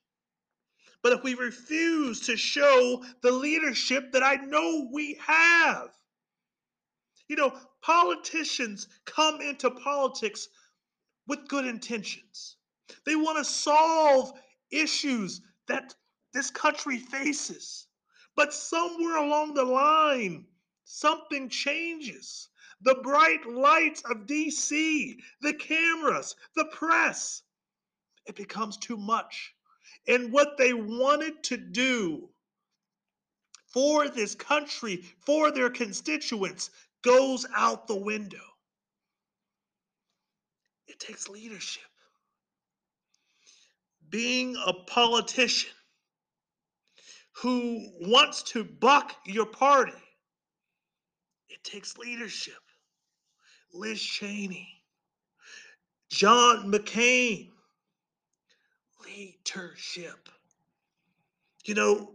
But 1.03 1.13
if 1.13 1.23
we 1.23 1.35
refuse 1.35 2.21
to 2.27 2.37
show 2.37 3.03
the 3.23 3.33
leadership 3.33 4.13
that 4.13 4.23
I 4.23 4.35
know 4.35 4.91
we 4.93 5.19
have, 5.27 5.89
you 7.29 7.37
know, 7.37 7.59
politicians 7.81 8.89
come 9.07 9.41
into 9.41 9.71
politics 9.71 10.49
with 11.27 11.49
good 11.49 11.67
intentions. 11.67 12.58
They 13.05 13.17
want 13.17 13.39
to 13.39 13.45
solve 13.45 14.33
issues 14.71 15.41
that 15.67 15.95
this 16.33 16.51
country 16.51 16.99
faces. 16.99 17.87
But 18.37 18.55
somewhere 18.55 19.17
along 19.17 19.55
the 19.55 19.65
line, 19.65 20.47
something 20.85 21.49
changes. 21.49 22.49
The 22.83 22.95
bright 22.97 23.45
lights 23.47 24.03
of 24.05 24.27
DC, 24.27 25.17
the 25.41 25.55
cameras, 25.55 26.37
the 26.55 26.67
press, 26.67 27.43
it 28.27 28.37
becomes 28.37 28.77
too 28.77 28.97
much. 28.97 29.55
And 30.07 30.33
what 30.33 30.57
they 30.57 30.73
wanted 30.73 31.43
to 31.45 31.57
do 31.57 32.29
for 33.67 34.09
this 34.09 34.35
country, 34.35 35.03
for 35.19 35.51
their 35.51 35.71
constituents, 35.71 36.71
goes 37.03 37.47
out 37.55 37.87
the 37.87 37.97
window. 37.97 38.45
It 40.87 41.01
takes 41.01 41.29
leadership. 41.29 41.85
Being 44.11 44.57
a 44.67 44.73
politician 44.73 45.71
who 47.33 47.89
wants 48.01 48.43
to 48.45 48.65
buck 48.65 49.15
your 49.27 49.47
party, 49.47 49.93
it 51.49 51.63
takes 51.63 51.99
leadership. 51.99 52.55
Liz 53.73 54.01
Cheney, 54.01 54.69
John 56.11 56.73
McCain, 56.73 57.51
leadership. 59.05 60.29
You 61.65 61.75
know, 61.75 62.15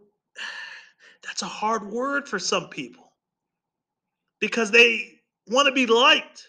that's 1.24 1.44
a 1.44 1.48
hard 1.48 1.86
word 1.92 2.28
for 2.28 2.40
some 2.40 2.70
people 2.70 3.14
because 4.40 4.72
they 4.72 5.20
want 5.48 5.68
to 5.68 5.72
be 5.72 5.86
liked. 5.86 6.48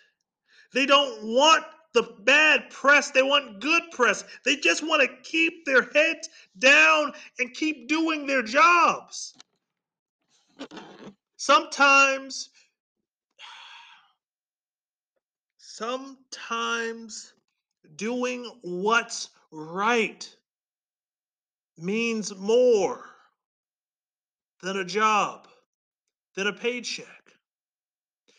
They 0.73 0.87
don't 0.87 1.23
want 1.23 1.65
the 1.95 2.03
bad 2.25 2.69
press. 2.71 3.11
They 3.11 3.23
want 3.23 3.61
good 3.61 3.83
press. 3.93 4.25
They 4.45 4.57
just 4.57 4.83
want 4.83 5.03
to 5.03 5.09
keep 5.23 5.65
their 5.65 5.91
head 5.93 6.19
down 6.59 7.13
and 7.39 7.55
keep 7.55 7.89
doing 7.89 8.27
their 8.27 8.43
jobs. 8.43 9.35
Sometimes, 11.37 12.51
sometimes 15.57 17.33
doing 17.97 18.51
what's 18.63 19.31
right 19.51 20.29
means 21.77 22.35
more 22.37 23.05
than 24.63 24.79
a 24.79 24.85
job, 24.85 25.47
than 26.35 26.47
a 26.47 26.53
paycheck. 26.53 27.07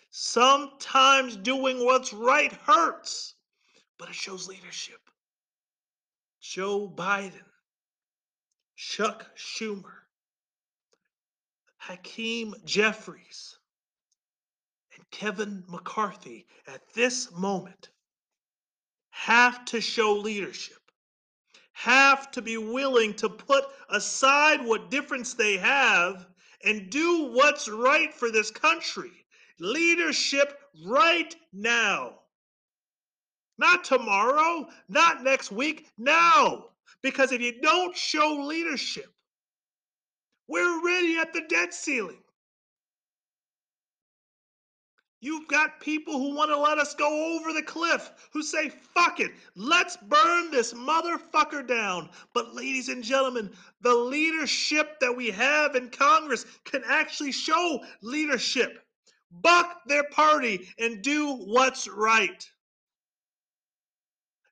Sometimes 0.10 1.36
doing 1.36 1.86
what's 1.86 2.14
right 2.14 2.52
hurts, 2.52 3.35
but 3.98 4.10
it 4.10 4.16
shows 4.16 4.48
leadership. 4.48 5.00
Joe 6.42 6.88
Biden, 6.90 7.46
Chuck 8.76 9.26
Schumer, 9.36 10.04
Hakeem 11.78 12.54
Jeffries, 12.66 13.58
and 14.96 15.10
Kevin 15.12 15.64
McCarthy 15.68 16.46
at 16.68 16.82
this 16.94 17.32
moment 17.32 17.90
have 19.10 19.66
to 19.66 19.82
show 19.82 20.14
leadership, 20.14 20.92
have 21.74 22.32
to 22.32 22.42
be 22.42 22.58
willing 22.58 23.14
to 23.16 23.30
put 23.30 23.66
aside 23.90 24.64
what 24.66 24.92
difference 24.92 25.34
they 25.34 25.58
have 25.58 26.28
and 26.64 26.90
do 26.90 27.32
what's 27.34 27.70
right 27.70 28.14
for 28.14 28.32
this 28.32 28.52
country 28.52 29.26
leadership 29.60 30.60
right 30.86 31.36
now. 31.54 32.20
Not 33.58 33.84
tomorrow, 33.84 34.68
not 34.90 35.24
next 35.24 35.52
week, 35.52 35.88
now. 35.98 36.66
Because 37.02 37.32
if 37.32 37.42
you 37.42 37.62
don't 37.62 37.96
show 37.96 38.44
leadership, 38.46 39.14
we're 40.48 40.80
already 40.80 41.18
at 41.18 41.34
the 41.34 41.42
debt 41.50 41.74
ceiling. 41.74 42.22
You've 45.22 45.48
got 45.48 45.80
people 45.80 46.20
who 46.20 46.36
want 46.36 46.52
to 46.52 46.58
let 46.58 46.78
us 46.78 46.94
go 46.94 47.36
over 47.36 47.52
the 47.52 47.64
cliff, 47.64 48.12
who 48.32 48.44
say, 48.44 48.70
fuck 48.70 49.20
it, 49.20 49.32
let's 49.56 49.98
burn 49.98 50.52
this 50.52 50.74
motherfucker 50.74 51.68
down. 51.68 52.10
But, 52.34 52.54
ladies 52.54 52.90
and 52.90 53.04
gentlemen, 53.04 53.50
the 53.82 53.96
leadership 53.96 55.00
that 55.00 55.16
we 55.16 55.32
have 55.32 55.76
in 55.76 55.90
Congress 55.90 56.46
can 56.64 56.84
actually 56.88 57.32
show 57.32 57.84
leadership 58.04 58.86
buck 59.42 59.82
their 59.88 60.04
party 60.12 60.68
and 60.78 61.02
do 61.02 61.34
what's 61.38 61.88
right. 61.88 62.48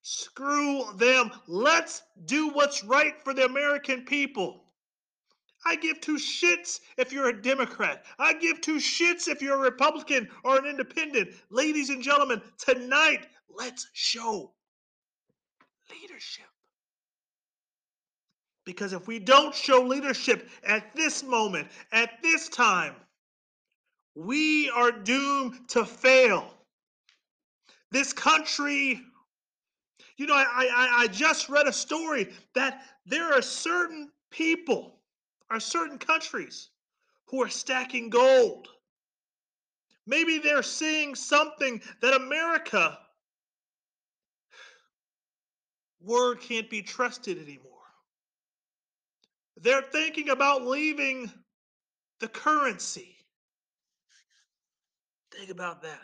Screw 0.03 0.83
them. 0.97 1.31
Let's 1.47 2.03
do 2.25 2.49
what's 2.49 2.83
right 2.83 3.19
for 3.23 3.33
the 3.33 3.45
American 3.45 4.03
people. 4.03 4.65
I 5.65 5.77
give 5.77 6.01
two 6.01 6.17
shits 6.17 6.81
if 6.97 7.13
you're 7.13 7.29
a 7.29 7.41
Democrat. 7.41 8.05
I 8.19 8.33
give 8.33 8.59
two 8.59 8.77
shits 8.77 9.29
if 9.29 9.41
you're 9.41 9.55
a 9.55 9.61
Republican 9.71 10.27
or 10.43 10.57
an 10.57 10.65
independent. 10.65 11.29
Ladies 11.49 11.89
and 11.89 12.03
gentlemen, 12.03 12.41
tonight, 12.57 13.27
let's 13.49 13.89
show 13.93 14.51
leadership. 15.89 16.47
Because 18.65 18.91
if 18.91 19.07
we 19.07 19.19
don't 19.19 19.55
show 19.55 19.81
leadership 19.83 20.49
at 20.65 20.93
this 20.93 21.23
moment, 21.23 21.69
at 21.93 22.21
this 22.21 22.49
time, 22.49 22.95
we 24.15 24.69
are 24.69 24.91
doomed 24.91 25.69
to 25.69 25.85
fail. 25.85 26.53
This 27.89 28.11
country, 28.11 29.01
you 30.17 30.27
know, 30.27 30.35
I, 30.35 30.45
I, 30.45 30.89
I 31.01 31.07
just 31.07 31.49
read 31.49 31.67
a 31.67 31.73
story 31.73 32.31
that 32.53 32.81
there 33.05 33.33
are 33.33 33.41
certain 33.41 34.11
people, 34.29 34.99
are 35.49 35.59
certain 35.59 35.97
countries 35.97 36.69
who 37.25 37.41
are 37.41 37.49
stacking 37.49 38.09
gold. 38.09 38.67
Maybe 40.05 40.37
they're 40.37 40.63
seeing 40.63 41.15
something 41.15 41.81
that 42.01 42.13
America, 42.13 42.99
word 46.01 46.41
can't 46.41 46.69
be 46.69 46.81
trusted 46.81 47.41
anymore. 47.41 47.71
They're 49.57 49.81
thinking 49.81 50.29
about 50.29 50.65
leaving 50.65 51.31
the 52.19 52.27
currency. 52.27 53.15
Think 55.31 55.49
about 55.49 55.81
that. 55.83 56.01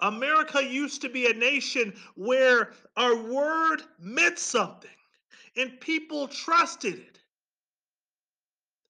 America 0.00 0.62
used 0.62 1.00
to 1.02 1.08
be 1.08 1.30
a 1.30 1.34
nation 1.34 1.94
where 2.16 2.72
our 2.96 3.16
word 3.16 3.82
meant 3.98 4.38
something 4.38 4.90
and 5.56 5.80
people 5.80 6.28
trusted 6.28 6.94
it. 6.94 7.20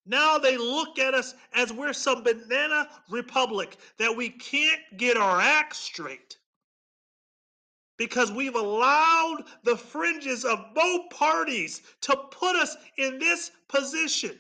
Now 0.07 0.39
they 0.39 0.57
look 0.57 0.99
at 0.99 1.15
us 1.15 1.35
as 1.55 1.73
we're 1.73 1.93
some 1.93 2.23
banana 2.23 2.89
republic 3.09 3.77
that 3.99 4.15
we 4.15 4.31
can't 4.31 4.81
get 4.97 5.17
our 5.17 5.41
act 5.41 5.77
straight 5.77 6.39
because 7.97 8.33
we've 8.33 8.57
allowed 8.57 9.45
the 9.63 9.77
fringes 9.77 10.45
of 10.45 10.75
both 10.75 11.09
parties 11.11 11.83
to 12.03 12.17
put 12.31 12.57
us 12.57 12.77
in 12.99 13.19
this 13.19 13.53
position. 13.69 14.37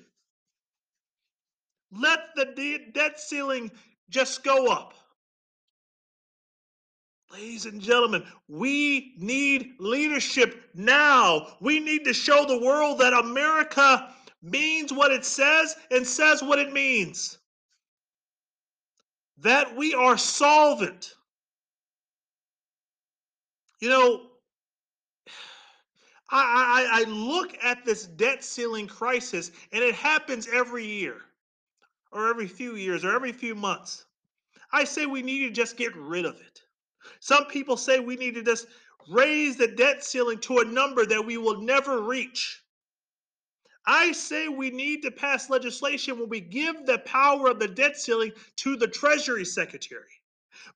Let 1.93 2.35
the 2.35 2.81
debt 2.93 3.21
ceiling 3.21 3.71
just 4.11 4.43
go 4.43 4.67
up. 4.67 4.95
Ladies 7.35 7.67
and 7.67 7.81
gentlemen, 7.81 8.23
we 8.47 9.15
need 9.19 9.75
leadership 9.81 10.71
now. 10.73 11.57
We 11.61 11.81
need 11.81 12.05
to 12.05 12.15
show 12.15 12.45
the 12.45 12.61
world 12.65 13.01
that 13.01 13.13
America 13.13 14.15
means 14.41 14.93
what 14.93 15.11
it 15.11 15.25
says 15.25 15.75
and 15.91 16.07
says 16.07 16.45
what 16.45 16.61
it 16.61 16.73
means. 16.73 17.39
That 19.39 19.75
we 19.75 19.95
are 19.95 20.17
solvent. 20.17 21.15
You 23.81 23.89
know, 23.89 24.27
I, 26.31 26.87
I, 26.89 27.01
I 27.01 27.05
look 27.11 27.57
at 27.65 27.85
this 27.85 28.07
debt 28.07 28.45
ceiling 28.45 28.87
crisis 28.87 29.51
and 29.73 29.83
it 29.83 29.97
happens 29.97 30.47
every 30.53 30.87
year 30.87 31.17
or 32.13 32.29
every 32.29 32.47
few 32.47 32.77
years 32.77 33.05
or 33.05 33.13
every 33.13 33.33
few 33.33 33.57
months. 33.57 34.05
I 34.71 34.85
say 34.85 35.07
we 35.07 35.23
need 35.23 35.49
to 35.49 35.51
just 35.51 35.77
get 35.77 35.97
rid 35.97 36.27
of 36.27 36.37
it. 36.41 36.64
Some 37.21 37.47
people 37.47 37.77
say 37.77 37.99
we 38.01 38.17
need 38.17 38.35
to 38.35 38.43
just 38.43 38.67
raise 39.09 39.57
the 39.57 39.69
debt 39.69 40.05
ceiling 40.05 40.39
to 40.39 40.59
a 40.59 40.65
number 40.65 41.05
that 41.07 41.25
we 41.25 41.37
will 41.37 41.61
never 41.61 42.01
reach. 42.01 42.63
I 43.87 44.13
say 44.13 44.49
we 44.49 44.71
need 44.71 45.03
to 45.03 45.11
pass 45.11 45.51
legislation 45.51 46.19
when 46.19 46.29
we 46.29 46.41
give 46.41 46.87
the 46.87 46.99
power 47.01 47.51
of 47.51 47.59
the 47.59 47.69
debt 47.69 47.99
ceiling 47.99 48.33
to 48.57 48.77
the 48.77 48.89
Treasury 48.89 49.45
Secretary. 49.45 50.09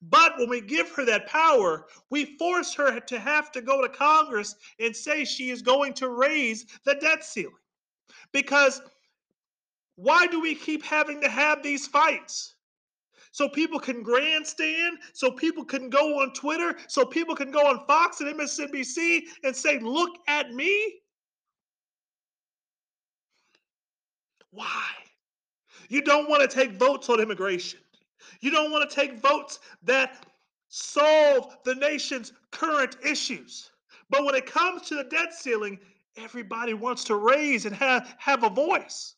But 0.02 0.36
when 0.36 0.50
we 0.50 0.60
give 0.60 0.90
her 0.90 1.04
that 1.06 1.26
power, 1.26 1.86
we 2.10 2.36
force 2.36 2.74
her 2.74 3.00
to 3.00 3.18
have 3.18 3.50
to 3.52 3.62
go 3.62 3.80
to 3.80 3.88
Congress 3.88 4.56
and 4.78 4.94
say 4.94 5.24
she 5.24 5.50
is 5.50 5.62
going 5.62 5.94
to 5.94 6.10
raise 6.10 6.66
the 6.84 6.94
debt 6.96 7.24
ceiling. 7.24 7.54
Because 8.32 8.82
why 9.96 10.26
do 10.26 10.40
we 10.40 10.54
keep 10.54 10.84
having 10.84 11.20
to 11.22 11.28
have 11.28 11.62
these 11.62 11.86
fights? 11.86 12.54
So 13.32 13.48
people 13.48 13.78
can 13.78 14.02
grandstand, 14.02 14.98
so 15.12 15.30
people 15.30 15.64
can 15.64 15.90
go 15.90 16.20
on 16.20 16.32
Twitter, 16.32 16.76
so 16.88 17.04
people 17.04 17.34
can 17.36 17.50
go 17.50 17.66
on 17.66 17.86
Fox 17.86 18.20
and 18.20 18.34
MSNBC 18.38 19.22
and 19.44 19.54
say, 19.54 19.78
Look 19.78 20.16
at 20.26 20.52
me. 20.52 21.00
Why? 24.50 24.90
You 25.88 26.02
don't 26.02 26.28
want 26.28 26.48
to 26.48 26.54
take 26.54 26.78
votes 26.78 27.08
on 27.08 27.20
immigration. 27.20 27.80
You 28.40 28.50
don't 28.50 28.70
want 28.70 28.88
to 28.88 28.94
take 28.94 29.18
votes 29.20 29.60
that 29.82 30.26
solve 30.68 31.56
the 31.64 31.74
nation's 31.74 32.32
current 32.50 32.96
issues. 33.04 33.70
But 34.10 34.24
when 34.24 34.34
it 34.34 34.46
comes 34.46 34.82
to 34.88 34.96
the 34.96 35.04
debt 35.04 35.34
ceiling, 35.34 35.78
everybody 36.16 36.74
wants 36.74 37.04
to 37.04 37.16
raise 37.16 37.66
and 37.66 37.74
have, 37.74 38.14
have 38.18 38.44
a 38.44 38.50
voice. 38.50 39.14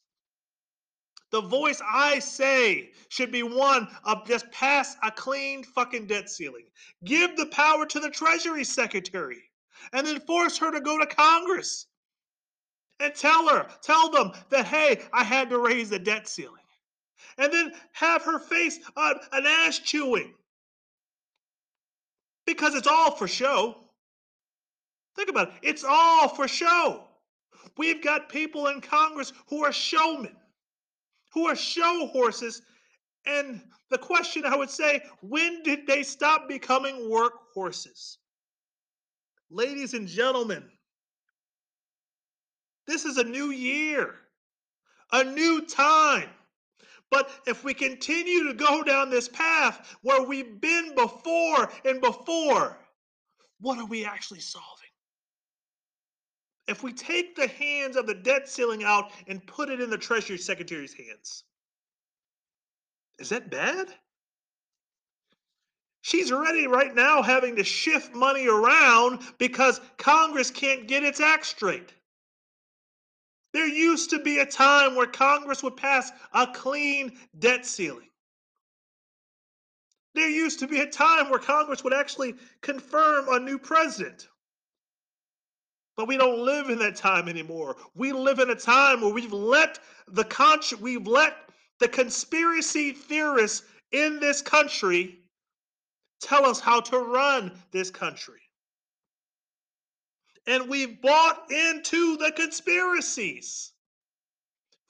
The 1.30 1.40
voice 1.40 1.80
I 1.88 2.18
say 2.18 2.90
should 3.08 3.30
be 3.30 3.42
one 3.42 3.88
of 4.04 4.26
just 4.26 4.50
pass 4.50 4.96
a 5.02 5.10
clean 5.10 5.62
fucking 5.62 6.06
debt 6.06 6.28
ceiling. 6.28 6.66
Give 7.04 7.36
the 7.36 7.46
power 7.46 7.86
to 7.86 8.00
the 8.00 8.10
Treasury 8.10 8.64
Secretary 8.64 9.42
and 9.92 10.06
then 10.06 10.20
force 10.20 10.58
her 10.58 10.70
to 10.72 10.80
go 10.80 10.98
to 10.98 11.06
Congress 11.06 11.86
and 12.98 13.14
tell 13.14 13.48
her, 13.48 13.66
tell 13.82 14.10
them 14.10 14.32
that, 14.50 14.66
hey, 14.66 15.02
I 15.12 15.24
had 15.24 15.50
to 15.50 15.58
raise 15.58 15.90
the 15.90 15.98
debt 15.98 16.28
ceiling. 16.28 16.56
And 17.38 17.52
then 17.52 17.72
have 17.92 18.22
her 18.22 18.38
face 18.38 18.80
uh, 18.96 19.14
an 19.32 19.46
ass 19.46 19.78
chewing 19.78 20.34
because 22.44 22.74
it's 22.74 22.86
all 22.86 23.12
for 23.12 23.28
show. 23.28 23.76
Think 25.16 25.30
about 25.30 25.48
it. 25.48 25.54
It's 25.62 25.84
all 25.84 26.28
for 26.28 26.48
show. 26.48 27.04
We've 27.76 28.02
got 28.02 28.28
people 28.28 28.66
in 28.68 28.80
Congress 28.80 29.32
who 29.48 29.64
are 29.64 29.72
showmen, 29.72 30.36
who 31.32 31.46
are 31.46 31.56
show 31.56 32.08
horses. 32.12 32.62
And 33.26 33.60
the 33.90 33.98
question 33.98 34.44
I 34.44 34.56
would 34.56 34.70
say, 34.70 35.02
when 35.22 35.62
did 35.62 35.86
they 35.86 36.02
stop 36.02 36.48
becoming 36.48 37.10
work 37.10 37.32
horses? 37.54 38.18
Ladies 39.50 39.94
and 39.94 40.06
gentlemen, 40.06 40.64
this 42.86 43.04
is 43.04 43.18
a 43.18 43.24
new 43.24 43.50
year, 43.50 44.14
a 45.12 45.24
new 45.24 45.66
time. 45.66 46.28
But 47.10 47.30
if 47.46 47.64
we 47.64 47.74
continue 47.74 48.46
to 48.46 48.54
go 48.54 48.84
down 48.84 49.10
this 49.10 49.28
path 49.28 49.96
where 50.02 50.22
we've 50.22 50.60
been 50.60 50.94
before 50.94 51.70
and 51.84 52.00
before, 52.00 52.78
what 53.60 53.78
are 53.78 53.86
we 53.86 54.04
actually 54.04 54.40
solving? 54.40 54.89
If 56.70 56.84
we 56.84 56.92
take 56.92 57.34
the 57.34 57.48
hands 57.48 57.96
of 57.96 58.06
the 58.06 58.14
debt 58.14 58.48
ceiling 58.48 58.84
out 58.84 59.10
and 59.26 59.44
put 59.44 59.70
it 59.70 59.80
in 59.80 59.90
the 59.90 59.98
Treasury 59.98 60.38
Secretary's 60.38 60.94
hands, 60.94 61.42
is 63.18 63.30
that 63.30 63.50
bad? 63.50 63.92
She's 66.02 66.30
already 66.30 66.68
right 66.68 66.94
now 66.94 67.22
having 67.22 67.56
to 67.56 67.64
shift 67.64 68.14
money 68.14 68.46
around 68.46 69.20
because 69.36 69.80
Congress 69.98 70.52
can't 70.52 70.86
get 70.86 71.02
its 71.02 71.18
act 71.18 71.46
straight. 71.46 71.92
There 73.52 73.66
used 73.66 74.10
to 74.10 74.20
be 74.20 74.38
a 74.38 74.46
time 74.46 74.94
where 74.94 75.08
Congress 75.08 75.64
would 75.64 75.76
pass 75.76 76.12
a 76.32 76.46
clean 76.46 77.18
debt 77.40 77.66
ceiling. 77.66 78.08
There 80.14 80.30
used 80.30 80.60
to 80.60 80.68
be 80.68 80.78
a 80.78 80.86
time 80.86 81.30
where 81.30 81.40
Congress 81.40 81.82
would 81.82 81.94
actually 81.94 82.36
confirm 82.60 83.26
a 83.28 83.40
new 83.40 83.58
president. 83.58 84.28
But 86.00 86.08
we 86.08 86.16
don't 86.16 86.38
live 86.38 86.70
in 86.70 86.78
that 86.78 86.96
time 86.96 87.28
anymore. 87.28 87.76
We 87.94 88.12
live 88.12 88.38
in 88.38 88.48
a 88.48 88.54
time 88.54 89.02
where 89.02 89.12
we've 89.12 89.34
let 89.34 89.78
the 90.08 90.24
con- 90.24 90.60
we've 90.80 91.06
let 91.06 91.36
the 91.78 91.88
conspiracy 91.88 92.92
theorists 92.92 93.66
in 93.92 94.18
this 94.18 94.40
country 94.40 95.18
tell 96.18 96.46
us 96.46 96.58
how 96.58 96.80
to 96.80 96.96
run 96.96 97.52
this 97.70 97.90
country 97.90 98.40
and 100.46 100.70
we've 100.70 101.02
bought 101.02 101.50
into 101.50 102.16
the 102.16 102.32
conspiracies. 102.32 103.72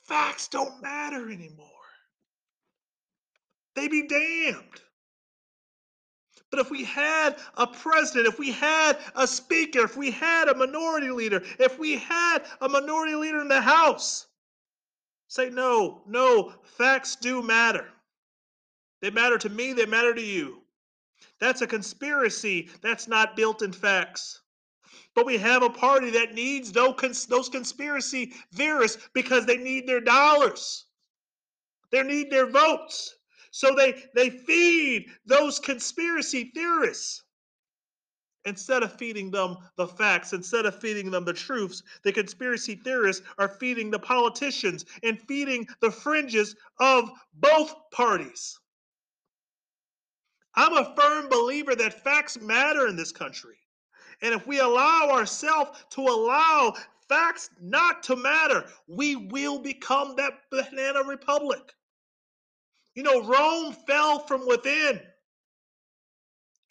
Facts 0.05 0.47
don't 0.47 0.81
matter 0.81 1.29
anymore. 1.29 1.67
They 3.75 3.89
be 3.89 4.07
damned. 4.07 4.81
But 6.51 6.59
if 6.61 6.71
we 6.71 6.85
had 6.85 7.37
a 7.57 7.67
president, 7.67 8.27
if 8.27 8.39
we 8.39 8.51
had 8.51 8.99
a 9.15 9.27
speaker, 9.27 9.81
if 9.81 9.97
we 9.97 10.11
had 10.11 10.49
a 10.49 10.55
minority 10.55 11.11
leader, 11.11 11.43
if 11.59 11.79
we 11.79 11.97
had 11.97 12.45
a 12.61 12.69
minority 12.69 13.15
leader 13.15 13.41
in 13.41 13.49
the 13.49 13.61
House, 13.61 14.27
say, 15.29 15.49
no, 15.49 16.03
no, 16.07 16.53
facts 16.65 17.15
do 17.15 17.41
matter. 17.41 17.89
They 19.01 19.11
matter 19.11 19.39
to 19.39 19.49
me, 19.49 19.73
they 19.73 19.87
matter 19.87 20.13
to 20.13 20.21
you. 20.21 20.63
That's 21.39 21.63
a 21.63 21.67
conspiracy 21.67 22.69
that's 22.83 23.07
not 23.07 23.37
built 23.37 23.63
in 23.63 23.73
facts. 23.73 24.41
But 25.15 25.27
we 25.27 25.39
have 25.39 25.63
a 25.63 25.71
party 25.71 26.11
that 26.11 26.35
needs 26.35 26.73
those 26.73 27.49
conspiracy 27.49 28.33
theorists 28.55 29.09
because 29.15 29.47
they 29.47 29.57
need 29.57 29.87
their 29.87 30.01
dollars. 30.01 30.87
They 31.91 32.03
need 32.03 32.31
their 32.31 32.47
votes. 32.47 33.17
So 33.51 33.75
they, 33.75 34.05
they 34.15 34.31
feed 34.31 35.07
those 35.27 35.59
conspiracy 35.59 36.53
theorists. 36.55 37.23
Instead 38.47 38.83
of 38.83 38.97
feeding 38.97 39.31
them 39.31 39.57
the 39.77 39.87
facts, 39.87 40.33
instead 40.33 40.65
of 40.65 40.81
feeding 40.81 41.11
them 41.11 41.25
the 41.25 41.33
truths, 41.33 41.83
the 42.05 42.13
conspiracy 42.13 42.75
theorists 42.75 43.27
are 43.39 43.49
feeding 43.49 43.91
the 43.91 43.99
politicians 43.99 44.87
and 45.03 45.21
feeding 45.29 45.67
the 45.81 45.91
fringes 45.91 46.57
of 46.79 47.11
both 47.35 47.75
parties. 47.91 48.59
I'm 50.55 50.73
a 50.73 50.95
firm 50.97 51.29
believer 51.29 51.75
that 51.77 52.03
facts 52.03 52.41
matter 52.41 52.87
in 52.87 52.97
this 52.97 53.13
country. 53.13 53.57
And 54.23 54.35
if 54.35 54.47
we 54.47 54.59
allow 54.59 55.11
ourselves 55.11 55.85
to 55.91 56.01
allow 56.01 56.75
facts 57.09 57.51
not 57.61 58.03
to 58.05 58.17
matter, 58.17 58.65
we 58.87 59.17
will 59.17 59.59
become 59.59 60.17
that 60.17 60.41
banana 60.51 61.05
republic. 61.05 61.75
You 62.95 63.03
know, 63.03 63.23
Rome 63.23 63.73
fell 63.87 64.21
from 64.21 64.47
within. 64.47 65.01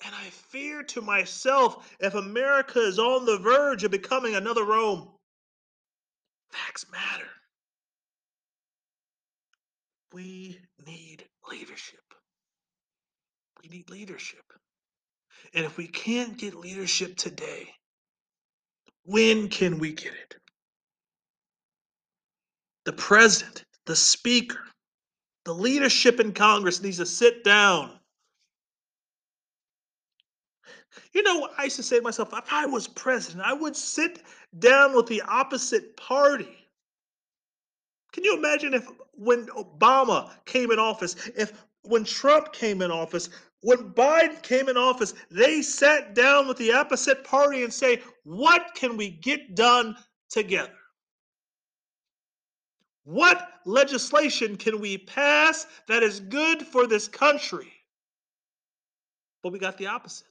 And 0.05 0.15
I 0.15 0.29
fear 0.29 0.83
to 0.83 1.01
myself 1.01 1.93
if 1.99 2.13
America 2.13 2.79
is 2.79 2.99
on 2.99 3.25
the 3.25 3.37
verge 3.37 3.83
of 3.83 3.91
becoming 3.91 4.35
another 4.35 4.63
Rome. 4.63 5.09
Facts 6.51 6.85
matter. 6.91 7.27
We 10.13 10.59
need 10.85 11.25
leadership. 11.49 11.99
We 13.61 13.69
need 13.69 13.89
leadership. 13.89 14.43
And 15.53 15.65
if 15.65 15.77
we 15.77 15.87
can't 15.87 16.37
get 16.37 16.55
leadership 16.55 17.15
today, 17.17 17.69
when 19.03 19.49
can 19.49 19.79
we 19.79 19.93
get 19.93 20.13
it? 20.13 20.35
The 22.85 22.93
president, 22.93 23.63
the 23.85 23.95
speaker, 23.95 24.59
the 25.45 25.53
leadership 25.53 26.19
in 26.19 26.33
Congress 26.33 26.81
needs 26.81 26.97
to 26.97 27.05
sit 27.05 27.43
down. 27.43 27.91
You 31.13 31.23
know, 31.23 31.49
I 31.57 31.65
used 31.65 31.77
to 31.77 31.83
say 31.83 31.97
to 31.97 32.03
myself, 32.03 32.29
if 32.33 32.51
I 32.51 32.65
was 32.65 32.87
president, 32.87 33.43
I 33.45 33.53
would 33.53 33.75
sit 33.75 34.23
down 34.59 34.95
with 34.95 35.07
the 35.07 35.21
opposite 35.23 35.95
party. 35.97 36.67
Can 38.11 38.23
you 38.23 38.37
imagine 38.37 38.73
if 38.73 38.87
when 39.13 39.47
Obama 39.47 40.31
came 40.45 40.71
in 40.71 40.79
office, 40.79 41.15
if 41.35 41.65
when 41.83 42.03
Trump 42.03 42.53
came 42.53 42.81
in 42.81 42.91
office, 42.91 43.29
when 43.61 43.91
Biden 43.93 44.41
came 44.41 44.69
in 44.69 44.77
office, 44.77 45.13
they 45.29 45.61
sat 45.61 46.15
down 46.15 46.47
with 46.47 46.57
the 46.57 46.71
opposite 46.71 47.23
party 47.23 47.63
and 47.63 47.73
say, 47.73 48.01
what 48.23 48.73
can 48.75 48.97
we 48.97 49.09
get 49.09 49.55
done 49.55 49.95
together? 50.29 50.78
What 53.09 53.53
legislation 53.65 54.55
can 54.55 54.79
we 54.79 54.99
pass 54.99 55.65
that 55.87 56.03
is 56.03 56.19
good 56.19 56.61
for 56.61 56.85
this 56.85 57.07
country? 57.07 57.73
But 59.41 59.51
we 59.51 59.57
got 59.57 59.79
the 59.79 59.87
opposite. 59.87 60.27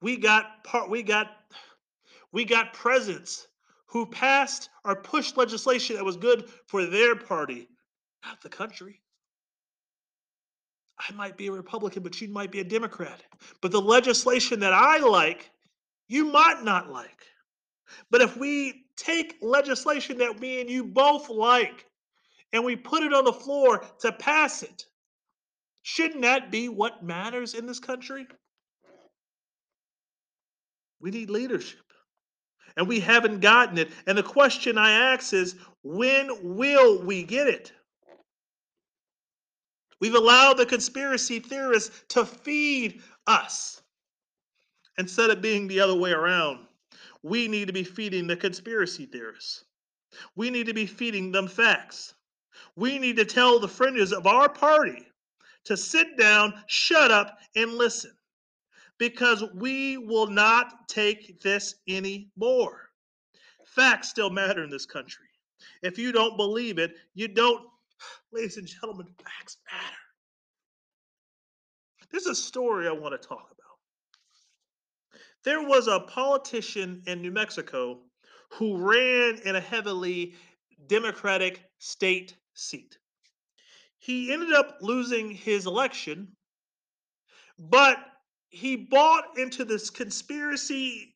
We 0.00 0.16
got 0.16 0.62
part 0.62 0.88
we 0.88 1.02
got 1.02 1.32
we 2.30 2.44
got 2.44 2.74
presidents 2.74 3.48
who 3.86 4.06
passed 4.06 4.68
or 4.84 4.94
pushed 4.94 5.36
legislation 5.36 5.96
that 5.96 6.04
was 6.04 6.16
good 6.16 6.48
for 6.68 6.86
their 6.86 7.16
party, 7.16 7.66
not 8.24 8.40
the 8.40 8.48
country. 8.48 9.00
I 10.96 11.12
might 11.14 11.36
be 11.36 11.48
a 11.48 11.52
Republican, 11.52 12.04
but 12.04 12.20
you 12.20 12.28
might 12.28 12.52
be 12.52 12.60
a 12.60 12.64
Democrat. 12.64 13.20
But 13.60 13.72
the 13.72 13.80
legislation 13.80 14.60
that 14.60 14.72
I 14.72 14.98
like, 14.98 15.50
you 16.06 16.26
might 16.26 16.62
not 16.62 16.88
like. 16.88 17.26
But 18.12 18.20
if 18.20 18.36
we 18.36 18.84
take 19.00 19.38
legislation 19.40 20.18
that 20.18 20.40
me 20.40 20.60
and 20.60 20.70
you 20.70 20.84
both 20.84 21.28
like 21.28 21.86
and 22.52 22.64
we 22.64 22.76
put 22.76 23.02
it 23.02 23.14
on 23.14 23.24
the 23.24 23.32
floor 23.32 23.84
to 24.00 24.12
pass 24.12 24.62
it, 24.62 24.86
shouldn't 25.82 26.22
that 26.22 26.50
be 26.50 26.68
what 26.68 27.02
matters 27.02 27.54
in 27.54 27.66
this 27.66 27.80
country? 27.80 28.26
We 31.00 31.10
need 31.10 31.30
leadership. 31.30 31.80
And 32.76 32.86
we 32.86 33.00
haven't 33.00 33.40
gotten 33.40 33.78
it. 33.78 33.90
And 34.06 34.16
the 34.16 34.22
question 34.22 34.78
I 34.78 34.92
ask 34.92 35.32
is 35.32 35.56
when 35.82 36.56
will 36.56 37.02
we 37.02 37.22
get 37.22 37.48
it? 37.48 37.72
We've 40.00 40.14
allowed 40.14 40.54
the 40.54 40.66
conspiracy 40.66 41.40
theorists 41.40 42.04
to 42.10 42.24
feed 42.24 43.02
us 43.26 43.82
instead 44.98 45.30
of 45.30 45.42
being 45.42 45.68
the 45.68 45.80
other 45.80 45.94
way 45.94 46.12
around. 46.12 46.66
We 47.22 47.48
need 47.48 47.66
to 47.66 47.72
be 47.72 47.84
feeding 47.84 48.26
the 48.26 48.36
conspiracy 48.36 49.06
theorists. 49.06 49.64
We 50.36 50.50
need 50.50 50.66
to 50.66 50.74
be 50.74 50.86
feeding 50.86 51.32
them 51.32 51.48
facts. 51.48 52.14
We 52.76 52.98
need 52.98 53.16
to 53.16 53.24
tell 53.24 53.58
the 53.58 53.68
fringes 53.68 54.12
of 54.12 54.26
our 54.26 54.48
party 54.48 55.06
to 55.64 55.76
sit 55.76 56.16
down, 56.16 56.54
shut 56.66 57.10
up, 57.10 57.38
and 57.54 57.74
listen 57.74 58.12
because 58.98 59.44
we 59.54 59.98
will 59.98 60.26
not 60.26 60.88
take 60.88 61.40
this 61.40 61.76
anymore. 61.88 62.90
Facts 63.66 64.08
still 64.08 64.30
matter 64.30 64.64
in 64.64 64.70
this 64.70 64.86
country. 64.86 65.26
If 65.82 65.98
you 65.98 66.12
don't 66.12 66.36
believe 66.36 66.78
it, 66.78 66.94
you 67.14 67.28
don't 67.28 67.70
Ladies 68.32 68.56
and 68.56 68.66
gentlemen, 68.66 69.06
facts 69.22 69.58
matter. 69.70 69.96
There's 72.10 72.26
a 72.26 72.34
story 72.34 72.88
I 72.88 72.92
want 72.92 73.20
to 73.20 73.28
talk 73.28 73.50
about. 73.52 73.59
There 75.42 75.62
was 75.62 75.86
a 75.86 76.00
politician 76.00 77.02
in 77.06 77.22
New 77.22 77.30
Mexico 77.30 78.02
who 78.50 78.76
ran 78.76 79.38
in 79.44 79.56
a 79.56 79.60
heavily 79.60 80.34
Democratic 80.86 81.62
state 81.78 82.36
seat. 82.54 82.98
He 83.98 84.32
ended 84.32 84.52
up 84.52 84.78
losing 84.80 85.30
his 85.30 85.66
election, 85.66 86.36
but 87.58 87.98
he 88.48 88.76
bought 88.76 89.38
into 89.38 89.64
this 89.64 89.88
conspiracy 89.88 91.14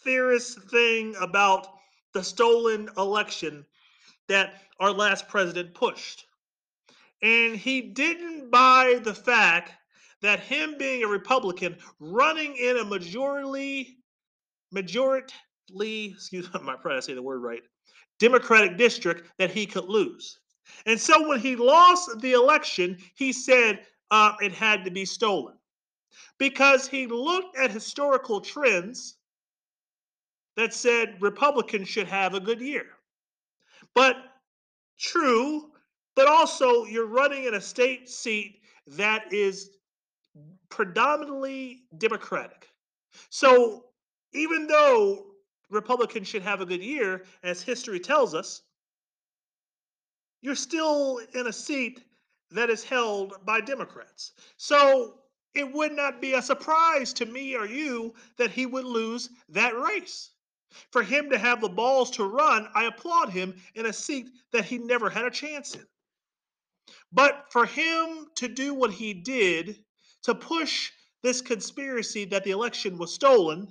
theorist 0.00 0.60
thing 0.70 1.14
about 1.20 1.66
the 2.12 2.22
stolen 2.22 2.88
election 2.96 3.64
that 4.28 4.62
our 4.78 4.92
last 4.92 5.28
president 5.28 5.74
pushed. 5.74 6.26
And 7.22 7.56
he 7.56 7.80
didn't 7.80 8.50
buy 8.50 9.00
the 9.02 9.14
fact 9.14 9.72
that 10.22 10.40
him 10.40 10.76
being 10.78 11.02
a 11.02 11.08
Republican 11.08 11.76
running 11.98 12.56
in 12.56 12.78
a 12.78 12.84
majority, 12.84 13.98
majority, 14.70 15.34
excuse 16.14 16.52
me, 16.52 16.60
I'm 16.60 16.78
trying 16.80 16.98
to 16.98 17.02
say 17.02 17.14
the 17.14 17.22
word 17.22 17.40
right, 17.40 17.62
Democratic 18.18 18.76
district 18.76 19.30
that 19.38 19.50
he 19.50 19.66
could 19.66 19.86
lose. 19.86 20.40
And 20.86 21.00
so 21.00 21.28
when 21.28 21.40
he 21.40 21.56
lost 21.56 22.20
the 22.20 22.32
election, 22.32 22.98
he 23.14 23.32
said 23.32 23.80
uh, 24.10 24.34
it 24.40 24.52
had 24.52 24.84
to 24.84 24.90
be 24.90 25.04
stolen 25.04 25.54
because 26.38 26.86
he 26.86 27.06
looked 27.06 27.56
at 27.56 27.70
historical 27.70 28.40
trends 28.40 29.16
that 30.56 30.74
said 30.74 31.16
Republicans 31.20 31.88
should 31.88 32.06
have 32.06 32.34
a 32.34 32.40
good 32.40 32.60
year. 32.60 32.86
But 33.94 34.16
true, 34.98 35.70
but 36.14 36.28
also 36.28 36.84
you're 36.84 37.06
running 37.06 37.44
in 37.44 37.54
a 37.54 37.60
state 37.60 38.08
seat 38.08 38.60
that 38.86 39.32
is 39.32 39.70
predominantly 40.70 41.84
Democratic. 41.98 42.68
So 43.28 43.84
even 44.32 44.66
though 44.66 45.26
Republicans 45.68 46.28
should 46.28 46.42
have 46.42 46.60
a 46.60 46.66
good 46.66 46.82
year, 46.82 47.24
as 47.42 47.62
history 47.62 48.00
tells 48.00 48.34
us, 48.34 48.62
you're 50.42 50.54
still 50.54 51.20
in 51.34 51.48
a 51.48 51.52
seat 51.52 52.02
that 52.50 52.70
is 52.70 52.82
held 52.82 53.34
by 53.44 53.60
Democrats. 53.60 54.32
So 54.56 55.18
it 55.54 55.70
would 55.72 55.92
not 55.92 56.20
be 56.20 56.34
a 56.34 56.42
surprise 56.42 57.12
to 57.14 57.26
me 57.26 57.54
or 57.56 57.66
you 57.66 58.14
that 58.36 58.50
he 58.50 58.66
would 58.66 58.84
lose 58.84 59.30
that 59.48 59.78
race. 59.78 60.30
For 60.92 61.02
him 61.02 61.28
to 61.30 61.38
have 61.38 61.60
the 61.60 61.68
balls 61.68 62.10
to 62.12 62.24
run, 62.24 62.68
I 62.74 62.84
applaud 62.84 63.30
him 63.30 63.54
in 63.74 63.86
a 63.86 63.92
seat 63.92 64.30
that 64.52 64.64
he 64.64 64.78
never 64.78 65.10
had 65.10 65.24
a 65.24 65.30
chance 65.30 65.74
in. 65.74 65.86
But 67.12 67.46
for 67.50 67.66
him 67.66 68.28
to 68.36 68.46
do 68.48 68.72
what 68.72 68.92
he 68.92 69.12
did, 69.12 69.84
to 70.22 70.34
push 70.34 70.90
this 71.22 71.40
conspiracy 71.40 72.24
that 72.26 72.44
the 72.44 72.50
election 72.50 72.98
was 72.98 73.12
stolen, 73.12 73.68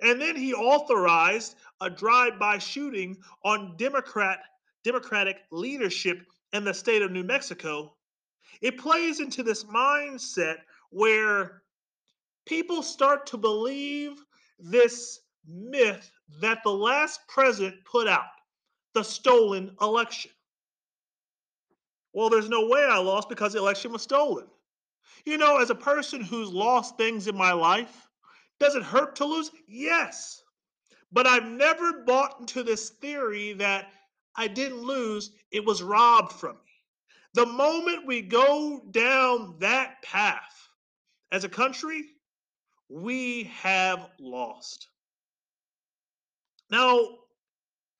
and 0.00 0.20
then 0.20 0.36
he 0.36 0.54
authorized 0.54 1.56
a 1.80 1.90
drive-by 1.90 2.58
shooting 2.58 3.16
on 3.44 3.76
Democrat 3.76 4.40
Democratic 4.84 5.38
leadership 5.50 6.26
in 6.52 6.64
the 6.64 6.72
state 6.72 7.02
of 7.02 7.10
New 7.10 7.24
Mexico, 7.24 7.94
it 8.60 8.78
plays 8.78 9.20
into 9.20 9.42
this 9.42 9.64
mindset 9.64 10.56
where 10.90 11.62
people 12.46 12.82
start 12.82 13.26
to 13.26 13.36
believe 13.36 14.24
this 14.58 15.20
myth 15.46 16.10
that 16.40 16.62
the 16.62 16.72
last 16.72 17.20
president 17.28 17.76
put 17.84 18.08
out 18.08 18.24
the 18.94 19.02
stolen 19.02 19.76
election. 19.80 20.30
Well, 22.12 22.30
there's 22.30 22.48
no 22.48 22.66
way 22.68 22.84
I 22.84 22.98
lost 22.98 23.28
because 23.28 23.52
the 23.52 23.58
election 23.58 23.92
was 23.92 24.02
stolen. 24.02 24.46
You 25.24 25.38
know, 25.38 25.58
as 25.58 25.70
a 25.70 25.74
person 25.74 26.22
who's 26.22 26.50
lost 26.50 26.96
things 26.96 27.26
in 27.26 27.36
my 27.36 27.52
life, 27.52 28.08
does 28.60 28.74
it 28.74 28.82
hurt 28.82 29.16
to 29.16 29.24
lose? 29.24 29.50
Yes. 29.66 30.42
But 31.12 31.26
I've 31.26 31.46
never 31.46 32.04
bought 32.04 32.40
into 32.40 32.62
this 32.62 32.90
theory 32.90 33.52
that 33.54 33.92
I 34.36 34.46
didn't 34.46 34.82
lose, 34.82 35.32
it 35.50 35.64
was 35.64 35.82
robbed 35.82 36.32
from 36.32 36.56
me. 36.56 36.72
The 37.34 37.46
moment 37.46 38.06
we 38.06 38.22
go 38.22 38.82
down 38.90 39.56
that 39.58 40.02
path 40.02 40.68
as 41.32 41.44
a 41.44 41.48
country, 41.48 42.04
we 42.88 43.44
have 43.44 44.10
lost. 44.18 44.88
Now, 46.70 47.18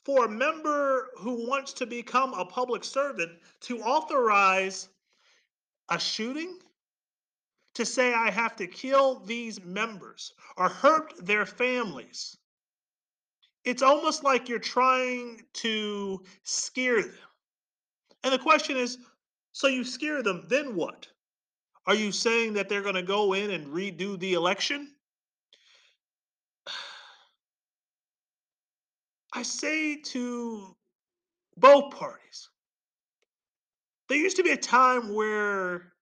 for 0.05 0.25
a 0.25 0.31
member 0.31 1.09
who 1.19 1.47
wants 1.47 1.73
to 1.75 1.87
become 1.87 2.33
a 2.35 2.45
public 2.45 2.85
servant 2.85 3.33
to 3.63 3.81
authorize 3.83 4.89
a 5.91 5.99
shooting, 5.99 6.59
to 7.79 7.87
say 7.87 8.13
I 8.13 8.29
have 8.33 8.57
to 8.57 8.67
kill 8.67 9.21
these 9.21 9.63
members 9.63 10.33
or 10.57 10.69
hurt 10.69 11.15
their 11.25 11.47
families, 11.47 12.37
it's 13.63 13.83
almost 13.83 14.25
like 14.25 14.49
you're 14.49 14.59
trying 14.59 15.45
to 15.53 16.21
scare 16.43 17.01
them. 17.03 17.15
And 18.25 18.33
the 18.33 18.39
question 18.41 18.77
is 18.77 18.99
so 19.53 19.69
you 19.69 19.85
scare 19.85 20.25
them, 20.25 20.45
then 20.49 20.75
what? 20.75 21.07
Are 21.87 21.95
you 21.95 22.11
saying 22.11 22.55
that 22.55 22.69
they're 22.69 22.83
going 22.83 22.97
to 22.97 23.03
go 23.03 23.35
in 23.35 23.53
and 23.53 23.69
redo 23.69 24.19
the 24.19 24.35
election? 24.35 24.97
I 29.33 29.43
say 29.43 30.01
to 30.01 30.75
both 31.57 31.95
parties, 31.95 32.49
there 34.09 34.19
used 34.19 34.37
to 34.39 34.43
be 34.43 34.51
a 34.51 34.57
time 34.57 35.15
where 35.15 35.93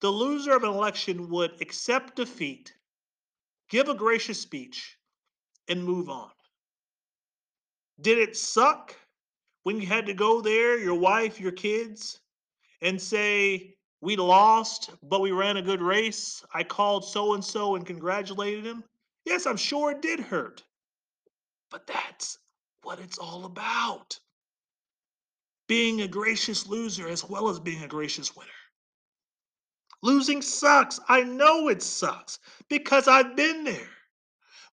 the 0.00 0.10
loser 0.10 0.52
of 0.52 0.64
an 0.64 0.70
election 0.70 1.28
would 1.28 1.60
accept 1.60 2.16
defeat, 2.16 2.74
give 3.68 3.88
a 3.88 3.94
gracious 3.94 4.40
speech, 4.40 4.96
and 5.68 5.84
move 5.84 6.08
on. 6.08 6.30
Did 8.00 8.18
it 8.18 8.36
suck 8.36 8.96
when 9.64 9.78
you 9.80 9.86
had 9.86 10.06
to 10.06 10.14
go 10.14 10.40
there, 10.40 10.78
your 10.78 10.98
wife, 10.98 11.38
your 11.38 11.52
kids, 11.52 12.20
and 12.80 13.00
say, 13.00 13.74
We 14.00 14.16
lost, 14.16 14.90
but 15.02 15.20
we 15.20 15.32
ran 15.32 15.58
a 15.58 15.62
good 15.62 15.82
race? 15.82 16.42
I 16.54 16.64
called 16.64 17.04
so 17.04 17.34
and 17.34 17.44
so 17.44 17.76
and 17.76 17.84
congratulated 17.84 18.64
him? 18.64 18.84
Yes, 19.26 19.46
I'm 19.46 19.58
sure 19.58 19.90
it 19.90 20.00
did 20.00 20.18
hurt. 20.18 20.64
But 21.70 21.86
that's 21.86 22.38
what 22.82 22.98
it's 23.00 23.18
all 23.18 23.44
about. 23.44 24.18
Being 25.68 26.00
a 26.00 26.08
gracious 26.08 26.66
loser 26.66 27.06
as 27.06 27.22
well 27.22 27.48
as 27.48 27.60
being 27.60 27.84
a 27.84 27.88
gracious 27.88 28.34
winner. 28.34 28.50
Losing 30.02 30.40
sucks. 30.42 30.98
I 31.08 31.22
know 31.22 31.68
it 31.68 31.82
sucks 31.82 32.38
because 32.68 33.06
I've 33.06 33.36
been 33.36 33.64
there. 33.64 33.88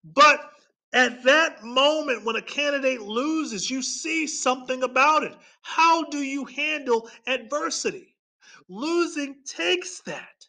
But 0.03 0.51
at 0.93 1.23
that 1.23 1.63
moment, 1.63 2.23
when 2.23 2.37
a 2.37 2.41
candidate 2.41 3.01
loses, 3.01 3.69
you 3.69 3.81
see 3.81 4.25
something 4.25 4.83
about 4.83 5.23
it. 5.23 5.35
How 5.61 6.05
do 6.05 6.19
you 6.19 6.45
handle 6.45 7.09
adversity? 7.27 8.15
Losing 8.69 9.43
takes 9.45 9.99
that. 10.01 10.47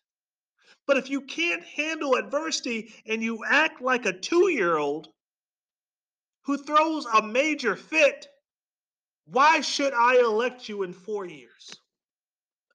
But 0.86 0.96
if 0.96 1.10
you 1.10 1.22
can't 1.22 1.64
handle 1.64 2.14
adversity 2.14 2.94
and 3.04 3.22
you 3.22 3.44
act 3.44 3.82
like 3.82 4.06
a 4.06 4.12
two 4.12 4.48
year 4.48 4.78
old 4.78 5.08
who 6.42 6.56
throws 6.56 7.04
a 7.06 7.20
major 7.20 7.76
fit, 7.76 8.26
why 9.26 9.60
should 9.60 9.92
I 9.92 10.20
elect 10.20 10.68
you 10.68 10.84
in 10.84 10.94
four 10.94 11.26
years? 11.26 11.70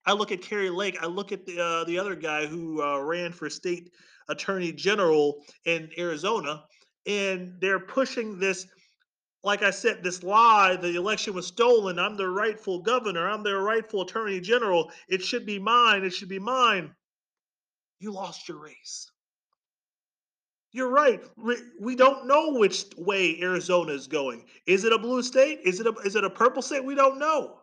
I 0.06 0.14
look 0.14 0.32
at 0.32 0.42
Kari 0.42 0.70
Lake. 0.70 0.98
I 1.02 1.06
look 1.06 1.32
at 1.32 1.46
the 1.46 1.60
uh, 1.60 1.84
the 1.86 1.98
other 1.98 2.16
guy 2.16 2.46
who 2.46 2.82
uh, 2.82 3.00
ran 3.00 3.32
for 3.32 3.50
state 3.50 3.92
attorney 4.30 4.72
general 4.72 5.44
in 5.66 5.90
Arizona, 5.98 6.64
and 7.06 7.56
they're 7.60 7.80
pushing 7.80 8.40
this. 8.40 8.68
Like 9.44 9.62
I 9.64 9.72
said, 9.72 10.04
this 10.04 10.24
lie: 10.24 10.76
the 10.76 10.96
election 10.96 11.34
was 11.34 11.48
stolen. 11.48 12.00
I'm 12.00 12.18
the 12.18 12.30
rightful 12.30 12.80
governor. 12.80 13.30
I'm 13.30 13.44
the 13.44 13.56
rightful 13.58 14.02
attorney 14.02 14.40
general. 14.40 14.92
It 15.08 15.22
should 15.22 15.46
be 15.46 15.60
mine. 15.60 16.04
It 16.04 16.12
should 16.12 16.30
be 16.30 16.40
mine. 16.40 16.94
You 18.00 18.12
lost 18.12 18.48
your 18.50 18.58
race. 18.58 19.10
You're 20.74 20.90
right. 20.90 21.22
We 21.80 21.96
don't 21.96 22.26
know 22.28 22.54
which 22.54 22.86
way 22.98 23.40
Arizona 23.42 23.94
is 23.94 24.08
going. 24.08 24.46
Is 24.66 24.84
it 24.84 24.92
a 24.92 24.98
blue 24.98 25.22
state? 25.22 25.60
Is 25.64 25.80
it 25.80 25.88
a 25.88 25.94
is 26.04 26.16
it 26.16 26.24
a 26.24 26.30
purple 26.30 26.62
state? 26.62 26.84
We 26.84 26.96
don't 26.96 27.20
know. 27.20 27.60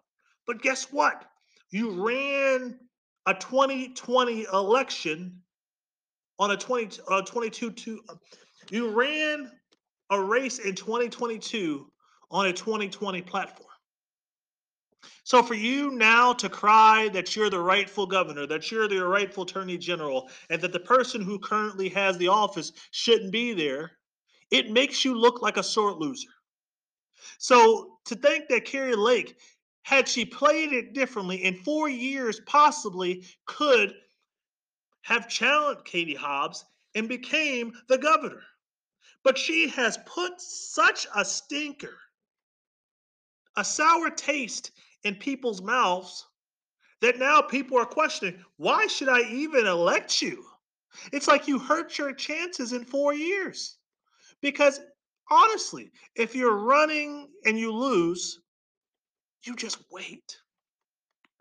But 0.47 0.63
guess 0.63 0.93
what? 0.93 1.30
You 1.71 2.05
ran 2.05 2.79
a 3.27 3.35
2020 3.35 4.47
election 4.53 5.41
on 6.39 6.51
a 6.51 6.57
20 6.57 7.01
uh, 7.09 7.23
22 7.23 7.71
to 7.71 8.01
you 8.71 8.91
ran 8.91 9.51
a 10.11 10.21
race 10.21 10.59
in 10.59 10.75
2022 10.75 11.87
on 12.31 12.47
a 12.47 12.53
2020 12.53 13.23
platform. 13.23 13.67
So 15.25 15.43
for 15.43 15.55
you 15.55 15.93
now 15.93 16.33
to 16.35 16.49
cry 16.49 17.09
that 17.13 17.37
you're 17.37 17.51
the 17.51 17.61
rightful 17.61 18.07
governor, 18.07 18.47
that 18.47 18.71
you're 18.71 18.89
the 18.89 19.07
rightful 19.07 19.45
attorney 19.45 19.79
general, 19.79 20.29
and 20.51 20.61
that 20.61 20.73
the 20.73 20.81
person 20.81 21.23
who 21.23 21.39
currently 21.39 21.89
has 21.91 22.19
the 22.19 22.29
office 22.29 22.73
shouldn't 22.91 23.33
be 23.33 23.53
there, 23.53 23.93
it 24.51 24.71
makes 24.71 25.05
you 25.05 25.15
look 25.15 25.41
like 25.41 25.57
a 25.57 25.63
sore 25.63 25.93
loser. 25.93 26.29
So 27.39 27.99
to 28.07 28.17
think 28.17 28.49
that 28.49 28.65
Kari 28.65 28.97
Lake 28.97 29.37
had 29.83 30.09
she 30.09 30.25
played 30.25 30.73
it 30.73 30.93
differently 30.93 31.45
in 31.45 31.55
four 31.57 31.89
years, 31.89 32.41
possibly 32.47 33.25
could 33.47 33.95
have 35.03 35.29
challenged 35.29 35.85
Katie 35.85 36.15
Hobbs 36.15 36.65
and 36.95 37.09
became 37.09 37.73
the 37.89 37.99
governor. 37.99 38.43
But 39.23 39.39
she 39.39 39.69
has 39.69 39.99
put 40.07 40.41
such 40.41 41.07
a 41.15 41.25
stinker, 41.25 41.99
a 43.57 43.65
sour 43.65 44.11
taste 44.11 44.73
in 45.05 45.15
people's 45.17 45.63
mouths 45.63 46.27
that 47.01 47.19
now 47.19 47.41
people 47.41 47.79
are 47.79 47.87
questioning 47.87 48.45
why 48.57 48.87
should 48.87 49.09
I 49.09 49.23
even 49.31 49.67
elect 49.67 50.21
you? 50.21 50.45
It's 51.13 51.29
like 51.29 51.49
you 51.49 51.59
hurt 51.59 51.99
your 51.99 52.13
chances 52.13 52.73
in 52.73 52.85
four 52.85 53.15
years. 53.15 53.79
Because 54.43 54.81
honestly, 55.31 55.91
if 56.15 56.35
you're 56.35 56.57
running 56.57 57.29
and 57.45 57.59
you 57.59 57.73
lose, 57.73 58.41
you 59.43 59.57
just 59.57 59.79
wait. 59.91 60.39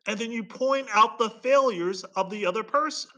And 0.06 0.20
then 0.20 0.32
you 0.32 0.44
point 0.44 0.88
out 0.94 1.20
the 1.20 1.30
failures 1.42 2.04
of 2.16 2.30
the 2.30 2.46
other 2.46 2.64
person. 2.64 3.12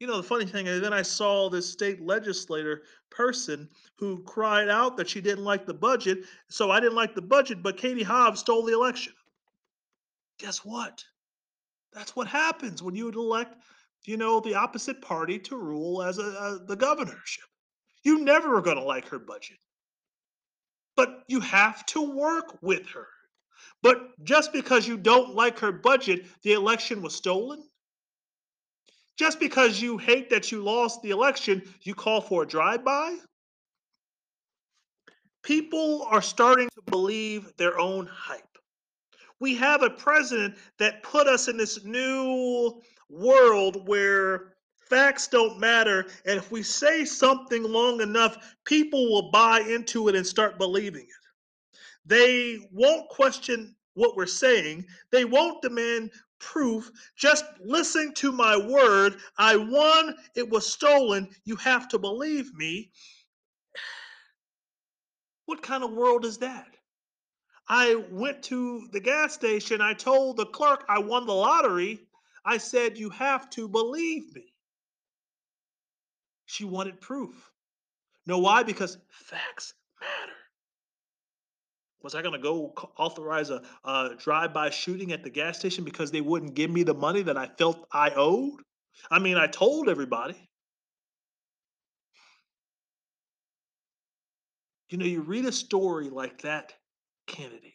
You 0.00 0.08
know, 0.08 0.16
the 0.16 0.22
funny 0.22 0.44
thing 0.44 0.66
is, 0.66 0.80
then 0.80 0.92
I 0.92 1.02
saw 1.02 1.48
this 1.48 1.70
state 1.70 2.02
legislator 2.02 2.82
person 3.10 3.68
who 3.96 4.22
cried 4.24 4.68
out 4.68 4.96
that 4.96 5.08
she 5.08 5.20
didn't 5.20 5.44
like 5.44 5.66
the 5.66 5.74
budget. 5.74 6.24
So 6.48 6.70
I 6.70 6.80
didn't 6.80 6.96
like 6.96 7.14
the 7.14 7.22
budget, 7.22 7.62
but 7.62 7.78
Katie 7.78 8.02
Hobbs 8.02 8.40
stole 8.40 8.64
the 8.64 8.74
election. 8.74 9.14
Guess 10.38 10.58
what? 10.58 11.04
That's 11.92 12.16
what 12.16 12.26
happens 12.26 12.82
when 12.82 12.96
you 12.96 13.08
elect, 13.08 13.62
you 14.04 14.16
know, 14.16 14.40
the 14.40 14.56
opposite 14.56 15.00
party 15.00 15.38
to 15.38 15.56
rule 15.56 16.02
as 16.02 16.18
a, 16.18 16.22
a 16.22 16.58
the 16.66 16.76
governorship. 16.76 17.44
You 18.02 18.18
never 18.18 18.56
are 18.56 18.62
going 18.62 18.76
to 18.76 18.82
like 18.82 19.08
her 19.08 19.20
budget 19.20 19.58
but 20.96 21.24
you 21.28 21.40
have 21.40 21.84
to 21.86 22.00
work 22.00 22.58
with 22.62 22.86
her. 22.88 23.06
But 23.82 24.24
just 24.24 24.52
because 24.52 24.88
you 24.88 24.96
don't 24.96 25.34
like 25.34 25.58
her 25.58 25.72
budget, 25.72 26.26
the 26.42 26.52
election 26.52 27.02
was 27.02 27.14
stolen? 27.14 27.62
Just 29.16 29.38
because 29.38 29.80
you 29.80 29.98
hate 29.98 30.30
that 30.30 30.50
you 30.50 30.62
lost 30.62 31.02
the 31.02 31.10
election, 31.10 31.62
you 31.82 31.94
call 31.94 32.20
for 32.20 32.42
a 32.42 32.46
drive 32.46 32.84
by? 32.84 33.16
People 35.42 36.06
are 36.10 36.22
starting 36.22 36.68
to 36.70 36.82
believe 36.90 37.54
their 37.56 37.78
own 37.78 38.06
hype. 38.06 38.40
We 39.40 39.54
have 39.56 39.82
a 39.82 39.90
president 39.90 40.56
that 40.78 41.02
put 41.02 41.26
us 41.26 41.48
in 41.48 41.56
this 41.56 41.84
new 41.84 42.80
world 43.10 43.86
where 43.86 44.53
facts 44.88 45.28
don't 45.28 45.58
matter. 45.58 46.06
And 46.26 46.38
if 46.38 46.50
we 46.50 46.62
say 46.62 47.04
something 47.04 47.62
long 47.62 48.00
enough, 48.00 48.56
people 48.64 49.10
will 49.10 49.30
buy 49.30 49.60
into 49.60 50.08
it 50.08 50.14
and 50.14 50.26
start 50.26 50.58
believing 50.58 51.02
it. 51.02 51.78
They 52.06 52.58
won't 52.72 53.08
question 53.08 53.74
what 53.94 54.16
we're 54.16 54.26
saying, 54.26 54.86
they 55.10 55.24
won't 55.24 55.62
demand 55.62 56.10
proof. 56.40 56.90
Just 57.16 57.44
listen 57.64 58.12
to 58.14 58.32
my 58.32 58.56
word. 58.56 59.16
I 59.38 59.56
won, 59.56 60.14
it 60.34 60.48
was 60.48 60.70
stolen. 60.70 61.28
You 61.44 61.56
have 61.56 61.88
to 61.88 61.98
believe 61.98 62.54
me. 62.54 62.90
What 65.46 65.62
kind 65.62 65.84
of 65.84 65.92
world 65.92 66.24
is 66.24 66.38
that? 66.38 66.74
I 67.68 67.96
went 68.10 68.42
to 68.44 68.88
the 68.92 69.00
gas 69.00 69.34
station. 69.34 69.82
I 69.82 69.92
told 69.92 70.38
the 70.38 70.46
clerk 70.46 70.84
I 70.88 70.98
won 70.98 71.26
the 71.26 71.34
lottery. 71.34 72.00
I 72.46 72.56
said, 72.56 72.96
You 72.96 73.10
have 73.10 73.50
to 73.50 73.68
believe 73.68 74.34
me. 74.34 74.53
She 76.54 76.64
wanted 76.64 77.00
proof. 77.00 77.50
Know 78.26 78.38
why? 78.38 78.62
Because 78.62 78.96
facts 79.10 79.74
matter. 80.00 80.38
Was 82.04 82.14
I 82.14 82.22
going 82.22 82.34
to 82.34 82.38
go 82.38 82.72
authorize 82.96 83.50
a, 83.50 83.60
a 83.84 84.10
drive 84.16 84.54
by 84.54 84.70
shooting 84.70 85.10
at 85.10 85.24
the 85.24 85.30
gas 85.30 85.58
station 85.58 85.82
because 85.82 86.12
they 86.12 86.20
wouldn't 86.20 86.54
give 86.54 86.70
me 86.70 86.84
the 86.84 86.94
money 86.94 87.22
that 87.22 87.36
I 87.36 87.48
felt 87.58 87.88
I 87.90 88.10
owed? 88.10 88.60
I 89.10 89.18
mean, 89.18 89.36
I 89.36 89.48
told 89.48 89.88
everybody. 89.88 90.48
You 94.90 94.98
know, 94.98 95.06
you 95.06 95.22
read 95.22 95.46
a 95.46 95.52
story 95.52 96.08
like 96.08 96.42
that 96.42 96.72
Kennedy, 97.26 97.74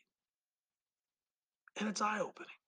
and 1.78 1.90
it's 1.90 2.00
eye 2.00 2.22
opening. 2.22 2.59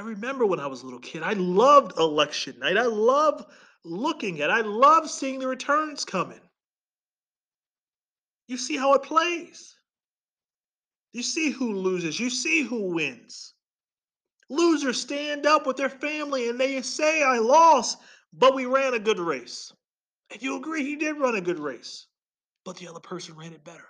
I 0.00 0.02
remember 0.02 0.46
when 0.46 0.60
I 0.60 0.66
was 0.66 0.80
a 0.80 0.86
little 0.86 0.98
kid, 0.98 1.22
I 1.22 1.34
loved 1.34 1.98
election 1.98 2.58
night. 2.58 2.78
I 2.78 2.86
love 2.86 3.44
looking 3.84 4.40
at. 4.40 4.50
I 4.50 4.62
love 4.62 5.10
seeing 5.10 5.38
the 5.38 5.46
returns 5.46 6.06
coming. 6.06 6.40
You 8.48 8.56
see 8.56 8.78
how 8.78 8.94
it 8.94 9.02
plays. 9.02 9.76
You 11.12 11.22
see 11.22 11.50
who 11.50 11.74
loses. 11.74 12.18
You 12.18 12.30
see 12.30 12.62
who 12.62 12.94
wins. 12.94 13.52
Losers 14.48 14.98
stand 14.98 15.44
up 15.44 15.66
with 15.66 15.76
their 15.76 15.90
family 15.90 16.48
and 16.48 16.58
they 16.58 16.80
say, 16.80 17.22
I 17.22 17.36
lost, 17.36 17.98
but 18.32 18.54
we 18.54 18.64
ran 18.64 18.94
a 18.94 18.98
good 18.98 19.18
race. 19.18 19.70
And 20.30 20.42
you 20.42 20.56
agree 20.56 20.82
he 20.82 20.96
did 20.96 21.18
run 21.18 21.34
a 21.34 21.42
good 21.42 21.58
race, 21.58 22.06
but 22.64 22.78
the 22.78 22.88
other 22.88 23.00
person 23.00 23.36
ran 23.36 23.52
it 23.52 23.64
better. 23.64 23.88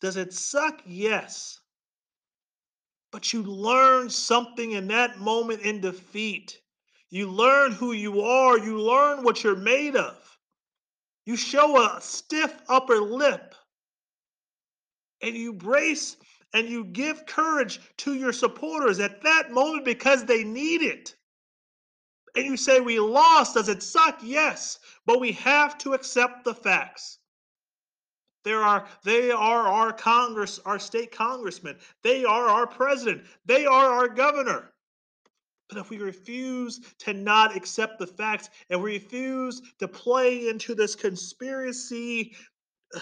Does 0.00 0.16
it 0.16 0.32
suck? 0.32 0.82
Yes 0.84 1.60
but 3.16 3.32
you 3.32 3.42
learn 3.42 4.10
something 4.10 4.72
in 4.72 4.88
that 4.88 5.18
moment 5.18 5.62
in 5.62 5.80
defeat. 5.80 6.60
You 7.08 7.30
learn 7.30 7.72
who 7.72 7.92
you 7.92 8.20
are, 8.20 8.58
you 8.58 8.78
learn 8.78 9.22
what 9.22 9.42
you're 9.42 9.56
made 9.56 9.96
of. 9.96 10.38
You 11.24 11.34
show 11.34 11.82
a 11.82 11.98
stiff 12.02 12.54
upper 12.68 13.00
lip 13.00 13.54
and 15.22 15.34
you 15.34 15.54
brace 15.54 16.18
and 16.52 16.68
you 16.68 16.84
give 16.84 17.24
courage 17.24 17.80
to 17.96 18.12
your 18.12 18.34
supporters 18.34 19.00
at 19.00 19.22
that 19.22 19.50
moment 19.50 19.86
because 19.86 20.26
they 20.26 20.44
need 20.44 20.82
it. 20.82 21.16
And 22.34 22.44
you 22.44 22.58
say, 22.58 22.80
We 22.80 23.00
lost. 23.00 23.54
Does 23.54 23.70
it 23.70 23.82
suck? 23.82 24.18
Yes, 24.22 24.78
but 25.06 25.20
we 25.20 25.32
have 25.32 25.78
to 25.78 25.94
accept 25.94 26.44
the 26.44 26.54
facts. 26.54 27.16
There 28.46 28.62
are 28.62 28.86
they 29.02 29.32
are 29.32 29.66
our 29.66 29.92
Congress, 29.92 30.60
our 30.64 30.78
state 30.78 31.10
congressmen. 31.10 31.76
They 32.04 32.24
are 32.24 32.46
our 32.48 32.64
president. 32.64 33.24
They 33.44 33.66
are 33.66 33.90
our 33.90 34.06
governor. 34.06 34.72
But 35.68 35.78
if 35.78 35.90
we 35.90 35.98
refuse 35.98 36.78
to 37.00 37.12
not 37.12 37.56
accept 37.56 37.98
the 37.98 38.06
facts 38.06 38.50
and 38.70 38.80
we 38.80 38.92
refuse 38.92 39.60
to 39.80 39.88
play 39.88 40.48
into 40.48 40.76
this 40.76 40.94
conspiracy 40.94 42.36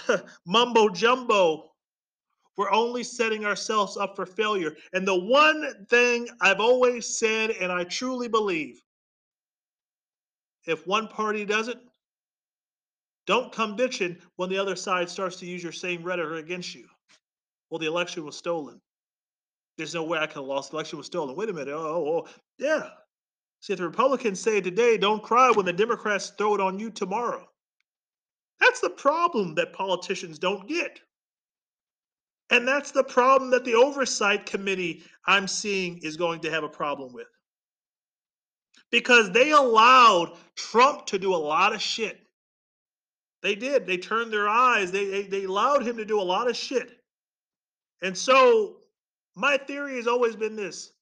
mumbo 0.46 0.88
jumbo 0.88 1.72
we're 2.56 2.72
only 2.72 3.02
setting 3.02 3.44
ourselves 3.44 3.98
up 3.98 4.16
for 4.16 4.24
failure. 4.24 4.76
And 4.94 5.06
the 5.06 5.18
one 5.18 5.84
thing 5.90 6.28
I've 6.40 6.60
always 6.60 7.18
said, 7.18 7.50
and 7.50 7.70
I 7.70 7.82
truly 7.84 8.28
believe, 8.28 8.80
if 10.64 10.86
one 10.86 11.08
party 11.08 11.44
does 11.44 11.66
it, 11.66 11.78
don't 13.26 13.52
come 13.52 13.76
bitching 13.76 14.18
when 14.36 14.50
the 14.50 14.58
other 14.58 14.76
side 14.76 15.08
starts 15.08 15.36
to 15.36 15.46
use 15.46 15.62
your 15.62 15.72
same 15.72 16.02
rhetoric 16.02 16.44
against 16.44 16.74
you. 16.74 16.86
Well, 17.70 17.78
the 17.78 17.86
election 17.86 18.24
was 18.24 18.36
stolen. 18.36 18.80
There's 19.76 19.94
no 19.94 20.04
way 20.04 20.18
I 20.18 20.26
could 20.26 20.36
have 20.36 20.44
lost. 20.44 20.70
The 20.70 20.76
election 20.76 20.98
was 20.98 21.06
stolen. 21.06 21.34
Wait 21.34 21.48
a 21.48 21.52
minute. 21.52 21.74
Oh, 21.74 21.80
oh, 21.80 22.26
oh. 22.26 22.28
yeah. 22.58 22.90
See, 23.60 23.72
if 23.72 23.78
the 23.78 23.86
Republicans 23.86 24.40
say 24.40 24.60
today, 24.60 24.98
don't 24.98 25.22
cry 25.22 25.50
when 25.50 25.66
the 25.66 25.72
Democrats 25.72 26.32
throw 26.36 26.54
it 26.54 26.60
on 26.60 26.78
you 26.78 26.90
tomorrow. 26.90 27.48
That's 28.60 28.80
the 28.80 28.90
problem 28.90 29.54
that 29.54 29.72
politicians 29.72 30.38
don't 30.38 30.68
get. 30.68 31.00
And 32.50 32.68
that's 32.68 32.90
the 32.90 33.02
problem 33.02 33.50
that 33.50 33.64
the 33.64 33.74
oversight 33.74 34.46
committee 34.46 35.02
I'm 35.26 35.48
seeing 35.48 35.98
is 36.02 36.16
going 36.16 36.40
to 36.40 36.50
have 36.50 36.62
a 36.62 36.68
problem 36.68 37.12
with. 37.12 37.26
Because 38.90 39.30
they 39.32 39.50
allowed 39.52 40.36
Trump 40.54 41.06
to 41.06 41.18
do 41.18 41.34
a 41.34 41.36
lot 41.36 41.74
of 41.74 41.80
shit. 41.82 42.23
They 43.44 43.54
did. 43.54 43.86
They 43.86 43.98
turned 43.98 44.32
their 44.32 44.48
eyes. 44.48 44.90
They, 44.90 45.04
they, 45.04 45.22
they 45.24 45.44
allowed 45.44 45.86
him 45.86 45.98
to 45.98 46.04
do 46.06 46.18
a 46.18 46.22
lot 46.22 46.48
of 46.48 46.56
shit. 46.56 46.92
And 48.00 48.16
so 48.16 48.78
my 49.36 49.58
theory 49.58 49.96
has 49.96 50.06
always 50.06 50.34
been 50.34 50.56
this 50.56 50.92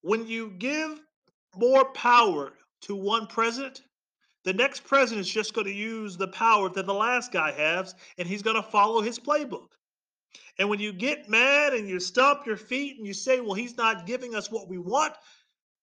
when 0.00 0.26
you 0.26 0.54
give 0.58 1.00
more 1.54 1.84
power 1.92 2.54
to 2.82 2.96
one 2.96 3.26
president, 3.26 3.82
the 4.44 4.54
next 4.54 4.84
president 4.84 5.26
is 5.26 5.32
just 5.32 5.52
going 5.52 5.66
to 5.66 5.72
use 5.72 6.16
the 6.16 6.28
power 6.28 6.70
that 6.70 6.86
the 6.86 6.94
last 6.94 7.30
guy 7.30 7.52
has, 7.52 7.94
and 8.16 8.26
he's 8.26 8.42
going 8.42 8.56
to 8.56 8.62
follow 8.62 9.02
his 9.02 9.18
playbook. 9.18 9.68
And 10.58 10.70
when 10.70 10.80
you 10.80 10.94
get 10.94 11.28
mad 11.28 11.74
and 11.74 11.86
you 11.86 12.00
stomp 12.00 12.46
your 12.46 12.56
feet 12.56 12.96
and 12.96 13.06
you 13.06 13.12
say, 13.12 13.40
well, 13.40 13.54
he's 13.54 13.76
not 13.76 14.06
giving 14.06 14.34
us 14.34 14.50
what 14.50 14.68
we 14.68 14.78
want, 14.78 15.12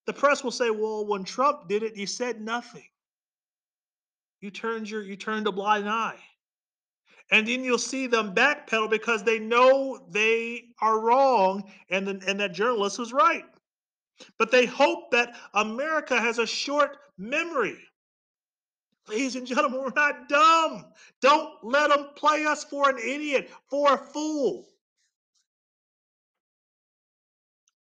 the 0.07 0.13
press 0.13 0.43
will 0.43 0.51
say, 0.51 0.71
well, 0.71 1.05
when 1.05 1.23
Trump 1.23 1.67
did 1.67 1.83
it, 1.83 1.95
he 1.95 2.07
said 2.07 2.41
nothing. 2.41 2.87
You 4.41 4.49
turned 4.51 4.89
your 4.89 5.03
you 5.03 5.15
turned 5.15 5.47
a 5.47 5.51
blind 5.51 5.89
eye. 5.89 6.19
And 7.31 7.47
then 7.47 7.63
you'll 7.63 7.77
see 7.77 8.07
them 8.07 8.35
backpedal 8.35 8.89
because 8.89 9.23
they 9.23 9.39
know 9.39 10.05
they 10.09 10.65
are 10.81 10.99
wrong 10.99 11.63
and, 11.89 12.05
the, 12.05 12.21
and 12.27 12.41
that 12.41 12.51
journalist 12.51 12.99
was 12.99 13.13
right. 13.13 13.45
But 14.37 14.51
they 14.51 14.65
hope 14.65 15.11
that 15.11 15.33
America 15.53 16.19
has 16.19 16.39
a 16.39 16.45
short 16.45 16.97
memory. 17.17 17.77
Ladies 19.07 19.37
and 19.37 19.47
gentlemen, 19.47 19.81
we're 19.81 19.93
not 19.95 20.27
dumb. 20.27 20.85
Don't 21.21 21.53
let 21.63 21.89
them 21.89 22.09
play 22.15 22.45
us 22.45 22.65
for 22.65 22.89
an 22.89 22.97
idiot, 22.97 23.49
for 23.69 23.93
a 23.93 23.97
fool. 23.97 24.67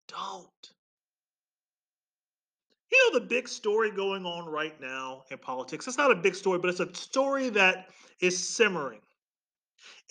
Don't. 0.07 0.60
You 2.91 3.13
know, 3.13 3.19
the 3.19 3.27
big 3.27 3.49
story 3.49 3.91
going 3.91 4.27
on 4.27 4.49
right 4.49 4.79
now 4.81 5.25
in 5.31 5.39
politics, 5.39 5.87
it's 5.87 5.99
not 5.99 6.11
a 6.11 6.17
big 6.17 6.35
story, 6.35 6.59
but 6.59 6.71
it's 6.71 6.81
a 6.81 6.95
story 6.95 7.49
that 7.51 7.89
is 8.21 8.37
simmering. 8.49 9.01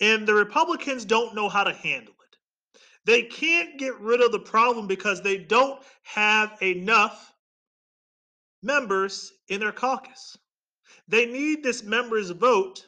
And 0.00 0.26
the 0.26 0.34
Republicans 0.34 1.04
don't 1.04 1.34
know 1.34 1.48
how 1.48 1.64
to 1.64 1.74
handle 1.74 2.14
it. 2.14 2.80
They 3.04 3.22
can't 3.22 3.78
get 3.78 3.98
rid 4.00 4.22
of 4.22 4.32
the 4.32 4.38
problem 4.38 4.86
because 4.86 5.20
they 5.20 5.36
don't 5.36 5.82
have 6.04 6.56
enough 6.62 7.34
members 8.62 9.32
in 9.48 9.60
their 9.60 9.72
caucus. 9.72 10.36
They 11.08 11.26
need 11.26 11.62
this 11.62 11.82
members' 11.82 12.30
vote, 12.30 12.86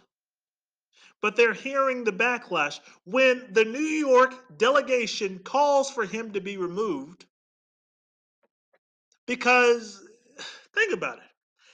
but 1.21 1.37
they're 1.37 1.55
hearing 1.55 2.05
the 2.05 2.13
backlash. 2.13 2.81
When 3.05 3.49
the 3.53 3.65
New 3.65 3.79
York 3.79 4.59
delegation 4.59 5.39
calls 5.41 5.91
for 5.91 6.05
him 6.05 6.33
to 6.33 6.41
be 6.41 6.57
removed, 6.57 7.27
because 9.27 10.03
think 10.75 10.93
about 10.93 11.19
it. 11.19 11.25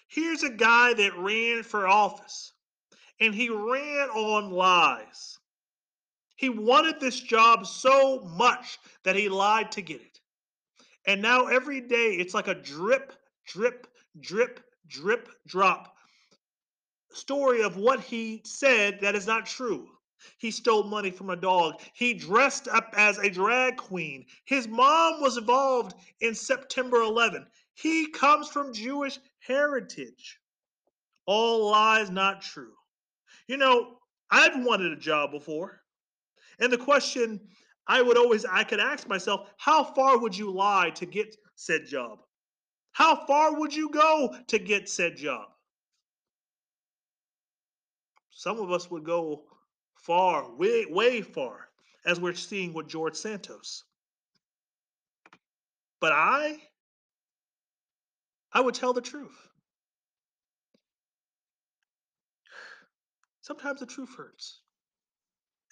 Here's 0.09 0.43
a 0.43 0.51
guy 0.51 0.95
that 0.95 1.19
ran 1.19 1.63
for 1.63 1.87
office 1.87 2.53
and 3.21 3.35
he 3.35 3.49
ran 3.49 4.09
on 4.11 4.51
lies. 4.51 5.39
He 6.37 6.49
wanted 6.49 7.01
this 7.01 7.19
job 7.19 7.67
so 7.67 8.21
much 8.21 8.79
that 9.05 9.17
he 9.17 9.29
lied 9.29 9.73
to 9.73 9.83
get 9.83 10.01
it. 10.01 10.21
And 11.07 11.21
now 11.21 11.47
every 11.47 11.81
day 11.81 12.17
it's 12.19 12.35
like 12.35 12.49
a 12.49 12.55
drip, 12.55 13.13
drip, 13.47 13.87
drip, 14.21 14.61
drip, 14.89 15.29
drop 15.47 15.95
story 17.13 17.63
of 17.63 17.77
what 17.77 18.01
he 18.01 18.43
said 18.45 19.01
that 19.01 19.15
is 19.15 19.27
not 19.27 19.47
true. 19.47 19.89
He 20.39 20.51
stole 20.51 20.85
money 20.85 21.11
from 21.11 21.31
a 21.31 21.37
dog. 21.37 21.81
He 21.95 22.15
dressed 22.15 22.69
up 22.69 22.93
as 22.97 23.19
a 23.19 23.31
drag 23.31 23.77
queen. 23.77 24.27
His 24.45 24.69
mom 24.69 25.21
was 25.21 25.37
involved 25.37 25.95
in 26.21 26.35
September 26.35 27.03
11. 27.03 27.47
He 27.75 28.11
comes 28.11 28.49
from 28.49 28.73
Jewish 28.73 29.19
heritage. 29.41 30.41
All 31.27 31.71
lies, 31.71 32.11
not 32.11 32.43
true. 32.43 32.75
You 33.47 33.57
know, 33.57 33.99
I've 34.31 34.65
wanted 34.65 34.93
a 34.93 34.97
job 34.97 35.31
before. 35.31 35.81
And 36.61 36.73
the 36.73 36.79
question 36.79 37.41
I 37.87 38.03
would 38.03 38.19
always 38.19 38.45
I 38.45 38.65
could 38.65 38.81
ask 38.81 39.09
myself, 39.09 39.49
how 39.57 39.83
far 39.83 40.19
would 40.19 40.37
you 40.37 40.51
lie 40.51 40.91
to 40.91 41.07
get 41.07 41.37
said 41.55 41.87
job? 41.87 42.19
How 42.93 43.25
far 43.27 43.59
would 43.59 43.75
you 43.75 43.91
go 43.91 44.35
to 44.49 44.59
get 44.59 44.89
said 44.89 45.17
job? 45.17 45.49
Some 48.31 48.61
of 48.61 48.71
us 48.71 48.91
would 48.91 49.05
go 49.05 49.45
far, 50.09 50.51
way, 50.57 50.87
way 50.91 51.23
far, 51.23 51.69
as 52.05 52.19
we're 52.19 52.35
seeing 52.35 52.75
with 52.75 52.89
George 52.89 53.15
Santos. 53.15 53.85
But 56.01 56.11
I, 56.13 56.57
I 58.53 58.61
would 58.61 58.75
tell 58.75 58.93
the 58.93 59.01
truth. 59.01 59.49
sometimes 63.49 63.81
the 63.81 63.87
truth 63.87 64.15
hurts. 64.15 64.61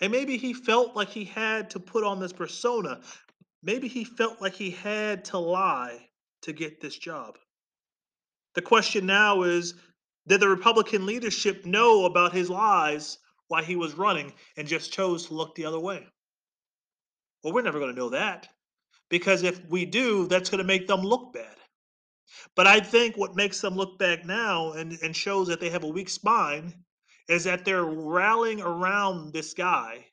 And 0.01 0.11
maybe 0.11 0.39
he 0.39 0.55
felt 0.55 0.97
like 0.97 1.11
he 1.11 1.27
had 1.27 1.71
to 1.71 1.79
put 1.79 2.05
on 2.05 2.19
this 2.19 2.33
persona. 2.33 3.01
Maybe 3.63 3.87
he 3.87 4.03
felt 4.03 4.41
like 4.41 4.55
he 4.55 4.71
had 4.71 5.27
to 5.27 5.39
lie 5.39 6.09
to 6.43 6.53
get 6.55 6.81
this 6.81 6.97
job. 6.97 7.37
The 8.55 8.63
question 8.63 9.05
now 9.05 9.43
is 9.43 9.75
did 10.27 10.41
the 10.41 10.49
Republican 10.49 11.05
leadership 11.05 11.67
know 11.67 12.07
about 12.07 12.33
his 12.33 12.49
lies 12.49 13.19
while 13.49 13.65
he 13.65 13.77
was 13.77 13.95
running 13.95 14.33
and 14.57 14.67
just 14.67 14.93
chose 14.93 15.27
to 15.27 15.35
look 15.35 15.55
the 15.55 15.65
other 15.65 15.81
way? 15.81 16.07
Well, 17.43 17.53
we're 17.53 17.63
never 17.63 17.79
going 17.79 17.95
to 17.95 18.01
know 18.01 18.11
that 18.11 18.49
because 19.09 19.43
if 19.43 19.65
we 19.69 19.85
do, 19.85 20.27
that's 20.27 20.51
going 20.51 20.59
to 20.59 20.65
make 20.65 20.87
them 20.87 21.03
look 21.03 21.33
bad. 21.33 21.57
But 22.55 22.67
I 22.67 22.81
think 22.81 23.17
what 23.17 23.37
makes 23.37 23.61
them 23.61 23.77
look 23.77 23.99
back 23.99 24.25
now 24.25 24.73
and, 24.73 24.99
and 25.03 25.15
shows 25.15 25.47
that 25.49 25.61
they 25.61 25.71
have 25.71 25.85
a 25.85 25.89
weak 25.89 26.09
spine 26.09 26.75
is 27.29 27.45
that 27.45 27.65
they're 27.65 27.85
rallying 27.85 28.61
around 28.61 29.33
this 29.33 29.55
guy 29.55 30.07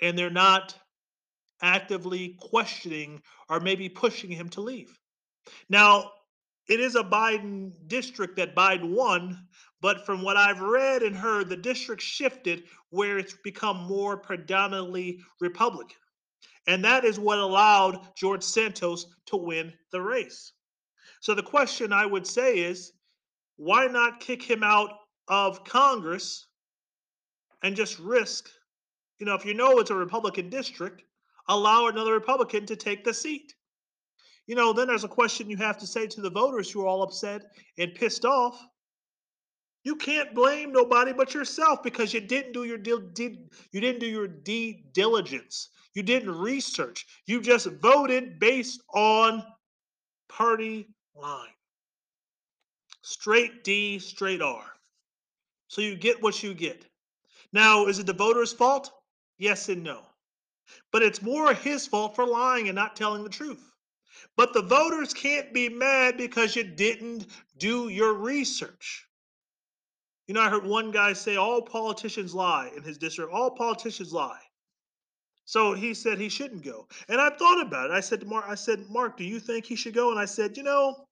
and 0.00 0.18
they're 0.18 0.30
not 0.30 0.74
actively 1.62 2.36
questioning 2.40 3.22
or 3.48 3.60
maybe 3.60 3.88
pushing 3.88 4.30
him 4.30 4.48
to 4.50 4.60
leave. 4.60 4.98
Now, 5.68 6.12
it 6.68 6.80
is 6.80 6.94
a 6.94 7.02
Biden 7.02 7.72
district 7.86 8.36
that 8.36 8.54
Biden 8.54 8.90
won, 8.94 9.46
but 9.80 10.04
from 10.04 10.22
what 10.22 10.36
I've 10.36 10.60
read 10.60 11.02
and 11.02 11.16
heard, 11.16 11.48
the 11.48 11.56
district 11.56 12.02
shifted 12.02 12.64
where 12.90 13.18
it's 13.18 13.36
become 13.44 13.76
more 13.84 14.16
predominantly 14.16 15.20
Republican. 15.40 15.96
And 16.66 16.84
that 16.84 17.04
is 17.04 17.18
what 17.18 17.38
allowed 17.38 18.14
George 18.16 18.42
Santos 18.42 19.06
to 19.26 19.36
win 19.36 19.72
the 19.92 20.00
race. 20.00 20.52
So 21.20 21.34
the 21.34 21.42
question 21.42 21.92
I 21.92 22.06
would 22.06 22.26
say 22.26 22.58
is 22.58 22.92
why 23.56 23.86
not 23.86 24.20
kick 24.20 24.42
him 24.42 24.62
out 24.62 24.90
of 25.28 25.64
Congress 25.64 26.46
and 27.62 27.74
just 27.74 27.98
risk, 27.98 28.48
you 29.18 29.26
know, 29.26 29.34
if 29.34 29.44
you 29.44 29.54
know 29.54 29.78
it's 29.78 29.90
a 29.90 29.94
Republican 29.94 30.48
district, 30.48 31.02
allow 31.48 31.86
another 31.86 32.12
Republican 32.12 32.66
to 32.66 32.76
take 32.76 33.04
the 33.04 33.12
seat. 33.12 33.54
You 34.46 34.54
know, 34.54 34.72
then 34.72 34.86
there's 34.86 35.04
a 35.04 35.08
question 35.08 35.50
you 35.50 35.56
have 35.56 35.78
to 35.78 35.86
say 35.86 36.06
to 36.06 36.20
the 36.20 36.30
voters 36.30 36.70
who 36.70 36.82
are 36.82 36.86
all 36.86 37.02
upset 37.02 37.42
and 37.78 37.94
pissed 37.94 38.24
off. 38.24 38.64
You 39.88 39.96
can't 39.96 40.34
blame 40.34 40.70
nobody 40.70 41.14
but 41.14 41.32
yourself 41.32 41.82
because 41.82 42.12
you 42.12 42.20
didn't 42.20 42.52
do 42.52 42.64
your 42.64 42.76
dil- 42.76 43.08
did 43.14 43.48
you 43.72 43.80
didn't 43.80 44.00
do 44.00 44.06
your 44.06 44.28
due 44.28 44.74
diligence. 44.92 45.70
You 45.94 46.02
didn't 46.02 46.30
research. 46.30 47.06
You 47.24 47.40
just 47.40 47.68
voted 47.68 48.38
based 48.38 48.82
on 48.92 49.42
party 50.28 50.90
line. 51.14 51.54
Straight 53.00 53.64
D, 53.64 53.98
straight 53.98 54.42
R. 54.42 54.62
So 55.68 55.80
you 55.80 55.96
get 55.96 56.20
what 56.20 56.42
you 56.42 56.52
get. 56.52 56.84
Now, 57.54 57.86
is 57.86 57.98
it 57.98 58.04
the 58.04 58.12
voter's 58.12 58.52
fault? 58.52 58.92
Yes 59.38 59.70
and 59.70 59.82
no. 59.82 60.04
But 60.92 61.02
it's 61.02 61.22
more 61.22 61.54
his 61.54 61.86
fault 61.86 62.14
for 62.14 62.26
lying 62.26 62.68
and 62.68 62.76
not 62.76 62.94
telling 62.94 63.24
the 63.24 63.30
truth. 63.30 63.72
But 64.36 64.52
the 64.52 64.60
voters 64.60 65.14
can't 65.14 65.54
be 65.54 65.70
mad 65.70 66.18
because 66.18 66.56
you 66.56 66.64
didn't 66.64 67.26
do 67.56 67.88
your 67.88 68.12
research. 68.12 69.07
You 70.28 70.34
know, 70.34 70.42
I 70.42 70.50
heard 70.50 70.64
one 70.64 70.90
guy 70.90 71.14
say 71.14 71.36
all 71.36 71.62
politicians 71.62 72.34
lie 72.34 72.70
in 72.76 72.82
his 72.82 72.98
district. 72.98 73.32
All 73.32 73.50
politicians 73.50 74.12
lie. 74.12 74.38
So 75.46 75.72
he 75.72 75.94
said 75.94 76.18
he 76.18 76.28
shouldn't 76.28 76.62
go. 76.62 76.86
And 77.08 77.18
I 77.18 77.30
thought 77.30 77.62
about 77.62 77.90
it. 77.90 77.94
I 77.94 78.00
said 78.00 78.20
to 78.20 78.26
Mark, 78.26 78.44
I 78.46 78.54
said, 78.54 78.84
Mark, 78.90 79.16
do 79.16 79.24
you 79.24 79.40
think 79.40 79.64
he 79.64 79.74
should 79.74 79.94
go? 79.94 80.10
And 80.10 80.20
I 80.20 80.26
said, 80.26 80.58
you 80.58 80.62
know, 80.62 81.06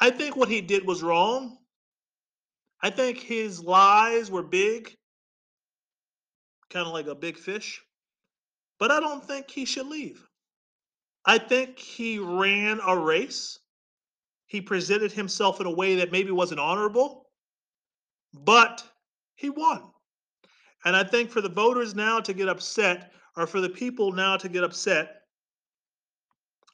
I 0.00 0.10
think 0.10 0.36
what 0.36 0.48
he 0.48 0.60
did 0.60 0.84
was 0.84 1.04
wrong. 1.04 1.56
I 2.82 2.90
think 2.90 3.18
his 3.18 3.62
lies 3.62 4.30
were 4.30 4.42
big, 4.42 4.92
kind 6.70 6.86
of 6.86 6.92
like 6.92 7.06
a 7.06 7.14
big 7.14 7.38
fish. 7.38 7.80
But 8.80 8.90
I 8.90 8.98
don't 8.98 9.24
think 9.24 9.48
he 9.48 9.64
should 9.64 9.86
leave. 9.86 10.26
I 11.24 11.38
think 11.38 11.78
he 11.78 12.18
ran 12.18 12.80
a 12.84 12.98
race. 12.98 13.60
He 14.46 14.60
presented 14.60 15.12
himself 15.12 15.60
in 15.60 15.66
a 15.66 15.70
way 15.70 15.96
that 15.96 16.10
maybe 16.10 16.32
wasn't 16.32 16.58
honorable, 16.58 17.19
but 18.32 18.84
he 19.34 19.50
won. 19.50 19.90
And 20.84 20.96
I 20.96 21.04
think 21.04 21.30
for 21.30 21.40
the 21.40 21.48
voters 21.48 21.94
now 21.94 22.20
to 22.20 22.32
get 22.32 22.48
upset, 22.48 23.12
or 23.36 23.46
for 23.46 23.60
the 23.60 23.68
people 23.68 24.12
now 24.12 24.36
to 24.36 24.48
get 24.48 24.64
upset, 24.64 25.22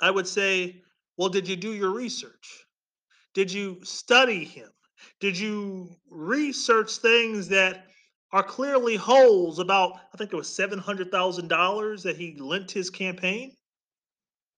I 0.00 0.11
would 0.11 0.26
say, 0.26 0.82
well, 1.16 1.28
did 1.28 1.48
you 1.48 1.57
do 1.57 1.72
your 1.72 1.90
research? 1.90 2.66
Did 3.34 3.52
you 3.52 3.78
study 3.82 4.44
him? 4.44 4.68
Did 5.20 5.38
you 5.38 5.94
research 6.11 6.96
things 6.96 7.48
that 7.48 7.86
are 8.32 8.42
clearly 8.42 8.96
holes 8.96 9.59
about, 9.59 10.00
I 10.12 10.16
think 10.16 10.32
it 10.32 10.36
was 10.36 10.48
$700,000 10.48 12.02
that 12.02 12.16
he 12.16 12.36
lent 12.38 12.70
his 12.70 12.90
campaign 12.90 13.52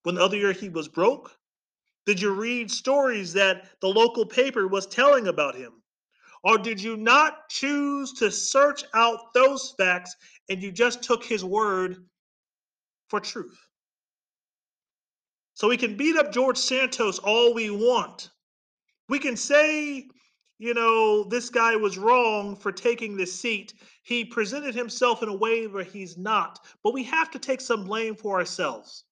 when 0.02 0.14
the 0.14 0.22
other 0.22 0.36
year 0.36 0.52
he 0.52 0.68
was 0.68 0.88
broke? 0.88 1.36
Did 2.06 2.20
you 2.20 2.30
read 2.30 2.70
stories 2.70 3.32
that 3.34 3.68
the 3.80 3.88
local 3.88 4.24
paper 4.24 4.66
was 4.66 4.86
telling 4.86 5.28
about 5.28 5.54
him? 5.54 5.82
Or 6.44 6.58
did 6.58 6.80
you 6.80 6.96
not 6.96 7.48
choose 7.48 8.12
to 8.14 8.30
search 8.30 8.84
out 8.94 9.32
those 9.34 9.74
facts 9.76 10.14
and 10.48 10.62
you 10.62 10.70
just 10.70 11.02
took 11.02 11.24
his 11.24 11.44
word 11.44 12.04
for 13.08 13.20
truth? 13.20 13.58
So 15.54 15.68
we 15.68 15.76
can 15.76 15.96
beat 15.96 16.16
up 16.16 16.32
George 16.32 16.58
Santos 16.58 17.18
all 17.18 17.52
we 17.52 17.70
want. 17.70 18.30
We 19.08 19.18
can 19.18 19.36
say, 19.36 20.06
you 20.58 20.74
know, 20.74 21.24
this 21.24 21.50
guy 21.50 21.74
was 21.74 21.98
wrong 21.98 22.54
for 22.54 22.70
taking 22.70 23.16
this 23.16 23.34
seat. 23.40 23.74
He 24.02 24.24
presented 24.24 24.74
himself 24.74 25.22
in 25.22 25.28
a 25.28 25.36
way 25.36 25.66
where 25.66 25.84
he's 25.84 26.16
not, 26.16 26.60
but 26.84 26.94
we 26.94 27.02
have 27.04 27.30
to 27.32 27.38
take 27.38 27.60
some 27.60 27.84
blame 27.84 28.14
for 28.14 28.38
ourselves. 28.38 29.04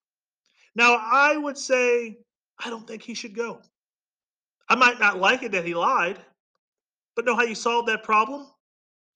Now, 0.75 0.97
I 1.01 1.35
would 1.35 1.57
say, 1.57 2.17
I 2.63 2.69
don't 2.69 2.87
think 2.87 3.01
he 3.01 3.13
should 3.13 3.35
go. 3.35 3.61
I 4.69 4.75
might 4.75 4.99
not 4.99 5.19
like 5.19 5.43
it 5.43 5.51
that 5.51 5.65
he 5.65 5.73
lied, 5.73 6.19
but 7.17 7.25
know 7.25 7.35
how 7.35 7.43
you 7.43 7.55
solve 7.55 7.87
that 7.87 8.03
problem? 8.03 8.45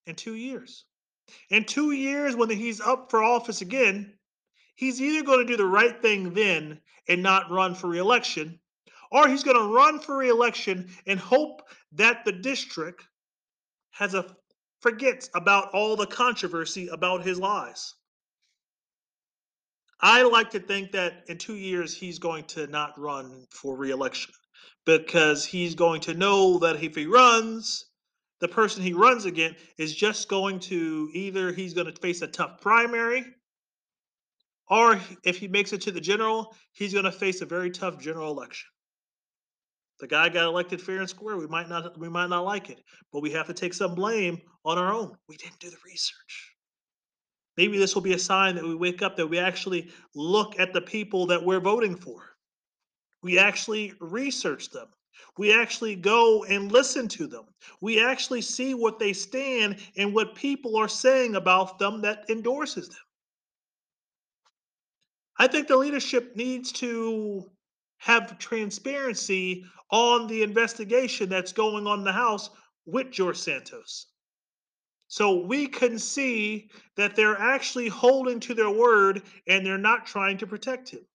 In 0.08 0.16
two 0.16 0.34
years. 0.34 0.86
In 1.52 1.64
two 1.64 1.92
years, 1.92 2.36
when 2.36 2.50
he's 2.50 2.82
up 2.82 3.12
for 3.12 3.24
office 3.24 3.62
again, 3.62 4.18
he's 4.74 5.00
either 5.00 5.24
going 5.24 5.46
to 5.46 5.46
do 5.46 5.56
the 5.56 5.68
right 5.68 6.02
thing 6.02 6.34
then 6.34 6.82
and 7.08 7.22
not 7.22 7.52
run 7.52 7.76
for 7.76 7.88
reelection, 7.88 8.60
or 9.12 9.28
he's 9.28 9.44
going 9.44 9.56
to 9.56 9.74
run 9.74 10.00
for 10.00 10.18
reelection 10.18 10.90
and 11.06 11.20
hope 11.20 11.62
that 11.92 12.26
the 12.26 12.32
district 12.32 13.08
has 13.92 14.16
a 14.16 14.36
forgets 14.82 15.30
about 15.36 15.70
all 15.72 15.96
the 15.96 16.08
controversy 16.08 16.88
about 16.88 17.24
his 17.24 17.38
lies. 17.38 17.94
I 20.00 20.24
like 20.24 20.50
to 20.52 20.60
think 20.60 20.92
that 20.94 21.26
in 21.28 21.38
two 21.38 21.56
years 21.56 21.96
he's 21.96 22.18
going 22.18 22.46
to 22.46 22.66
not 22.66 23.00
run 23.00 23.46
for 23.52 23.78
reelection 23.78 24.34
because 24.88 25.46
he's 25.46 25.76
going 25.76 26.02
to 26.02 26.16
know 26.16 26.58
that 26.58 26.84
if 26.84 26.96
he 26.96 27.06
runs, 27.06 27.86
the 28.42 28.48
person 28.48 28.84
he 28.84 28.94
runs 28.94 29.26
against 29.26 29.60
is 29.78 29.96
just 29.96 30.28
going 30.28 30.60
to 30.60 31.10
either 31.14 31.54
he's 31.54 31.74
going 31.74 31.88
to 31.88 32.02
face 32.02 32.22
a 32.22 32.28
tough 32.28 32.60
primary 32.60 33.26
or 34.72 35.00
if 35.24 35.38
he 35.38 35.50
makes 35.50 35.74
it 35.74 35.82
to 35.82 35.92
the 35.92 36.00
general, 36.00 36.56
he's 36.72 36.94
going 36.94 37.06
to 37.06 37.12
face 37.12 37.42
a 37.42 37.46
very 37.46 37.70
tough 37.70 38.00
general 38.00 38.32
election. 38.32 38.70
The 40.00 40.08
guy 40.08 40.30
got 40.30 40.46
elected 40.46 40.82
fair 40.82 41.00
and 41.00 41.10
square. 41.10 41.38
We 41.38 41.46
might 41.46 41.70
not 41.70 42.00
we 42.00 42.10
might 42.10 42.30
not 42.30 42.46
like 42.46 42.70
it, 42.70 42.82
but 43.12 43.22
we 43.22 43.32
have 43.32 43.48
to 43.48 43.54
take 43.54 43.74
some 43.74 43.94
blame 43.94 44.42
on 44.66 44.78
our 44.78 44.94
own. 44.94 45.16
We 45.28 45.38
didn't 45.38 45.60
do 45.60 45.70
the 45.70 45.78
research. 45.86 46.56
Maybe 47.58 47.78
this 47.78 47.94
will 47.94 48.02
be 48.02 48.14
a 48.14 48.20
sign 48.20 48.56
that 48.56 48.64
we 48.64 48.74
wake 48.74 49.02
up 49.02 49.18
that 49.18 49.28
we 49.28 49.38
actually 49.38 49.92
look 50.16 50.58
at 50.58 50.72
the 50.74 50.82
people 50.82 51.28
that 51.28 51.44
we're 51.44 51.60
voting 51.60 51.96
for. 51.96 52.24
We 53.22 53.38
actually 53.38 53.94
research 54.00 54.70
them. 54.70 54.88
We 55.38 55.54
actually 55.54 55.96
go 55.96 56.44
and 56.44 56.72
listen 56.72 57.08
to 57.10 57.28
them. 57.28 57.46
We 57.80 58.04
actually 58.04 58.42
see 58.42 58.74
what 58.74 59.00
they 59.00 59.14
stand 59.14 59.78
and 59.98 60.14
what 60.14 60.36
people 60.36 60.78
are 60.78 60.88
saying 60.88 61.36
about 61.36 61.80
them 61.80 62.02
that 62.02 62.30
endorses 62.30 62.90
them. 62.90 62.98
I 65.38 65.48
think 65.48 65.68
the 65.68 65.78
leadership 65.78 66.36
needs 66.36 66.72
to 66.74 67.50
have 67.98 68.38
transparency 68.38 69.66
on 69.90 70.28
the 70.28 70.44
investigation 70.44 71.30
that's 71.30 71.54
going 71.54 71.88
on 71.88 72.00
in 72.00 72.06
the 72.06 72.12
House 72.12 72.50
with 72.86 73.12
George 73.12 73.38
Santos. 73.38 74.08
So 75.08 75.46
we 75.46 75.68
can 75.68 76.00
see 76.00 76.70
that 76.96 77.16
they're 77.16 77.38
actually 77.38 77.90
holding 77.90 78.40
to 78.42 78.54
their 78.54 78.70
word 78.70 79.24
and 79.48 79.66
they're 79.66 79.78
not 79.78 80.06
trying 80.06 80.38
to 80.38 80.48
protect 80.48 80.90
him. 80.90 81.06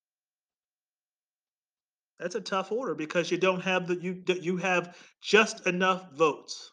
That's 2.18 2.34
a 2.34 2.40
tough 2.40 2.72
order 2.72 2.94
because 2.94 3.30
you 3.30 3.36
don't 3.36 3.60
have 3.60 3.86
the 3.86 3.96
you 3.96 4.22
you 4.40 4.56
have 4.56 4.96
just 5.20 5.66
enough 5.66 6.12
votes. 6.12 6.72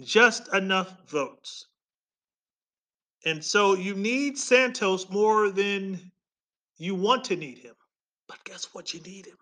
Just 0.00 0.52
enough 0.52 0.94
votes. 1.08 1.66
And 3.24 3.42
so 3.44 3.74
you 3.74 3.94
need 3.94 4.38
Santos 4.38 5.08
more 5.08 5.50
than 5.50 6.12
you 6.76 6.94
want 6.94 7.24
to 7.24 7.36
need 7.36 7.58
him. 7.58 7.74
But 8.28 8.44
guess 8.44 8.68
what? 8.72 8.92
You 8.92 9.00
need 9.00 9.26
him. 9.26 9.38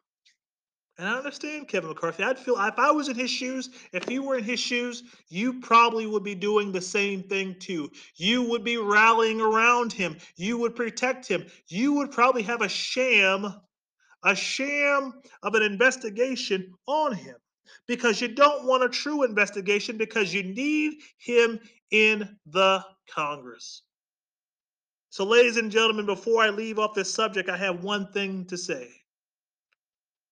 And 0.98 1.08
I 1.08 1.16
understand 1.16 1.68
Kevin 1.68 1.88
McCarthy. 1.88 2.22
I'd 2.22 2.38
feel 2.38 2.56
if 2.58 2.78
I 2.78 2.90
was 2.90 3.08
in 3.08 3.16
his 3.16 3.30
shoes, 3.30 3.70
if 3.92 4.10
you 4.10 4.22
were 4.22 4.36
in 4.36 4.44
his 4.44 4.60
shoes, 4.60 5.02
you 5.28 5.60
probably 5.60 6.06
would 6.06 6.22
be 6.22 6.34
doing 6.34 6.70
the 6.70 6.82
same 6.82 7.22
thing 7.22 7.56
too. 7.58 7.90
You 8.14 8.42
would 8.50 8.62
be 8.62 8.76
rallying 8.76 9.40
around 9.40 9.92
him. 9.92 10.18
You 10.36 10.58
would 10.58 10.76
protect 10.76 11.26
him. 11.26 11.46
You 11.66 11.94
would 11.94 12.12
probably 12.12 12.42
have 12.42 12.60
a 12.60 12.68
sham 12.68 13.54
a 14.24 14.34
sham 14.34 15.14
of 15.42 15.54
an 15.54 15.62
investigation 15.62 16.72
on 16.86 17.14
him 17.14 17.36
because 17.86 18.20
you 18.20 18.28
don't 18.28 18.64
want 18.66 18.84
a 18.84 18.88
true 18.88 19.24
investigation 19.24 19.96
because 19.96 20.32
you 20.32 20.42
need 20.42 20.94
him 21.18 21.58
in 21.90 22.36
the 22.46 22.84
Congress. 23.08 23.82
So, 25.10 25.24
ladies 25.24 25.58
and 25.58 25.70
gentlemen, 25.70 26.06
before 26.06 26.42
I 26.42 26.48
leave 26.48 26.78
off 26.78 26.94
this 26.94 27.12
subject, 27.12 27.50
I 27.50 27.56
have 27.56 27.84
one 27.84 28.10
thing 28.12 28.46
to 28.46 28.56
say. 28.56 28.88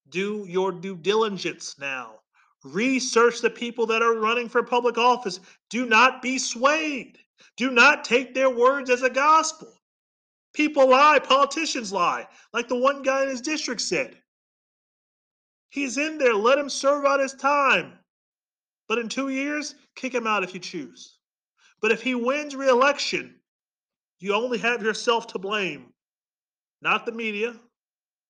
Do 0.08 0.46
your 0.48 0.72
due 0.72 0.96
diligence 0.96 1.76
now. 1.78 2.20
Research 2.64 3.40
the 3.40 3.50
people 3.50 3.86
that 3.86 4.02
are 4.02 4.14
running 4.14 4.48
for 4.48 4.62
public 4.62 4.98
office. 4.98 5.40
Do 5.68 5.86
not 5.86 6.22
be 6.22 6.38
swayed. 6.38 7.18
Do 7.56 7.70
not 7.70 8.04
take 8.04 8.34
their 8.34 8.50
words 8.50 8.90
as 8.90 9.02
a 9.02 9.10
gospel. 9.10 9.79
People 10.52 10.88
lie, 10.88 11.18
politicians 11.18 11.92
lie, 11.92 12.26
like 12.52 12.68
the 12.68 12.76
one 12.76 13.02
guy 13.02 13.22
in 13.22 13.28
his 13.28 13.40
district 13.40 13.80
said. 13.80 14.16
He's 15.68 15.96
in 15.96 16.18
there, 16.18 16.34
let 16.34 16.58
him 16.58 16.68
serve 16.68 17.04
out 17.04 17.20
his 17.20 17.34
time. 17.34 17.92
But 18.88 18.98
in 18.98 19.08
two 19.08 19.28
years, 19.28 19.76
kick 19.94 20.12
him 20.12 20.26
out 20.26 20.42
if 20.42 20.52
you 20.52 20.58
choose. 20.58 21.18
But 21.80 21.92
if 21.92 22.02
he 22.02 22.14
wins 22.16 22.56
re 22.56 22.68
election, 22.68 23.36
you 24.18 24.34
only 24.34 24.58
have 24.58 24.82
yourself 24.82 25.28
to 25.28 25.38
blame. 25.38 25.92
Not 26.82 27.06
the 27.06 27.12
media, 27.12 27.54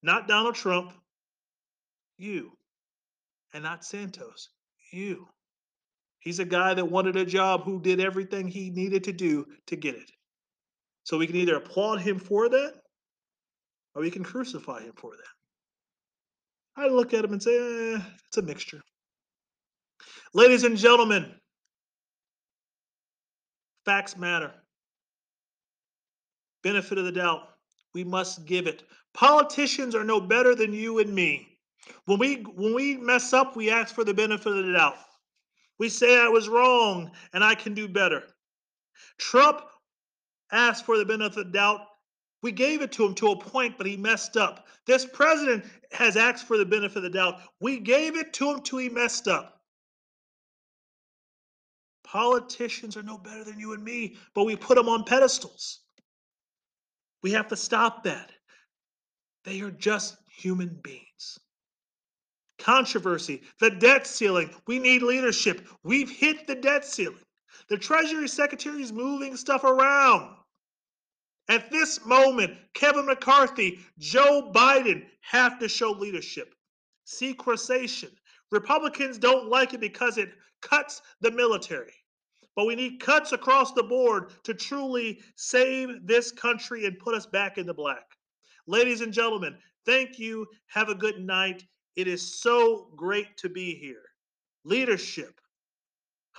not 0.02 0.28
Donald 0.28 0.54
Trump, 0.54 0.92
you. 2.18 2.52
And 3.52 3.64
not 3.64 3.84
Santos, 3.84 4.50
you. 4.92 5.26
He's 6.20 6.38
a 6.38 6.44
guy 6.44 6.74
that 6.74 6.84
wanted 6.84 7.16
a 7.16 7.24
job 7.24 7.64
who 7.64 7.80
did 7.80 7.98
everything 7.98 8.46
he 8.46 8.70
needed 8.70 9.02
to 9.04 9.12
do 9.12 9.46
to 9.66 9.76
get 9.76 9.96
it. 9.96 10.12
So 11.11 11.18
we 11.18 11.26
can 11.26 11.34
either 11.34 11.56
applaud 11.56 12.00
him 12.00 12.20
for 12.20 12.48
that 12.48 12.74
or 13.96 14.02
we 14.02 14.12
can 14.12 14.22
crucify 14.22 14.82
him 14.82 14.92
for 14.94 15.11
that. 15.11 16.80
I 16.80 16.86
look 16.86 17.12
at 17.12 17.24
him 17.24 17.32
and 17.32 17.42
say, 17.42 17.94
eh, 17.96 18.00
it's 18.28 18.36
a 18.36 18.42
mixture. 18.42 18.80
Ladies 20.34 20.62
and 20.62 20.76
gentlemen, 20.76 21.34
facts 23.84 24.16
matter. 24.16 24.52
Benefit 26.62 26.98
of 26.98 27.06
the 27.06 27.11
doubt, 27.11 27.48
we 27.92 28.04
must 28.04 28.44
give 28.44 28.68
it. 28.68 28.84
Politicians 29.12 29.96
are 29.96 30.04
no 30.04 30.20
better 30.20 30.54
than 30.54 30.72
you 30.72 31.00
and 31.00 31.12
me. 31.12 31.58
When 32.04 32.20
we 32.20 32.42
when 32.54 32.72
we 32.72 32.96
mess 32.98 33.32
up, 33.32 33.56
we 33.56 33.68
ask 33.68 33.96
for 33.96 34.04
the 34.04 34.14
benefit 34.14 34.56
of 34.56 34.64
the 34.64 34.74
doubt. 34.74 34.94
We 35.80 35.88
say 35.88 36.22
I 36.22 36.28
was 36.28 36.48
wrong 36.48 37.11
and 37.32 37.42
I 37.42 37.56
can 37.56 37.74
do 37.74 37.88
better. 37.88 38.22
Trump 39.18 39.62
asked 40.53 40.84
for 40.84 40.98
the 40.98 41.05
benefit 41.05 41.38
of 41.38 41.46
the 41.46 41.53
doubt. 41.53 41.80
We 42.42 42.53
gave 42.53 42.80
it 42.80 42.92
to 42.92 43.05
him 43.05 43.14
to 43.16 43.32
a 43.32 43.38
point, 43.38 43.76
but 43.76 43.86
he 43.86 43.96
messed 43.96 44.36
up. 44.36 44.66
This 44.86 45.05
president 45.05 45.64
has 45.92 46.16
asked 46.16 46.46
for 46.46 46.57
the 46.57 46.64
benefit 46.64 46.98
of 46.98 47.03
the 47.03 47.11
doubt. 47.11 47.40
We 47.61 47.78
gave 47.78 48.16
it 48.16 48.32
to 48.34 48.51
him 48.51 48.61
till 48.61 48.78
he 48.78 48.88
messed 48.88 49.28
up. 49.28 49.61
Politicians 52.05 52.96
are 52.96 53.03
no 53.03 53.18
better 53.18 53.44
than 53.44 53.61
you 53.61 53.72
and 53.72 53.84
me, 53.84 54.16
but 54.34 54.44
we 54.44 54.57
put 54.57 54.76
them 54.76 54.88
on 54.88 55.05
pedestals. 55.05 55.80
We 57.22 57.32
have 57.32 57.48
to 57.48 57.57
stop 57.57 58.03
that. 58.05 58.32
They 59.44 59.61
are 59.61 59.70
just 59.70 60.16
human 60.28 60.80
beings. 60.82 61.38
Controversy, 62.59 63.42
the 63.59 63.70
debt 63.70 64.07
ceiling. 64.07 64.51
We 64.66 64.78
need 64.78 65.03
leadership. 65.03 65.66
We've 65.82 66.11
hit 66.11 66.46
the 66.46 66.55
debt 66.55 66.84
ceiling. 66.84 67.24
The 67.68 67.78
Treasury 67.78 68.28
Secretary 68.28 68.82
is 68.82 68.92
moving 68.92 69.36
stuff 69.36 69.64
around. 69.64 70.36
At 71.51 71.68
this 71.68 72.07
moment, 72.07 72.57
Kevin 72.74 73.07
McCarthy, 73.07 73.80
Joe 73.98 74.53
Biden 74.55 75.05
have 75.22 75.59
to 75.59 75.66
show 75.66 75.90
leadership. 75.90 76.55
Sequestration. 77.03 78.11
Republicans 78.53 79.18
don't 79.18 79.48
like 79.48 79.74
it 79.74 79.80
because 79.80 80.16
it 80.16 80.30
cuts 80.62 81.03
the 81.20 81.32
military. 81.32 81.92
But 82.55 82.66
we 82.66 82.76
need 82.76 83.01
cuts 83.01 83.32
across 83.32 83.72
the 83.72 83.82
board 83.82 84.30
to 84.44 84.55
truly 84.55 85.18
save 85.34 86.07
this 86.07 86.30
country 86.30 86.86
and 86.86 86.96
put 87.01 87.16
us 87.16 87.26
back 87.26 87.59
in 87.59 87.66
the 87.66 87.74
black. 87.74 88.07
Ladies 88.68 89.01
and 89.01 89.12
gentlemen, 89.12 89.59
thank 89.84 90.20
you. 90.20 90.46
Have 90.68 90.88
a 90.88 90.94
good 90.94 91.18
night. 91.18 91.64
It 91.96 92.07
is 92.07 92.40
so 92.40 92.92
great 92.94 93.36
to 93.38 93.48
be 93.48 93.74
here. 93.74 94.05
Leadership 94.64 95.40